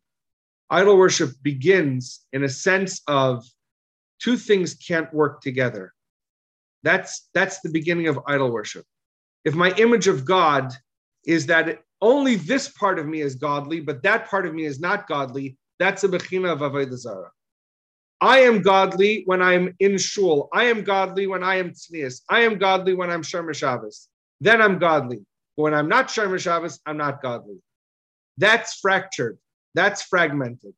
Idol 0.70 0.98
worship 0.98 1.32
begins 1.42 2.26
in 2.34 2.44
a 2.44 2.50
sense 2.50 3.02
of 3.08 3.46
two 4.20 4.38
things 4.38 4.74
can't 4.76 5.14
work 5.14 5.42
together. 5.42 5.94
That's 6.84 7.30
that's 7.34 7.60
the 7.62 7.70
beginning 7.70 8.08
of 8.08 8.20
idol 8.28 8.52
worship. 8.52 8.86
If 9.44 9.56
my 9.56 9.72
image 9.78 10.08
of 10.08 10.26
God 10.26 10.74
is 11.26 11.46
that 11.48 11.80
only 12.02 12.36
this 12.36 12.70
part 12.70 13.00
of 13.00 13.08
me 13.08 13.22
is 13.22 13.36
godly, 13.36 13.80
but 13.80 14.04
that 14.04 14.30
part 14.30 14.46
of 14.46 14.54
me 14.54 14.66
is 14.66 14.80
not 14.80 15.08
godly, 15.08 15.58
that's 15.80 16.04
a 16.04 16.08
bechina 16.08 16.52
of 16.52 16.60
avodah 16.60 16.98
zarah. 16.98 17.32
I 18.22 18.40
am 18.40 18.62
godly 18.62 19.24
when 19.26 19.42
I'm 19.42 19.76
in 19.80 19.98
shul. 19.98 20.50
I 20.54 20.66
am 20.66 20.84
godly 20.84 21.28
when 21.28 21.44
I 21.44 21.56
am 21.56 21.72
tznius. 21.72 22.22
I 22.30 22.42
am 22.42 22.58
godly 22.58 22.94
when 22.94 23.10
I'm 23.10 23.22
shomer 23.22 23.54
Shabbos. 23.54 24.08
Then 24.40 24.62
I'm 24.62 24.80
godly. 24.80 25.18
But 25.58 25.64
when 25.64 25.74
I'm 25.74 25.90
not 25.90 26.08
shomer 26.08 26.40
Shabbos, 26.40 26.80
I'm 26.86 26.98
not 26.98 27.22
godly. 27.22 27.58
That's 28.38 28.80
fractured. 28.80 29.38
That's 29.74 30.02
fragmented. 30.04 30.74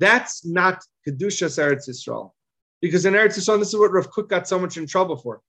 That's 0.00 0.44
not 0.44 0.82
Kedushas 1.06 1.58
Eretz 1.58 1.88
Yisrael. 1.88 2.32
Because 2.80 3.06
in 3.06 3.14
Eretz 3.14 3.38
Yisrael, 3.38 3.58
this 3.58 3.68
is 3.68 3.76
what 3.76 3.92
Rav 3.92 4.10
Kook 4.10 4.28
got 4.28 4.46
so 4.46 4.58
much 4.58 4.76
in 4.76 4.86
trouble 4.86 5.16
for. 5.16 5.40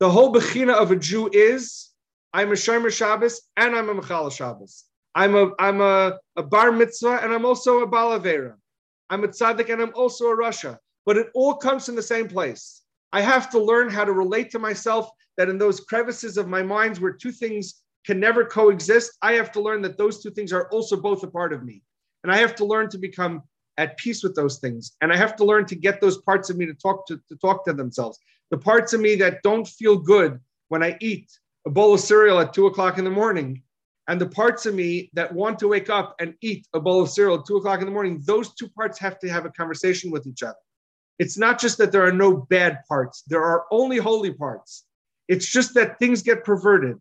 The 0.00 0.10
whole 0.10 0.32
Bechina 0.32 0.74
of 0.74 0.90
a 0.90 0.96
Jew 0.96 1.30
is 1.32 1.90
I'm 2.32 2.50
a 2.50 2.54
Shomer 2.54 2.92
Shabbos 2.92 3.42
and 3.56 3.76
I'm 3.76 3.88
a 3.88 3.94
Mechal 3.94 4.32
Shabbos. 4.32 4.84
I'm 5.14 5.34
a 5.34 5.50
I'm 5.58 5.80
a, 5.80 6.18
a 6.36 6.42
bar 6.42 6.72
mitzvah 6.72 7.20
and 7.22 7.32
I'm 7.32 7.44
also 7.44 7.80
a 7.80 7.86
balavera. 7.86 8.54
I'm 9.10 9.24
a 9.24 9.28
tzaddik 9.28 9.70
and 9.70 9.82
I'm 9.82 9.92
also 9.94 10.30
a 10.30 10.36
rasha. 10.36 10.78
But 11.04 11.18
it 11.18 11.28
all 11.34 11.54
comes 11.54 11.86
from 11.86 11.96
the 11.96 12.02
same 12.02 12.28
place. 12.28 12.82
I 13.12 13.20
have 13.20 13.50
to 13.50 13.58
learn 13.58 13.90
how 13.90 14.04
to 14.04 14.12
relate 14.12 14.50
to 14.52 14.58
myself 14.58 15.10
that 15.36 15.50
in 15.50 15.58
those 15.58 15.80
crevices 15.80 16.38
of 16.38 16.48
my 16.48 16.62
minds 16.62 17.00
where 17.00 17.12
two 17.12 17.32
things 17.32 17.81
can 18.04 18.18
never 18.18 18.44
coexist, 18.44 19.12
I 19.22 19.32
have 19.34 19.52
to 19.52 19.60
learn 19.60 19.82
that 19.82 19.98
those 19.98 20.22
two 20.22 20.30
things 20.30 20.52
are 20.52 20.68
also 20.70 20.96
both 20.96 21.22
a 21.22 21.28
part 21.28 21.52
of 21.52 21.64
me. 21.64 21.82
And 22.24 22.32
I 22.32 22.38
have 22.38 22.54
to 22.56 22.64
learn 22.64 22.88
to 22.90 22.98
become 22.98 23.42
at 23.78 23.96
peace 23.96 24.22
with 24.22 24.34
those 24.34 24.58
things. 24.58 24.96
And 25.00 25.12
I 25.12 25.16
have 25.16 25.36
to 25.36 25.44
learn 25.44 25.66
to 25.66 25.74
get 25.74 26.00
those 26.00 26.18
parts 26.18 26.50
of 26.50 26.56
me 26.56 26.66
to 26.66 26.74
talk 26.74 27.06
to, 27.06 27.20
to 27.28 27.36
talk 27.36 27.64
to 27.64 27.72
themselves. 27.72 28.18
The 28.50 28.58
parts 28.58 28.92
of 28.92 29.00
me 29.00 29.14
that 29.16 29.42
don't 29.42 29.66
feel 29.66 29.96
good 29.96 30.38
when 30.68 30.82
I 30.82 30.96
eat 31.00 31.30
a 31.66 31.70
bowl 31.70 31.94
of 31.94 32.00
cereal 32.00 32.40
at 32.40 32.52
two 32.52 32.66
o'clock 32.66 32.98
in 32.98 33.04
the 33.04 33.10
morning, 33.10 33.62
and 34.08 34.20
the 34.20 34.28
parts 34.28 34.66
of 34.66 34.74
me 34.74 35.10
that 35.14 35.32
want 35.32 35.58
to 35.60 35.68
wake 35.68 35.88
up 35.88 36.16
and 36.20 36.34
eat 36.40 36.66
a 36.74 36.80
bowl 36.80 37.02
of 37.02 37.08
cereal 37.08 37.38
at 37.38 37.46
two 37.46 37.56
o'clock 37.56 37.80
in 37.80 37.86
the 37.86 37.92
morning, 37.92 38.20
those 38.24 38.54
two 38.54 38.68
parts 38.68 38.98
have 38.98 39.18
to 39.20 39.28
have 39.28 39.46
a 39.46 39.50
conversation 39.50 40.10
with 40.10 40.26
each 40.26 40.42
other. 40.42 40.58
It's 41.18 41.38
not 41.38 41.60
just 41.60 41.78
that 41.78 41.92
there 41.92 42.04
are 42.04 42.12
no 42.12 42.36
bad 42.36 42.80
parts, 42.88 43.22
there 43.28 43.44
are 43.44 43.64
only 43.70 43.98
holy 43.98 44.32
parts. 44.32 44.84
It's 45.28 45.46
just 45.46 45.74
that 45.74 45.98
things 45.98 46.22
get 46.22 46.44
perverted. 46.44 46.98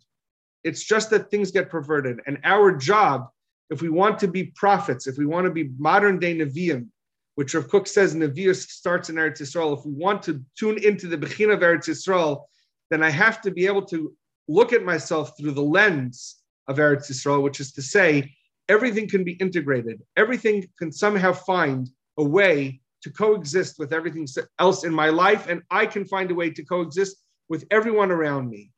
It's 0.64 0.84
just 0.84 1.09
that 1.09 1.32
things 1.32 1.51
get 1.51 1.70
perverted. 1.70 2.20
And 2.28 2.39
our 2.43 2.76
job, 2.76 3.28
if 3.70 3.82
we 3.82 3.89
want 3.89 4.20
to 4.20 4.28
be 4.28 4.45
prophets, 4.55 5.07
if 5.07 5.18
we 5.18 5.26
want 5.26 5.45
to 5.45 5.51
be 5.51 5.72
modern 5.78 6.20
day 6.20 6.38
Nevi'im, 6.38 6.88
which 7.36 7.55
Rav 7.55 7.68
Kook 7.70 7.88
says 7.88 8.14
Nevi'us 8.14 8.70
starts 8.70 9.09
in 9.09 9.16
Eretz 9.16 9.41
Yisrael, 9.41 9.78
if 9.78 9.86
we 9.86 9.93
want 9.93 10.22
to 10.24 10.43
tune 10.57 10.78
into 10.84 11.07
the 11.07 11.18
Bechina 11.18 11.53
of 11.53 11.62
Eretz 11.62 11.88
Yisrael, 11.88 12.43
then 12.89 13.01
I 13.01 13.09
have 13.09 13.41
to 13.41 13.51
be 13.51 13.66
able 13.66 13.86
to 13.86 14.14
look 14.47 14.74
at 14.74 14.84
myself 14.84 15.32
through 15.38 15.51
the 15.51 15.62
lens 15.62 16.38
of 16.68 16.78
Eretz 16.78 17.09
Yisrael, 17.09 17.41
which 17.41 17.59
is 17.59 17.72
to 17.74 17.82
say, 17.82 18.34
everything 18.70 19.07
can 19.07 19.24
be 19.24 19.34
integrated. 19.34 20.01
Everything 20.18 20.66
can 20.78 20.91
somehow 20.91 21.34
find 21.34 21.89
a 22.18 22.24
way 22.24 22.82
to 23.03 23.09
coexist 23.09 23.80
with 23.80 23.93
everything 23.93 24.28
else 24.59 24.84
in 24.84 24.93
my 24.93 25.09
life, 25.09 25.47
and 25.47 25.62
I 25.72 25.86
can 25.86 26.05
find 26.05 26.30
a 26.30 26.36
way 26.36 26.51
to 26.51 26.64
coexist 26.64 27.18
with 27.49 27.66
everyone 27.72 28.12
around 28.12 28.49
me. 28.49 28.72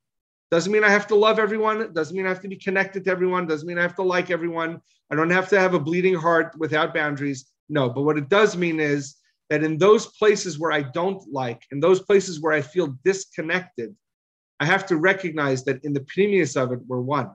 Doesn't 0.53 0.71
mean 0.71 0.83
I 0.83 0.91
have 0.91 1.07
to 1.07 1.15
love 1.15 1.39
everyone. 1.39 1.91
Doesn't 1.93 2.15
mean 2.15 2.27
I 2.27 2.29
have 2.29 2.43
to 2.43 2.47
be 2.47 2.57
connected 2.57 3.05
to 3.05 3.09
everyone. 3.09 3.47
Doesn't 3.47 3.67
mean 3.67 3.79
I 3.79 3.81
have 3.81 3.95
to 3.95 4.03
like 4.03 4.29
everyone. 4.29 4.79
I 5.09 5.15
don't 5.15 5.31
have 5.31 5.49
to 5.49 5.59
have 5.59 5.73
a 5.73 5.79
bleeding 5.79 6.13
heart 6.13 6.53
without 6.59 6.93
boundaries. 6.93 7.49
No, 7.69 7.89
but 7.89 8.03
what 8.03 8.19
it 8.19 8.29
does 8.29 8.55
mean 8.55 8.79
is 8.79 9.15
that 9.49 9.63
in 9.63 9.79
those 9.79 10.05
places 10.05 10.59
where 10.59 10.71
I 10.71 10.83
don't 10.83 11.23
like, 11.33 11.63
in 11.71 11.79
those 11.79 12.03
places 12.03 12.39
where 12.39 12.53
I 12.53 12.61
feel 12.61 12.95
disconnected, 13.03 13.95
I 14.59 14.65
have 14.65 14.85
to 14.89 14.97
recognize 14.97 15.63
that 15.63 15.83
in 15.83 15.91
the 15.91 16.01
pnimius 16.01 16.55
of 16.55 16.71
it, 16.71 16.81
we're 16.85 17.01
one. 17.01 17.31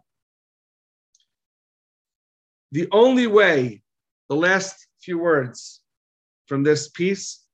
The 2.71 2.87
only 2.93 3.27
way, 3.27 3.83
the 4.29 4.37
last 4.37 4.87
few 5.01 5.19
words 5.19 5.81
from 6.47 6.63
this 6.63 6.89
piece, 6.89 7.45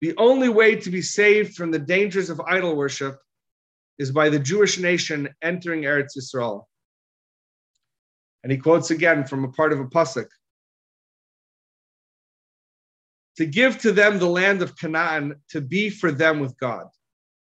the 0.00 0.14
only 0.18 0.50
way 0.50 0.76
to 0.76 0.88
be 0.88 1.02
saved 1.02 1.56
from 1.56 1.72
the 1.72 1.80
dangers 1.80 2.30
of 2.30 2.40
idol 2.42 2.76
worship 2.76 3.18
is 3.98 4.10
by 4.10 4.28
the 4.28 4.38
Jewish 4.38 4.78
nation 4.78 5.28
entering 5.42 5.82
Eretz 5.82 6.16
Yisrael. 6.18 6.64
And 8.42 8.52
he 8.52 8.58
quotes 8.58 8.90
again 8.90 9.24
from 9.24 9.44
a 9.44 9.52
part 9.52 9.72
of 9.72 9.80
a 9.80 9.86
pasuk. 9.86 10.26
To 13.36 13.46
give 13.46 13.78
to 13.78 13.92
them 13.92 14.18
the 14.18 14.28
land 14.28 14.62
of 14.62 14.76
Canaan 14.76 15.36
to 15.50 15.60
be 15.60 15.90
for 15.90 16.12
them 16.12 16.40
with 16.40 16.56
God. 16.58 16.86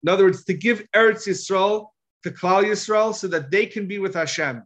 In 0.03 0.09
other 0.09 0.25
words, 0.25 0.45
to 0.45 0.55
give 0.55 0.87
Eretz 0.95 1.29
Yisrael 1.29 1.89
to 2.23 2.31
Klal 2.31 2.65
Yisrael 2.65 3.15
so 3.15 3.29
that 3.29 3.51
they 3.51 3.67
can 3.67 3.87
be 3.87 3.99
with 3.99 4.15
Hashem. 4.15 4.63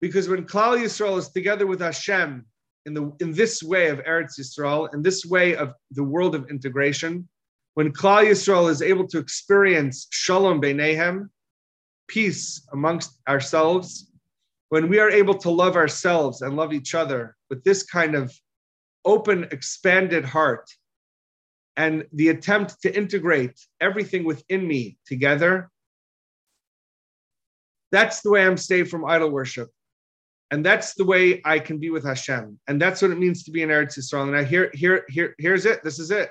Because 0.00 0.28
when 0.28 0.46
Klal 0.46 0.78
Yisrael 0.78 1.18
is 1.18 1.28
together 1.28 1.66
with 1.66 1.80
Hashem 1.80 2.44
in, 2.86 2.94
the, 2.94 3.12
in 3.20 3.32
this 3.32 3.62
way 3.62 3.88
of 3.88 3.98
Eretz 4.00 4.38
Yisrael, 4.40 4.92
in 4.94 5.02
this 5.02 5.24
way 5.26 5.54
of 5.54 5.74
the 5.90 6.02
world 6.02 6.34
of 6.34 6.48
integration, 6.48 7.28
when 7.74 7.92
Klal 7.92 8.26
Yisrael 8.26 8.70
is 8.70 8.82
able 8.82 9.06
to 9.08 9.18
experience 9.18 10.06
Shalom 10.10 10.60
Beinehem, 10.60 11.28
peace 12.08 12.66
amongst 12.72 13.20
ourselves, 13.28 14.10
when 14.70 14.88
we 14.88 14.98
are 14.98 15.10
able 15.10 15.34
to 15.34 15.50
love 15.50 15.76
ourselves 15.76 16.42
and 16.42 16.56
love 16.56 16.72
each 16.72 16.94
other 16.94 17.36
with 17.48 17.62
this 17.64 17.82
kind 17.82 18.14
of 18.14 18.32
open, 19.04 19.44
expanded 19.50 20.24
heart, 20.24 20.68
and 21.76 22.04
the 22.12 22.28
attempt 22.28 22.80
to 22.82 22.96
integrate 22.96 23.58
everything 23.80 24.24
within 24.24 24.66
me 24.66 24.98
together, 25.06 25.70
that's 27.92 28.20
the 28.20 28.30
way 28.30 28.44
I'm 28.44 28.56
saved 28.56 28.90
from 28.90 29.04
idol 29.04 29.30
worship. 29.30 29.70
And 30.52 30.66
that's 30.66 30.94
the 30.94 31.04
way 31.04 31.40
I 31.44 31.60
can 31.60 31.78
be 31.78 31.90
with 31.90 32.04
Hashem. 32.04 32.58
And 32.66 32.82
that's 32.82 33.00
what 33.02 33.12
it 33.12 33.18
means 33.18 33.44
to 33.44 33.52
be 33.52 33.62
in 33.62 33.68
Eretz 33.68 33.96
Yisrael. 33.96 34.26
And 34.28 34.36
I 34.36 34.42
here, 34.42 34.70
here, 34.74 35.04
here, 35.08 35.34
here's 35.38 35.64
it. 35.64 35.82
This 35.84 36.00
is 36.00 36.10
it. 36.10 36.30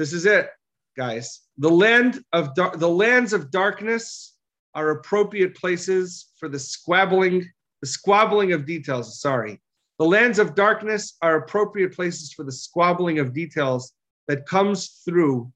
This 0.00 0.14
is 0.14 0.24
it, 0.24 0.48
guys. 0.96 1.42
The 1.58 1.68
land 1.68 2.24
of 2.32 2.54
dar- 2.54 2.74
the 2.74 2.88
lands 2.88 3.34
of 3.34 3.50
darkness 3.50 4.34
are 4.74 4.92
appropriate 4.92 5.54
places 5.54 6.30
for 6.38 6.48
the 6.48 6.58
squabbling, 6.58 7.46
the 7.82 7.86
squabbling 7.86 8.54
of 8.54 8.64
details. 8.64 9.20
Sorry, 9.20 9.60
the 9.98 10.06
lands 10.06 10.38
of 10.38 10.54
darkness 10.54 11.18
are 11.20 11.36
appropriate 11.36 11.92
places 11.94 12.32
for 12.32 12.46
the 12.46 12.52
squabbling 12.66 13.18
of 13.18 13.34
details 13.34 13.92
that 14.26 14.46
comes 14.46 15.02
through 15.04 15.52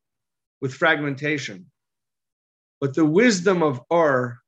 with 0.61 0.75
fragmentation. 0.75 1.65
But 2.83 2.93
the 2.93 3.07
wisdom 3.07 3.63
of 3.63 3.81
Ur 3.91 4.39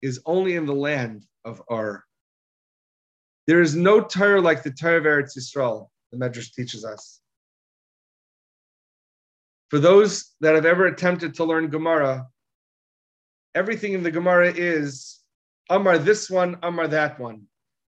is 0.00 0.22
only 0.24 0.54
in 0.54 0.64
the 0.64 0.80
land 0.88 1.26
of 1.44 1.60
Ur. 1.70 2.02
There 3.46 3.60
is 3.60 3.76
no 3.76 4.00
Torah 4.00 4.40
like 4.40 4.62
the 4.62 4.70
Torah 4.70 4.96
of 4.96 5.04
Eretz 5.04 5.36
Yisrael, 5.36 5.90
the 6.12 6.16
Medrash 6.16 6.54
teaches 6.54 6.82
us. 6.82 7.20
For 9.70 9.78
those 9.78 10.34
that 10.40 10.54
have 10.54 10.64
ever 10.64 10.86
attempted 10.86 11.34
to 11.34 11.44
learn 11.44 11.68
Gemara, 11.68 12.26
everything 13.54 13.92
in 13.92 14.02
the 14.02 14.10
Gemara 14.10 14.52
is 14.54 15.20
Amar 15.68 15.98
this 15.98 16.30
one, 16.30 16.56
Amar 16.62 16.88
that 16.88 17.20
one. 17.20 17.42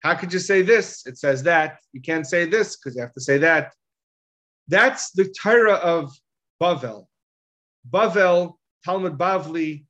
How 0.02 0.14
could 0.14 0.32
you 0.32 0.38
say 0.38 0.62
this? 0.62 1.06
It 1.06 1.18
says 1.18 1.42
that. 1.42 1.78
You 1.92 2.00
can't 2.00 2.26
say 2.26 2.46
this 2.46 2.76
because 2.76 2.96
you 2.96 3.02
have 3.02 3.12
to 3.14 3.20
say 3.20 3.38
that. 3.38 3.74
That's 4.68 5.10
the 5.10 5.32
Torah 5.42 5.74
of 5.74 6.12
Bavel. 6.62 7.06
Bavel, 7.90 8.54
Talmud 8.84 9.18
Bavli, 9.18 9.84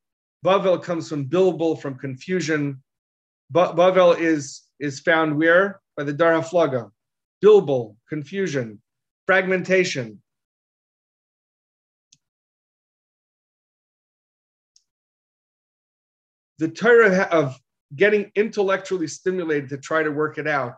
Bavel 0.44 0.82
comes 0.82 1.08
from 1.08 1.26
Bilbul, 1.26 1.80
from 1.80 1.98
confusion. 1.98 2.82
Ba- 3.50 3.74
Bavel 3.76 4.18
is, 4.18 4.62
is 4.80 5.00
found 5.00 5.36
where? 5.36 5.80
By 5.96 6.04
the 6.04 6.12
Dor 6.12 6.32
HaFlaga. 6.32 6.90
Bilbul, 7.44 7.96
confusion, 8.08 8.80
fragmentation. 9.26 10.20
The 16.58 16.68
Torah 16.68 17.28
of 17.30 17.56
getting 17.94 18.30
intellectually 18.34 19.06
stimulated 19.06 19.68
to 19.70 19.78
try 19.78 20.02
to 20.02 20.10
work 20.10 20.38
it 20.38 20.46
out. 20.46 20.76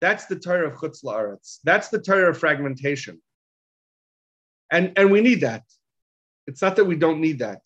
That's 0.00 0.26
the 0.26 0.36
Torah 0.36 0.68
of 0.68 0.74
Chutz 0.74 1.02
La'aretz. 1.02 1.58
That's 1.64 1.88
the 1.88 2.00
Torah 2.00 2.30
of 2.30 2.38
fragmentation. 2.38 3.20
And, 4.70 4.92
and 4.96 5.10
we 5.10 5.20
need 5.20 5.40
that. 5.40 5.62
It's 6.46 6.62
not 6.62 6.76
that 6.76 6.84
we 6.84 6.96
don't 6.96 7.20
need 7.20 7.38
that. 7.38 7.60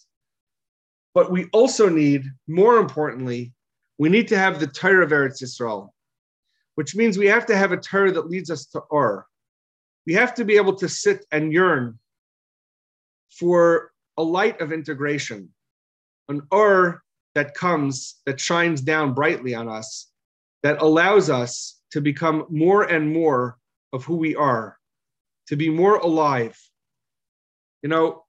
But 1.15 1.33
we 1.33 1.47
also 1.53 1.89
need, 1.89 2.25
more 2.47 2.77
importantly, 2.79 3.53
we 3.99 4.09
need 4.09 4.29
to 4.29 4.39
have 4.39 4.61
the 4.61 4.67
Torah 4.67 5.05
of 5.05 5.11
Eretz 5.11 5.43
Yisrael, 5.43 5.89
which 6.77 6.95
means 6.95 7.19
we 7.19 7.27
have 7.27 7.47
to 7.47 7.57
have 7.57 7.73
a 7.73 7.77
Torah 7.77 8.13
that 8.13 8.31
leads 8.31 8.51
us 8.51 8.67
to 8.67 8.79
Or. 8.79 9.27
We 10.07 10.15
have 10.15 10.35
to 10.35 10.45
be 10.45 10.57
able 10.57 10.77
to 10.77 10.89
sit 10.89 11.27
and 11.33 11.53
yearn 11.53 11.99
for 13.31 13.93
a 14.17 14.23
light 14.23 14.61
of 14.61 14.73
integration, 14.73 15.51
an 16.29 16.43
Or 16.51 17.03
that 17.39 17.55
comes, 17.55 18.17
that 18.27 18.41
shines 18.41 18.81
down 18.81 19.15
brightly 19.15 19.55
on 19.55 19.69
us, 19.69 20.11
that 20.65 20.83
allows 20.83 21.31
us 21.31 21.81
to 21.93 22.01
become 22.01 22.45
more 22.51 22.83
and 22.83 23.13
more 23.13 23.59
of 23.93 24.05
who 24.05 24.17
we 24.17 24.35
are, 24.35 24.77
to 25.47 25.55
be 25.55 25.71
more 25.71 25.99
alive. 25.99 26.59
You 27.81 27.91
know, 27.91 28.25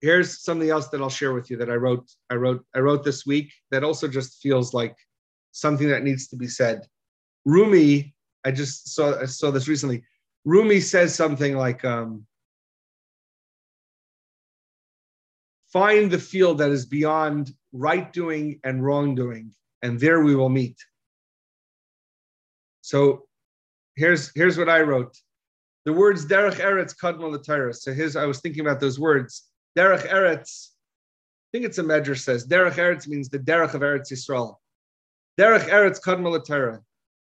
here's 0.00 0.42
something 0.42 0.70
else 0.70 0.88
that 0.88 1.02
I'll 1.02 1.10
share 1.10 1.34
with 1.34 1.50
you 1.50 1.58
that 1.58 1.68
I 1.68 1.74
wrote. 1.74 2.10
I 2.30 2.36
wrote. 2.36 2.64
I 2.74 2.78
wrote 2.78 3.04
this 3.04 3.26
week 3.26 3.52
that 3.70 3.84
also 3.84 4.08
just 4.08 4.40
feels 4.40 4.72
like 4.72 4.96
something 5.52 5.88
that 5.88 6.04
needs 6.04 6.26
to 6.28 6.36
be 6.36 6.48
said. 6.48 6.86
Rumi, 7.44 8.14
I 8.46 8.50
just 8.50 8.94
saw 8.94 9.20
I 9.20 9.26
saw 9.26 9.50
this 9.50 9.68
recently. 9.68 10.04
Rumi 10.46 10.80
says 10.80 11.14
something 11.14 11.54
like, 11.54 11.84
um, 11.84 12.26
"Find 15.74 16.10
the 16.10 16.18
field 16.18 16.56
that 16.58 16.70
is 16.70 16.86
beyond 16.86 17.52
right 17.72 18.10
doing 18.10 18.60
and 18.64 18.82
wrongdoing, 18.82 19.54
and 19.82 20.00
there 20.00 20.22
we 20.22 20.34
will 20.34 20.48
meet." 20.48 20.78
So, 22.80 23.26
here's 23.94 24.32
here's 24.34 24.56
what 24.56 24.70
I 24.70 24.80
wrote. 24.80 25.14
The 25.84 25.92
words 25.92 26.24
"derech 26.24 26.60
eretz 26.68 26.96
kadma 26.96 27.74
So 27.74 27.92
here's 27.92 28.16
I 28.16 28.24
was 28.24 28.40
thinking 28.40 28.62
about 28.62 28.80
those 28.80 28.98
words. 28.98 29.50
Derech 29.76 30.06
Eretz, 30.08 30.68
I 30.70 31.46
think 31.52 31.64
it's 31.64 31.78
a 31.78 31.82
Medrash 31.82 32.20
says, 32.20 32.46
Derech 32.46 32.74
Eretz 32.74 33.08
means 33.08 33.28
the 33.28 33.38
Derech 33.38 33.74
of 33.74 33.80
Eretz 33.80 34.12
Yisrael. 34.12 34.56
Derech 35.38 35.68
Eretz 35.68 36.00
Kadma 36.00 36.30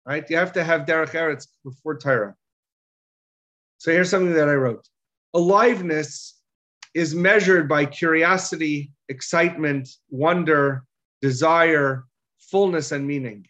right? 0.07 0.29
You 0.29 0.37
have 0.37 0.53
to 0.53 0.65
have 0.65 0.83
Derech 0.83 1.13
Eretz 1.13 1.47
before 1.65 1.97
Torah. 1.99 2.35
So 3.79 3.93
here's 3.93 4.11
something 4.11 4.35
that 4.35 4.49
I 4.49 4.55
wrote. 4.55 4.87
Aliveness 5.33 6.34
is 6.95 7.15
measured 7.15 7.69
by 7.69 7.85
curiosity, 7.85 8.93
excitement, 9.09 9.89
wonder, 10.11 10.85
desire, 11.21 12.05
fullness, 12.39 12.93
and 12.93 13.07
meaning. 13.07 13.47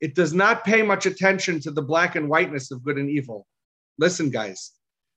It 0.00 0.14
does 0.14 0.34
not 0.34 0.64
pay 0.64 0.82
much 0.82 1.06
attention 1.06 1.60
to 1.60 1.70
the 1.70 1.82
black 1.82 2.14
and 2.14 2.28
whiteness 2.28 2.70
of 2.70 2.84
good 2.84 2.98
and 2.98 3.08
evil. 3.08 3.46
Listen, 3.98 4.28
guys, 4.28 4.72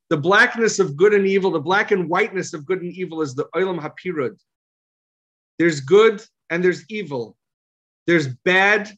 the 0.09 0.17
blackness 0.17 0.79
of 0.79 0.95
good 0.95 1.13
and 1.13 1.27
evil, 1.27 1.51
the 1.51 1.59
black 1.59 1.91
and 1.91 2.07
whiteness 2.07 2.53
of 2.53 2.65
good 2.65 2.81
and 2.81 2.93
evil 2.93 3.21
is 3.21 3.35
the 3.35 3.45
olam 3.55 3.79
hapirud. 3.79 4.37
There's 5.59 5.81
good 5.81 6.23
and 6.49 6.63
there's 6.63 6.85
evil. 6.89 7.35
There's 8.05 8.27
bad 8.45 8.89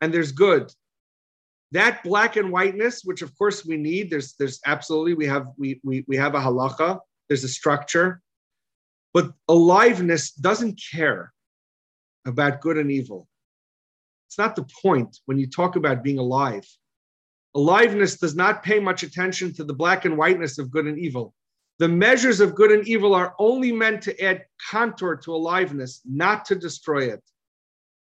and 0.00 0.14
there's 0.14 0.32
good. 0.32 0.72
That 1.72 2.02
black 2.04 2.36
and 2.36 2.50
whiteness, 2.50 3.02
which 3.04 3.22
of 3.22 3.36
course 3.36 3.66
we 3.66 3.76
need, 3.76 4.08
there's 4.08 4.34
there's 4.38 4.60
absolutely 4.64 5.14
we 5.14 5.26
have 5.26 5.48
we 5.58 5.80
we, 5.82 6.04
we 6.06 6.16
have 6.16 6.34
a 6.34 6.40
halacha, 6.40 7.00
there's 7.28 7.44
a 7.44 7.48
structure, 7.48 8.20
but 9.12 9.32
aliveness 9.48 10.32
doesn't 10.32 10.80
care 10.92 11.32
about 12.26 12.60
good 12.60 12.76
and 12.76 12.90
evil. 12.90 13.28
It's 14.28 14.38
not 14.38 14.56
the 14.56 14.66
point 14.82 15.18
when 15.26 15.38
you 15.38 15.48
talk 15.48 15.76
about 15.76 16.02
being 16.02 16.18
alive. 16.18 16.66
Aliveness 17.54 18.18
does 18.18 18.34
not 18.34 18.62
pay 18.62 18.78
much 18.78 19.02
attention 19.02 19.54
to 19.54 19.64
the 19.64 19.72
black 19.72 20.04
and 20.04 20.18
whiteness 20.18 20.58
of 20.58 20.70
good 20.70 20.86
and 20.86 20.98
evil. 20.98 21.34
The 21.78 21.88
measures 21.88 22.40
of 22.40 22.54
good 22.54 22.70
and 22.70 22.86
evil 22.86 23.14
are 23.14 23.34
only 23.38 23.72
meant 23.72 24.02
to 24.02 24.22
add 24.22 24.44
contour 24.70 25.16
to 25.16 25.34
aliveness, 25.34 26.00
not 26.04 26.44
to 26.46 26.54
destroy 26.54 27.10
it. 27.12 27.22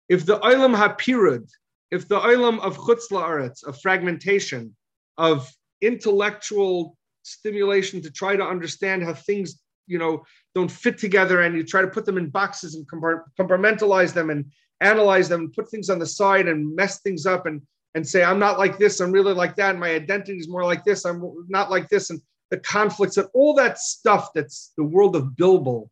If 0.09 0.27
the 0.27 0.39
olam 0.41 0.77
hapirud, 0.77 1.49
if 1.91 2.09
the 2.09 2.21
olam 2.21 2.61
of 2.61 2.77
chutz 2.77 3.11
la'aretz, 3.11 3.65
of 3.65 3.81
fragmentation, 3.81 4.77
of 5.17 5.51
intellectual 5.81 6.97
stimulation 7.23 8.01
to 8.03 8.11
try 8.11 8.37
to 8.37 8.45
understand 8.45 9.03
how 9.03 9.14
things, 9.14 9.61
you 9.87 9.99
know, 9.99 10.25
don't 10.55 10.70
fit 10.70 10.99
together, 10.99 11.43
and 11.43 11.57
you 11.57 11.64
try 11.64 11.83
to 11.83 11.89
put 11.89 12.05
them 12.07 12.18
in 12.18 12.29
boxes 12.31 12.75
and 12.75 12.87
compartmentalize 12.89 14.12
them 14.12 14.31
and 14.31 14.51
analyze 14.81 15.29
them, 15.29 15.41
and 15.41 15.53
put 15.53 15.70
things 15.70 15.91
on 15.91 15.99
the 15.99 16.07
side 16.07 16.49
and 16.49 16.75
mess 16.75 17.01
things 17.01 17.27
up 17.27 17.47
and 17.47 17.62
and 17.95 18.09
say, 18.09 18.25
I'm 18.25 18.39
not 18.39 18.59
like 18.59 18.79
this, 18.79 19.01
I'm 19.01 19.12
really 19.12 19.35
like 19.35 19.55
that, 19.57 19.70
and 19.73 19.81
my 19.81 19.91
identity 19.91 20.39
is 20.39 20.49
more 20.49 20.64
like 20.64 20.83
this, 20.83 21.05
I'm 21.05 21.23
not 21.49 21.70
like 21.70 21.91
this, 21.91 22.09
and 22.09 22.23
the 22.51 22.57
conflicts 22.59 23.18
and 23.18 23.29
all 23.35 23.55
that 23.55 23.79
stuff 23.79 24.31
that's 24.35 24.73
the 24.79 24.85
world 24.85 25.14
of 25.14 25.33
Bilbul, 25.37 25.91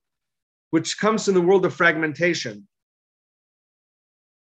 which 0.71 0.99
comes 0.99 1.27
from 1.27 1.35
the 1.35 1.43
world 1.43 1.67
of 1.67 1.75
fragmentation. 1.75 2.67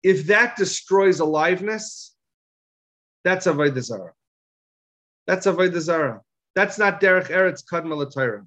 If 0.03 0.27
that 0.27 0.55
destroys 0.55 1.19
aliveness, 1.19 2.15
that's 3.23 3.47
Avodah 3.47 3.81
Zarah. 3.81 4.13
That's 5.25 5.47
Avodah 5.47 5.81
Zarah. 5.81 6.21
That's 6.57 6.79
not 6.79 6.99
Derech 6.99 7.27
Eretz 7.27 7.63
Kadma 7.63 8.43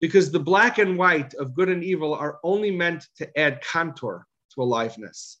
Because 0.00 0.32
the 0.32 0.40
black 0.40 0.78
and 0.78 0.98
white 0.98 1.34
of 1.34 1.54
good 1.54 1.68
and 1.68 1.84
evil 1.84 2.14
are 2.14 2.40
only 2.42 2.72
meant 2.72 3.06
to 3.18 3.38
add 3.38 3.62
contour 3.62 4.26
to 4.52 4.60
aliveness. 4.60 5.38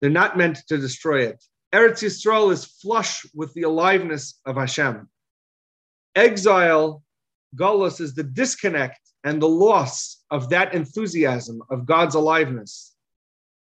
They're 0.00 0.08
not 0.08 0.38
meant 0.38 0.58
to 0.68 0.78
destroy 0.78 1.22
it. 1.22 1.42
Eretz 1.74 2.04
Yisrael 2.04 2.52
is 2.52 2.64
flush 2.64 3.26
with 3.34 3.52
the 3.54 3.62
aliveness 3.62 4.38
of 4.46 4.54
Hashem. 4.54 5.08
Exile, 6.14 7.02
Golos, 7.56 8.00
is 8.00 8.14
the 8.14 8.22
disconnect 8.22 9.00
and 9.24 9.42
the 9.42 9.48
loss 9.48 10.22
of 10.30 10.48
that 10.50 10.74
enthusiasm 10.74 11.60
of 11.70 11.86
God's 11.86 12.14
aliveness. 12.14 12.94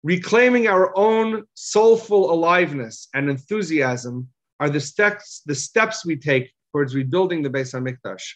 Reclaiming 0.04 0.68
our 0.68 0.96
own 0.96 1.46
soulful 1.54 2.32
aliveness 2.32 3.08
and 3.12 3.28
enthusiasm 3.28 4.28
are 4.60 4.70
the 4.70 4.78
steps, 4.78 5.42
the 5.46 5.54
steps 5.56 6.06
we 6.06 6.14
take 6.14 6.52
towards 6.76 6.94
rebuilding 6.94 7.42
the 7.42 7.48
Beis 7.48 7.72
Hamikdash. 7.72 8.34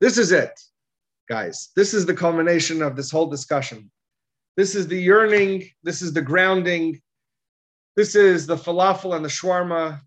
This 0.00 0.18
is 0.18 0.32
it, 0.32 0.58
guys. 1.28 1.68
This 1.76 1.94
is 1.94 2.04
the 2.04 2.14
culmination 2.14 2.82
of 2.82 2.96
this 2.96 3.12
whole 3.12 3.28
discussion. 3.28 3.92
This 4.56 4.74
is 4.74 4.88
the 4.88 5.00
yearning, 5.00 5.70
this 5.84 6.02
is 6.02 6.12
the 6.12 6.20
grounding, 6.20 7.00
this 7.94 8.16
is 8.16 8.44
the 8.44 8.56
falafel 8.56 9.14
and 9.14 9.24
the 9.24 9.28
shawarma. 9.28 10.00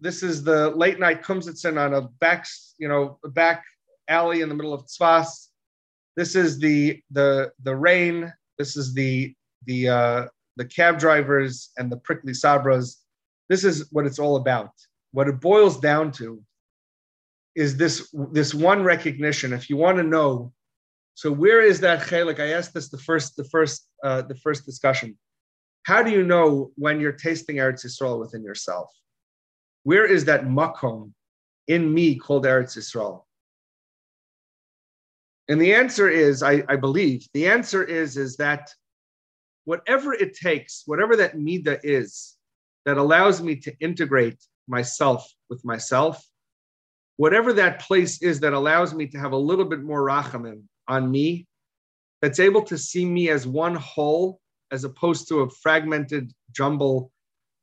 This 0.00 0.22
is 0.22 0.42
the 0.42 0.70
late 0.70 0.98
night 0.98 1.22
kumsitzen 1.22 1.78
on 1.78 1.92
a 1.92 2.02
back, 2.24 2.46
you 2.78 2.88
know, 2.88 3.18
back 3.22 3.62
alley 4.08 4.40
in 4.40 4.48
the 4.48 4.54
middle 4.54 4.72
of 4.72 4.86
Tzfas. 4.86 5.48
This 6.16 6.34
is 6.34 6.58
the 6.58 7.02
the 7.10 7.52
the 7.64 7.76
rain. 7.76 8.32
This 8.56 8.78
is 8.78 8.94
the 8.94 9.34
the 9.66 9.88
uh, 9.88 10.26
the 10.56 10.64
cab 10.64 10.98
drivers 10.98 11.70
and 11.76 11.92
the 11.92 11.98
prickly 11.98 12.32
sabras. 12.32 12.96
This 13.50 13.62
is 13.62 13.88
what 13.92 14.06
it's 14.06 14.18
all 14.18 14.36
about. 14.36 14.72
What 15.12 15.28
it 15.28 15.40
boils 15.40 15.80
down 15.80 16.12
to 16.12 16.42
is 17.54 17.76
this 17.76 18.14
this 18.32 18.54
one 18.54 18.82
recognition. 18.84 19.52
If 19.52 19.68
you 19.68 19.76
want 19.76 19.98
to 19.98 20.04
know, 20.04 20.52
so 21.14 21.32
where 21.32 21.62
is 21.62 21.80
that 21.80 22.00
chelik? 22.00 22.40
I 22.40 22.52
asked 22.52 22.74
this 22.74 22.88
the 22.88 22.98
first 22.98 23.36
the 23.36 23.44
first 23.44 23.88
uh, 24.04 24.22
the 24.22 24.36
first 24.36 24.64
discussion. 24.64 25.18
How 25.84 26.02
do 26.02 26.10
you 26.10 26.22
know 26.22 26.70
when 26.76 27.00
you're 27.00 27.12
tasting 27.12 27.56
Eretz 27.56 27.84
Yisrael 27.84 28.20
within 28.20 28.44
yourself? 28.44 28.90
Where 29.82 30.04
is 30.04 30.26
that 30.26 30.44
makom 30.44 31.12
in 31.66 31.92
me 31.92 32.16
called 32.16 32.44
Eretz 32.44 32.76
Yisrael? 32.76 33.24
And 35.48 35.60
the 35.60 35.74
answer 35.74 36.08
is, 36.08 36.44
I, 36.44 36.62
I 36.68 36.76
believe, 36.76 37.26
the 37.34 37.48
answer 37.48 37.82
is, 37.82 38.16
is 38.16 38.36
that 38.36 38.70
whatever 39.64 40.12
it 40.14 40.34
takes, 40.34 40.84
whatever 40.86 41.16
that 41.16 41.38
mida 41.38 41.80
is 41.82 42.36
that 42.86 42.98
allows 42.98 43.42
me 43.42 43.56
to 43.56 43.74
integrate 43.80 44.38
myself 44.70 45.30
with 45.50 45.64
myself, 45.64 46.24
whatever 47.16 47.52
that 47.52 47.80
place 47.80 48.22
is 48.22 48.40
that 48.40 48.54
allows 48.54 48.94
me 48.94 49.06
to 49.08 49.18
have 49.18 49.32
a 49.32 49.36
little 49.36 49.66
bit 49.66 49.82
more 49.82 50.02
rachamim 50.02 50.62
on 50.88 51.10
me, 51.10 51.46
that's 52.22 52.40
able 52.40 52.62
to 52.62 52.78
see 52.78 53.04
me 53.04 53.28
as 53.28 53.46
one 53.46 53.74
whole 53.74 54.40
as 54.70 54.84
opposed 54.84 55.28
to 55.28 55.40
a 55.40 55.50
fragmented, 55.50 56.32
jumble, 56.52 57.10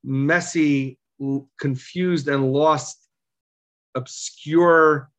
messy, 0.04 0.98
confused, 1.58 2.28
and 2.28 2.52
lost, 2.52 3.08
obscure 3.94 5.10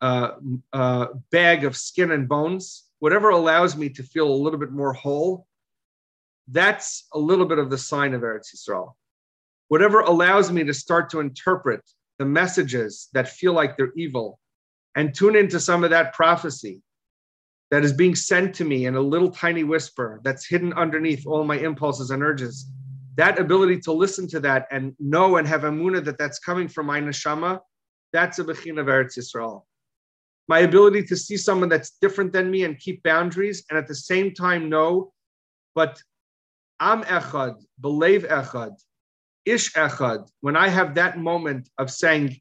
uh, 0.00 0.32
uh, 0.72 1.06
bag 1.30 1.64
of 1.64 1.76
skin 1.76 2.10
and 2.12 2.28
bones, 2.28 2.84
whatever 2.98 3.30
allows 3.30 3.76
me 3.76 3.88
to 3.88 4.02
feel 4.02 4.28
a 4.28 4.42
little 4.42 4.58
bit 4.58 4.72
more 4.72 4.92
whole, 4.92 5.46
that's 6.48 7.06
a 7.12 7.18
little 7.18 7.46
bit 7.46 7.58
of 7.58 7.70
the 7.70 7.78
sign 7.78 8.14
of 8.14 8.22
Eretz 8.22 8.54
Yisrael. 8.54 8.92
Whatever 9.68 10.00
allows 10.00 10.50
me 10.50 10.64
to 10.64 10.74
start 10.74 11.10
to 11.10 11.20
interpret 11.20 11.82
the 12.18 12.24
messages 12.24 13.08
that 13.12 13.28
feel 13.28 13.52
like 13.52 13.76
they're 13.76 13.92
evil 13.96 14.38
and 14.96 15.14
tune 15.14 15.36
into 15.36 15.60
some 15.60 15.84
of 15.84 15.90
that 15.90 16.12
prophecy 16.14 16.82
that 17.70 17.84
is 17.84 17.92
being 17.92 18.14
sent 18.14 18.54
to 18.56 18.64
me 18.64 18.86
in 18.86 18.96
a 18.96 19.00
little 19.00 19.30
tiny 19.30 19.62
whisper 19.62 20.20
that's 20.24 20.46
hidden 20.46 20.72
underneath 20.72 21.26
all 21.26 21.44
my 21.44 21.58
impulses 21.58 22.10
and 22.10 22.22
urges. 22.22 22.66
That 23.16 23.38
ability 23.38 23.80
to 23.80 23.92
listen 23.92 24.26
to 24.28 24.40
that 24.40 24.66
and 24.70 24.94
know 24.98 25.36
and 25.36 25.46
have 25.46 25.62
emunah 25.62 26.04
that 26.04 26.18
that's 26.18 26.38
coming 26.38 26.68
from 26.68 26.86
my 26.86 27.00
neshama, 27.00 27.60
that's 28.12 28.38
a 28.38 28.44
bechin 28.44 28.80
of 28.80 28.86
Eretz 28.86 29.18
Yisrael. 29.18 29.64
My 30.48 30.60
ability 30.60 31.02
to 31.04 31.16
see 31.16 31.36
someone 31.36 31.68
that's 31.68 31.90
different 32.00 32.32
than 32.32 32.50
me 32.50 32.64
and 32.64 32.78
keep 32.78 33.02
boundaries, 33.02 33.64
and 33.68 33.78
at 33.78 33.86
the 33.86 33.94
same 33.94 34.32
time 34.32 34.70
know, 34.70 35.12
but 35.74 36.00
I'm 36.80 37.02
echad, 37.02 37.62
b'lev 37.82 38.26
echad, 38.26 38.76
ish 39.48 39.72
echad. 39.72 40.28
When 40.40 40.56
I 40.56 40.68
have 40.68 40.94
that 40.94 41.18
moment 41.18 41.68
of 41.78 41.90
saying, 41.90 42.36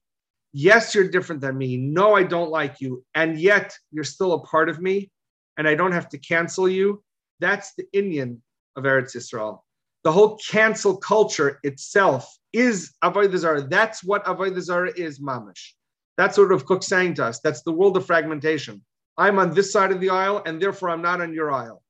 yes, 0.53 0.93
you're 0.93 1.09
different 1.09 1.41
than 1.41 1.57
me. 1.57 1.77
No, 1.77 2.15
I 2.15 2.23
don't 2.23 2.51
like 2.51 2.81
you, 2.81 3.03
and 3.15 3.39
yet 3.39 3.73
you're 3.91 4.03
still 4.03 4.33
a 4.33 4.39
part 4.41 4.69
of 4.69 4.79
me 4.79 5.11
and 5.57 5.67
I 5.67 5.75
don't 5.75 5.91
have 5.91 6.09
to 6.09 6.17
cancel 6.17 6.69
you. 6.69 7.03
That's 7.39 7.73
the 7.75 7.85
inyan 7.93 8.37
of 8.75 8.83
Eretz 8.83 9.15
Yisrael. 9.15 9.59
The 10.03 10.11
whole 10.11 10.37
cancel 10.37 10.97
culture 10.97 11.59
itself 11.63 12.37
is 12.53 12.93
Avodah 13.03 13.37
Zarah. 13.37 13.67
That's 13.67 14.03
what 14.03 14.23
Avodah 14.25 14.61
Zarah 14.61 14.93
is, 14.95 15.19
mamish. 15.19 15.73
That's 16.17 16.37
what 16.37 16.49
Rav 16.49 16.65
Kook 16.65 16.83
saying 16.83 17.15
to 17.15 17.25
us. 17.25 17.39
That's 17.39 17.63
the 17.63 17.71
world 17.71 17.97
of 17.97 18.05
fragmentation. 18.05 18.81
I'm 19.17 19.39
on 19.39 19.53
this 19.53 19.71
side 19.71 19.91
of 19.91 19.99
the 19.99 20.11
aisle, 20.11 20.43
and 20.45 20.61
therefore 20.61 20.89
I'm 20.89 21.01
not 21.01 21.21
on 21.21 21.33
your 21.33 21.51
aisle. 21.51 21.83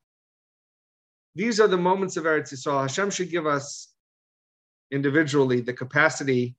These 1.36 1.60
are 1.60 1.68
the 1.68 1.78
moments 1.78 2.18
of 2.18 2.24
Eretz 2.24 2.54
Yisrael. 2.54 2.82
Hashem 2.82 3.12
should 3.12 3.30
give 3.30 3.46
us 3.46 3.94
individually 4.92 5.62
the 5.62 5.74
capacity 5.74 6.56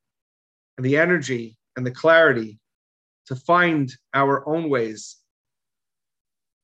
and 0.76 0.84
the 0.84 0.96
energy 0.96 1.56
and 1.76 1.86
the 1.86 1.90
clarity 1.90 2.58
to 3.26 3.36
find 3.36 3.94
our 4.14 4.46
own 4.48 4.70
ways 4.70 5.16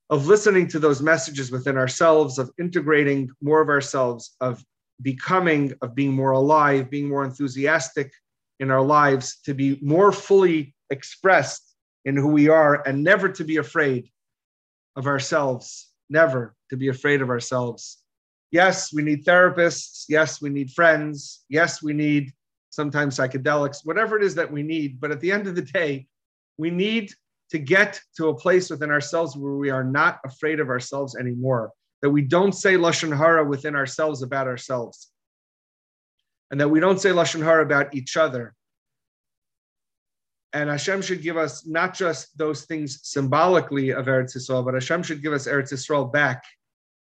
of 0.09 0.27
listening 0.27 0.67
to 0.67 0.79
those 0.79 1.01
messages 1.01 1.51
within 1.51 1.77
ourselves, 1.77 2.37
of 2.37 2.51
integrating 2.59 3.29
more 3.41 3.61
of 3.61 3.69
ourselves, 3.69 4.35
of 4.39 4.63
becoming, 5.01 5.73
of 5.81 5.95
being 5.95 6.13
more 6.13 6.31
alive, 6.31 6.89
being 6.89 7.09
more 7.09 7.25
enthusiastic 7.25 8.11
in 8.59 8.71
our 8.71 8.81
lives, 8.81 9.39
to 9.43 9.53
be 9.53 9.79
more 9.81 10.11
fully 10.11 10.75
expressed 10.89 11.75
in 12.05 12.15
who 12.15 12.27
we 12.27 12.47
are, 12.49 12.87
and 12.87 13.03
never 13.03 13.27
to 13.29 13.43
be 13.43 13.57
afraid 13.57 14.09
of 14.95 15.07
ourselves, 15.07 15.91
never 16.09 16.55
to 16.69 16.77
be 16.77 16.87
afraid 16.87 17.21
of 17.21 17.29
ourselves. 17.29 17.97
Yes, 18.51 18.93
we 18.93 19.03
need 19.03 19.25
therapists. 19.25 20.05
Yes, 20.07 20.41
we 20.41 20.49
need 20.49 20.71
friends. 20.71 21.43
Yes, 21.49 21.81
we 21.81 21.93
need 21.93 22.31
sometimes 22.69 23.17
psychedelics, 23.17 23.85
whatever 23.85 24.17
it 24.17 24.23
is 24.23 24.35
that 24.35 24.51
we 24.51 24.63
need. 24.63 24.99
But 24.99 25.11
at 25.11 25.21
the 25.21 25.31
end 25.31 25.47
of 25.47 25.55
the 25.55 25.61
day, 25.61 26.07
we 26.57 26.69
need 26.69 27.11
to 27.49 27.59
get 27.59 27.99
to 28.17 28.29
a 28.29 28.35
place 28.35 28.69
within 28.69 28.91
ourselves 28.91 29.35
where 29.35 29.53
we 29.53 29.69
are 29.69 29.83
not 29.83 30.19
afraid 30.25 30.59
of 30.59 30.69
ourselves 30.69 31.15
anymore, 31.15 31.71
that 32.01 32.09
we 32.09 32.21
don't 32.21 32.53
say 32.53 32.75
Lashon 32.75 33.15
Hara 33.15 33.45
within 33.45 33.75
ourselves 33.75 34.23
about 34.23 34.47
ourselves, 34.47 35.11
and 36.51 36.59
that 36.59 36.69
we 36.69 36.79
don't 36.79 36.99
say 36.99 37.09
Lashon 37.09 37.43
Hara 37.43 37.63
about 37.63 37.93
each 37.95 38.17
other. 38.17 38.53
And 40.53 40.69
Hashem 40.69 41.01
should 41.01 41.21
give 41.21 41.37
us 41.37 41.67
not 41.67 41.93
just 41.93 42.37
those 42.37 42.65
things 42.65 42.99
symbolically 43.03 43.91
of 43.91 44.05
Eretz 44.05 44.37
Yisrael, 44.37 44.63
but 44.63 44.73
Hashem 44.73 45.03
should 45.03 45.21
give 45.21 45.33
us 45.33 45.47
Eretz 45.47 45.73
Yisrael 45.73 46.11
back 46.11 46.43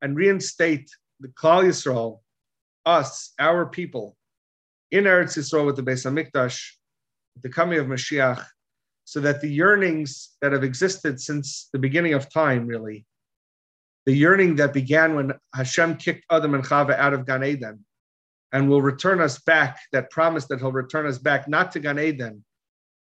and 0.01 0.15
reinstate 0.15 0.89
the 1.19 1.27
Klal 1.29 1.65
Yisrael, 1.65 2.19
us, 2.85 3.33
our 3.39 3.65
people, 3.65 4.15
in 4.91 5.03
Eretz 5.03 5.37
Yisrael 5.37 5.65
with 5.65 5.75
the 5.75 5.83
Beis 5.83 6.05
Hamikdash, 6.05 6.71
the 7.41 7.49
coming 7.49 7.79
of 7.79 7.87
Mashiach, 7.87 8.43
so 9.05 9.19
that 9.19 9.41
the 9.41 9.49
yearnings 9.49 10.35
that 10.41 10.51
have 10.51 10.63
existed 10.63 11.19
since 11.19 11.69
the 11.73 11.79
beginning 11.79 12.13
of 12.13 12.31
time, 12.31 12.67
really, 12.67 13.05
the 14.05 14.13
yearning 14.13 14.55
that 14.55 14.73
began 14.73 15.15
when 15.15 15.33
Hashem 15.53 15.97
kicked 15.97 16.25
Adam 16.31 16.55
and 16.55 16.63
Chava 16.63 16.97
out 16.97 17.13
of 17.13 17.25
Gan 17.25 17.43
Eden, 17.43 17.85
and 18.51 18.69
will 18.69 18.81
return 18.81 19.21
us 19.21 19.39
back, 19.39 19.77
that 19.91 20.09
promise 20.09 20.45
that 20.45 20.59
he'll 20.59 20.71
return 20.71 21.05
us 21.05 21.17
back, 21.17 21.47
not 21.47 21.71
to 21.73 21.79
Gan 21.79 21.99
Eden, 21.99 22.43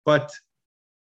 but 0.06 0.32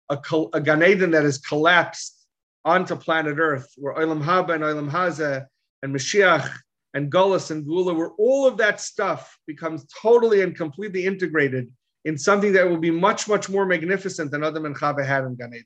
a, 0.09 0.19
a 0.53 0.61
Gan 0.61 0.83
Eden 0.83 1.11
that 1.11 1.23
has 1.23 1.37
collapsed 1.37 2.27
onto 2.65 2.95
planet 2.95 3.37
Earth, 3.39 3.71
where 3.77 3.95
Olam 3.95 4.23
Haba 4.23 4.55
and 4.55 4.63
Olam 4.63 4.91
Hazeh 4.91 5.45
and 5.81 5.95
Mashiach 5.95 6.51
and 6.93 7.11
Gullus 7.11 7.51
and 7.51 7.65
Geulah, 7.65 7.95
where 7.95 8.11
all 8.17 8.47
of 8.47 8.57
that 8.57 8.81
stuff 8.81 9.37
becomes 9.45 9.85
totally 10.01 10.41
and 10.41 10.55
completely 10.55 11.05
integrated 11.05 11.71
in 12.05 12.17
something 12.17 12.53
that 12.53 12.67
will 12.67 12.77
be 12.77 12.91
much, 12.91 13.27
much 13.27 13.49
more 13.49 13.65
magnificent 13.65 14.31
than 14.31 14.43
Adam 14.43 14.65
and 14.65 14.77
had 14.77 15.23
in 15.25 15.35
Gan 15.35 15.53
Eden. 15.53 15.65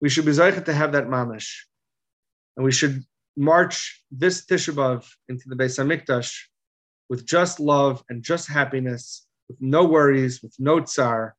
We 0.00 0.08
should 0.08 0.24
be 0.24 0.32
zeichet 0.32 0.66
to 0.66 0.72
have 0.72 0.92
that 0.92 1.06
mamish. 1.06 1.50
And 2.56 2.64
we 2.64 2.72
should 2.72 3.02
march 3.36 4.04
this 4.10 4.44
Tisha 4.44 4.74
B'Av 4.74 5.08
into 5.28 5.48
the 5.48 5.56
Beis 5.56 5.78
HaMikdash 5.78 6.36
with 7.08 7.26
just 7.26 7.58
love 7.58 8.02
and 8.08 8.22
just 8.22 8.48
happiness, 8.48 9.26
with 9.48 9.58
no 9.60 9.84
worries, 9.84 10.42
with 10.42 10.54
no 10.58 10.80
tsar. 10.80 11.34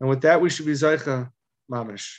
And 0.00 0.08
with 0.08 0.22
that, 0.22 0.40
we 0.40 0.50
should 0.50 0.66
be 0.66 0.72
zeicha 0.72 1.30
mamish. 1.70 2.18